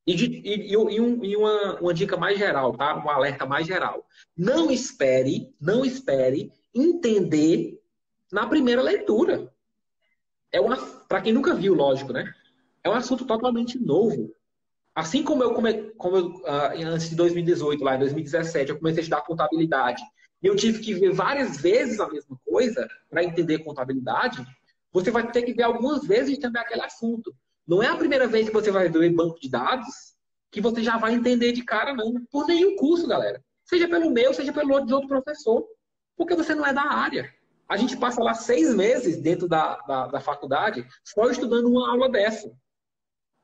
E, 0.05 0.15
de, 0.15 0.25
e, 0.25 0.71
e, 0.71 0.77
um, 0.77 1.23
e 1.23 1.35
uma, 1.37 1.79
uma, 1.79 1.93
dica 1.93 2.17
mais 2.17 2.37
geral, 2.37 2.75
tá? 2.75 2.95
Um 2.95 3.09
alerta 3.09 3.45
mais 3.45 3.65
geral. 3.65 4.05
Não 4.35 4.69
espere, 4.69 5.53
não 5.61 5.85
espere 5.85 6.51
entender 6.73 7.79
na 8.31 8.47
primeira 8.47 8.81
leitura. 8.81 9.53
É 10.51 10.59
uma, 10.59 10.75
para 11.07 11.21
quem 11.21 11.31
nunca 11.31 11.53
viu, 11.53 11.73
lógico, 11.73 12.11
né? 12.11 12.33
É 12.83 12.89
um 12.89 12.93
assunto 12.93 13.25
totalmente 13.25 13.79
novo. 13.79 14.35
Assim 14.93 15.23
como 15.23 15.41
eu, 15.41 15.53
como 15.53 15.67
eu 16.17 16.27
uh, 16.41 16.85
antes 16.85 17.09
de 17.09 17.15
2018, 17.15 17.83
lá 17.83 17.95
em 17.95 17.99
2017, 17.99 18.71
eu 18.71 18.77
comecei 18.77 18.99
a 18.99 19.03
estudar 19.03 19.21
contabilidade 19.21 20.03
eu 20.47 20.55
tive 20.55 20.79
que 20.79 20.93
ver 20.93 21.13
várias 21.13 21.57
vezes 21.57 21.99
a 21.99 22.09
mesma 22.09 22.37
coisa 22.45 22.87
para 23.09 23.23
entender 23.23 23.59
contabilidade, 23.59 24.45
você 24.91 25.09
vai 25.09 25.31
ter 25.31 25.43
que 25.43 25.53
ver 25.53 25.63
algumas 25.63 26.05
vezes 26.05 26.37
também 26.37 26.61
aquele 26.61 26.81
assunto. 26.81 27.33
Não 27.65 27.81
é 27.81 27.87
a 27.87 27.95
primeira 27.95 28.27
vez 28.27 28.47
que 28.47 28.53
você 28.53 28.69
vai 28.69 28.89
ver 28.89 29.09
banco 29.09 29.39
de 29.39 29.49
dados 29.49 30.13
que 30.53 30.61
você 30.61 30.83
já 30.83 30.97
vai 30.97 31.13
entender 31.13 31.51
de 31.51 31.63
cara, 31.63 31.95
não. 31.95 32.13
Por 32.31 32.45
nenhum 32.45 32.75
curso, 32.75 33.07
galera. 33.07 33.43
Seja 33.65 33.87
pelo 33.87 34.11
meu, 34.11 34.33
seja 34.35 34.53
pelo 34.53 34.73
outro 34.73 34.87
de 34.87 34.93
outro 34.93 35.09
professor. 35.09 35.67
Porque 36.15 36.35
você 36.35 36.53
não 36.53 36.63
é 36.63 36.71
da 36.71 36.83
área. 36.83 37.33
A 37.67 37.75
gente 37.75 37.97
passa 37.97 38.21
lá 38.21 38.35
seis 38.35 38.75
meses 38.75 39.17
dentro 39.17 39.47
da, 39.47 39.77
da, 39.87 40.07
da 40.07 40.19
faculdade 40.19 40.85
só 41.03 41.27
estudando 41.31 41.67
uma 41.67 41.89
aula 41.89 42.07
dessa. 42.07 42.55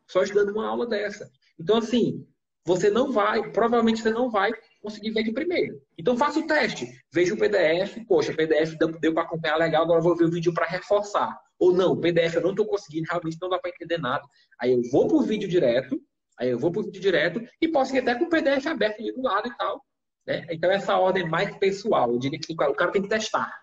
Só 0.06 0.22
estudando 0.22 0.52
uma 0.52 0.68
aula 0.68 0.86
dessa. 0.86 1.32
Então, 1.60 1.78
assim, 1.78 2.28
você 2.64 2.92
não 2.92 3.12
vai, 3.12 3.52
provavelmente 3.52 4.04
você 4.04 4.12
não 4.12 4.30
vai 4.30 4.52
conseguir 4.82 5.12
ver 5.12 5.24
de 5.24 5.32
primeiro. 5.32 5.82
Então 5.98 6.18
faça 6.18 6.40
o 6.40 6.48
teste. 6.48 6.88
Veja 7.12 7.34
o 7.34 7.38
PDF, 7.38 8.06
poxa, 8.08 8.34
PDF 8.34 8.76
deu 9.00 9.14
para 9.14 9.24
acompanhar 9.24 9.58
legal, 9.58 9.84
agora 9.84 10.02
vou 10.02 10.16
ver 10.16 10.26
o 10.26 10.32
vídeo 10.32 10.54
para 10.54 10.66
reforçar. 10.66 11.38
Ou 11.58 11.74
não, 11.74 12.00
PDF 12.00 12.36
eu 12.36 12.42
não 12.42 12.52
estou 12.52 12.66
conseguindo, 12.66 13.08
realmente 13.10 13.38
não 13.42 13.50
dá 13.50 13.60
para 13.60 13.70
entender 13.70 13.98
nada. 13.98 14.26
Aí 14.60 14.72
eu 14.72 14.82
vou 14.92 15.08
para 15.08 15.18
o 15.18 15.22
vídeo 15.22 15.48
direto, 15.48 16.00
aí 16.38 16.50
eu 16.50 16.58
vou 16.58 16.72
para 16.72 16.82
o 16.82 16.86
vídeo 16.86 17.02
direto 17.02 17.42
e 17.62 17.68
posso 17.68 17.96
ir 17.96 18.00
até 18.00 18.16
com 18.16 18.26
o 18.26 18.30
PDF 18.30 18.66
aberto 18.68 19.00
ali 19.00 19.12
do 19.12 19.22
lado 19.22 19.48
e 19.48 19.58
tal. 19.58 19.84
Né? 20.26 20.46
Então 20.50 20.72
essa 20.72 20.98
ordem 20.98 21.28
mais 21.28 21.56
pessoal. 21.58 22.12
Eu 22.12 22.20
diria 22.20 22.40
que 22.40 22.54
o 22.54 22.56
cara 22.56 22.92
tem 22.92 23.02
que 23.02 23.10
testar. 23.10 23.54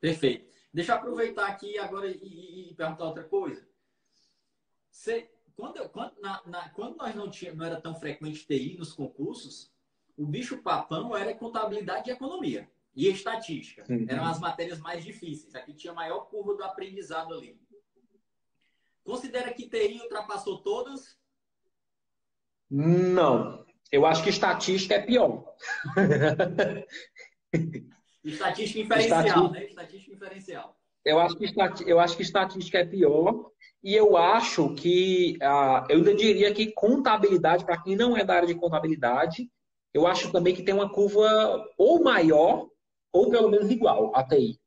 Perfeito. 0.00 0.48
Deixa 0.72 0.92
eu 0.92 0.96
aproveitar 0.96 1.48
aqui 1.48 1.78
agora 1.78 2.06
e, 2.06 2.18
e, 2.22 2.70
e 2.70 2.74
perguntar 2.74 3.04
outra 3.04 3.24
coisa. 3.24 3.66
Você, 4.90 5.30
quando, 5.56 5.88
quando, 5.90 6.20
na, 6.20 6.42
na, 6.46 6.68
quando 6.70 6.96
nós 6.96 7.14
não, 7.14 7.30
não 7.54 7.64
era 7.64 7.80
tão 7.80 7.94
frequente 7.94 8.46
TI 8.46 8.76
nos 8.78 8.92
concursos, 8.92 9.70
o 10.18 10.26
bicho 10.26 10.58
papão 10.58 11.16
era 11.16 11.32
contabilidade 11.32 12.10
e 12.10 12.12
economia. 12.12 12.68
E 12.94 13.08
estatística. 13.08 13.84
Eram 14.08 14.24
as 14.24 14.40
matérias 14.40 14.80
mais 14.80 15.04
difíceis. 15.04 15.54
Aqui 15.54 15.72
tinha 15.72 15.92
a 15.92 15.96
maior 15.96 16.22
curva 16.22 16.56
do 16.56 16.64
aprendizado 16.64 17.32
ali. 17.32 17.56
Considera 19.04 19.54
que 19.54 19.68
TI 19.68 20.00
ultrapassou 20.02 20.60
todas? 20.60 21.16
Não. 22.68 23.64
Eu 23.92 24.04
acho 24.04 24.24
que 24.24 24.30
estatística 24.30 24.96
é 24.96 25.00
pior. 25.00 25.54
estatística 28.24 28.80
inferencial, 28.80 29.20
estatística... 29.20 29.48
né? 29.50 29.64
Estatística 29.64 30.14
inferencial. 30.14 30.76
Eu 31.04 31.20
acho, 31.20 31.36
que 31.36 31.46
eu 31.86 32.00
acho 32.00 32.16
que 32.16 32.22
estatística 32.22 32.78
é 32.78 32.84
pior. 32.84 33.52
E 33.82 33.94
eu 33.94 34.16
acho 34.16 34.74
que, 34.74 35.38
uh, 35.40 35.86
eu 35.88 35.98
ainda 35.98 36.14
diria 36.14 36.52
que 36.52 36.72
contabilidade, 36.72 37.64
para 37.64 37.80
quem 37.80 37.94
não 37.94 38.16
é 38.16 38.24
da 38.24 38.34
área 38.34 38.48
de 38.48 38.56
contabilidade, 38.56 39.48
eu 39.92 40.06
acho 40.06 40.30
também 40.32 40.54
que 40.54 40.62
tem 40.62 40.74
uma 40.74 40.92
curva 40.92 41.66
ou 41.76 42.02
maior 42.02 42.68
ou 43.12 43.30
pelo 43.30 43.48
menos 43.48 43.70
igual 43.70 44.14
a 44.14 44.22
TI. 44.22 44.60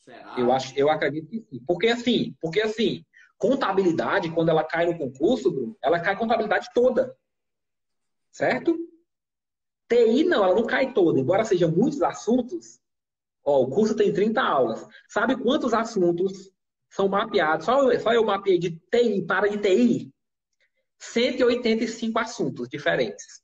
Será? 0.00 0.34
Eu, 0.38 0.52
acho, 0.52 0.78
eu 0.78 0.90
acredito 0.90 1.28
que 1.28 1.40
sim. 1.40 1.64
Porque 1.66 1.88
assim, 1.88 2.36
porque 2.40 2.60
assim, 2.60 3.04
contabilidade, 3.38 4.30
quando 4.30 4.50
ela 4.50 4.64
cai 4.64 4.86
no 4.86 4.98
concurso, 4.98 5.50
Bruno, 5.50 5.76
ela 5.82 6.00
cai 6.00 6.14
a 6.14 6.18
contabilidade 6.18 6.68
toda. 6.74 7.16
Certo? 8.30 8.76
TI 9.88 10.24
não, 10.24 10.44
ela 10.44 10.54
não 10.54 10.66
cai 10.66 10.92
toda. 10.92 11.20
Embora 11.20 11.44
sejam 11.44 11.70
muitos 11.70 12.02
assuntos, 12.02 12.80
ó, 13.44 13.62
o 13.62 13.68
curso 13.68 13.96
tem 13.96 14.12
30 14.12 14.42
aulas. 14.42 14.86
Sabe 15.08 15.36
quantos 15.36 15.72
assuntos 15.74 16.50
são 16.90 17.08
mapeados? 17.08 17.66
Só, 17.66 17.98
só 17.98 18.12
eu 18.12 18.24
mapeei 18.24 18.58
de 18.58 18.70
TI 18.90 19.22
para 19.26 19.48
de 19.48 19.58
TI. 19.58 20.12
185 20.98 22.18
assuntos 22.18 22.68
diferentes. 22.68 23.43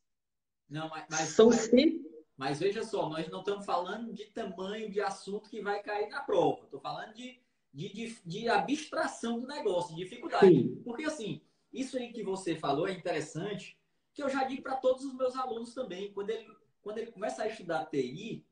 Não, 0.71 0.89
mas, 0.89 1.07
mas 1.11 1.29
são 1.31 1.51
sempre 1.51 2.11
mas 2.41 2.59
veja 2.59 2.83
só, 2.83 3.07
nós 3.07 3.29
não 3.29 3.41
estamos 3.41 3.67
falando 3.67 4.15
de 4.15 4.25
tamanho 4.25 4.91
de 4.91 4.99
assunto 4.99 5.51
que 5.51 5.61
vai 5.61 5.83
cair 5.83 6.09
na 6.09 6.23
prova. 6.23 6.65
Estou 6.65 6.81
falando 6.81 7.13
de, 7.13 7.39
de, 7.71 7.93
de, 7.93 8.19
de, 8.25 8.49
abstração 8.49 9.39
do 9.39 9.47
negócio, 9.47 9.95
de 9.95 10.05
dificuldade. 10.05 10.47
Sim. 10.47 10.81
Porque, 10.83 11.05
assim, 11.05 11.43
isso 11.71 11.99
aí 11.99 12.11
que 12.15 12.23
você 12.23 12.57
falou 12.57 12.89
é 12.89 12.93
interessante, 12.93 13.79
que 14.15 14.23
eu 14.23 14.31
já 14.31 14.45
digo 14.45 14.63
para 14.63 14.77
todos 14.77 15.05
os 15.05 15.13
meus 15.13 15.37
alunos 15.37 15.75
também. 15.75 16.15
Quando 16.15 16.31
ele, 16.31 16.51
quando 16.81 16.97
ele 16.97 17.13
começa 17.13 17.43
a 17.43 17.47
estudar 17.47 17.85
TI, 17.91 18.43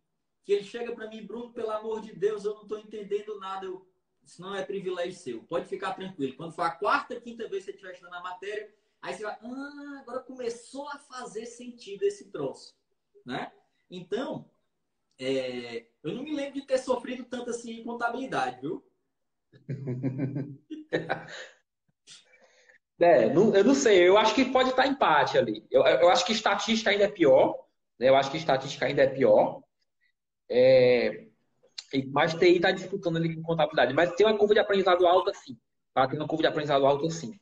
que 0.44 0.52
ele 0.52 0.64
chega 0.64 0.94
para 0.94 1.08
mim, 1.08 1.24
Bruno, 1.24 1.50
pelo 1.54 1.70
amor 1.70 2.02
de 2.02 2.12
Deus, 2.12 2.44
eu 2.44 2.56
não 2.56 2.64
estou 2.64 2.78
entendendo 2.78 3.40
nada. 3.40 3.64
Eu, 3.64 3.90
isso 4.22 4.42
não 4.42 4.54
é 4.54 4.62
privilégio 4.62 5.18
seu. 5.18 5.42
Pode 5.44 5.64
ficar 5.64 5.94
tranquilo. 5.94 6.36
Quando 6.36 6.52
for 6.52 6.64
a 6.64 6.72
quarta, 6.72 7.18
quinta 7.18 7.48
vez 7.48 7.64
que 7.64 7.70
você 7.70 7.74
estiver 7.74 7.94
estudando 7.94 8.16
a 8.16 8.22
matéria, 8.22 8.70
aí 9.02 9.14
você 9.14 9.22
vai, 9.22 9.36
ah, 9.42 9.98
agora 10.00 10.20
começou 10.20 10.88
a 10.88 10.98
fazer 10.98 11.46
sentido 11.46 12.02
esse 12.04 12.30
troço, 12.30 12.74
né? 13.24 13.52
Então, 13.90 14.50
é, 15.18 15.86
eu 16.02 16.14
não 16.14 16.22
me 16.22 16.34
lembro 16.34 16.54
de 16.54 16.66
ter 16.66 16.78
sofrido 16.78 17.24
tanto 17.24 17.50
assim 17.50 17.80
em 17.80 17.84
contabilidade, 17.84 18.60
viu? 18.60 18.84
é, 23.00 23.32
não, 23.32 23.54
eu 23.54 23.64
não 23.64 23.74
sei, 23.74 24.06
eu 24.06 24.16
acho 24.18 24.34
que 24.34 24.44
pode 24.46 24.70
estar 24.70 24.86
empate 24.86 25.38
ali. 25.38 25.66
Eu, 25.70 25.82
eu 25.84 26.08
acho 26.10 26.24
que 26.24 26.32
estatística 26.32 26.90
ainda 26.90 27.04
é 27.04 27.08
pior, 27.08 27.58
né? 27.98 28.08
Eu 28.08 28.16
acho 28.16 28.30
que 28.30 28.36
estatística 28.36 28.86
ainda 28.86 29.02
é 29.02 29.08
pior. 29.08 29.62
É, 30.50 31.28
mas 32.10 32.34
TI 32.34 32.56
está 32.56 32.70
disputando 32.70 33.16
ali 33.16 33.34
com 33.34 33.42
contabilidade. 33.42 33.94
Mas 33.94 34.12
tem 34.12 34.26
uma 34.26 34.36
curva 34.36 34.54
de 34.54 34.60
aprendizado 34.60 35.06
alta, 35.06 35.32
sim. 35.34 35.58
Tá? 35.94 36.06
Tem 36.06 36.18
uma 36.18 36.28
curva 36.28 36.42
de 36.42 36.48
aprendizado 36.48 36.86
alta, 36.86 37.08
sim. 37.10 37.38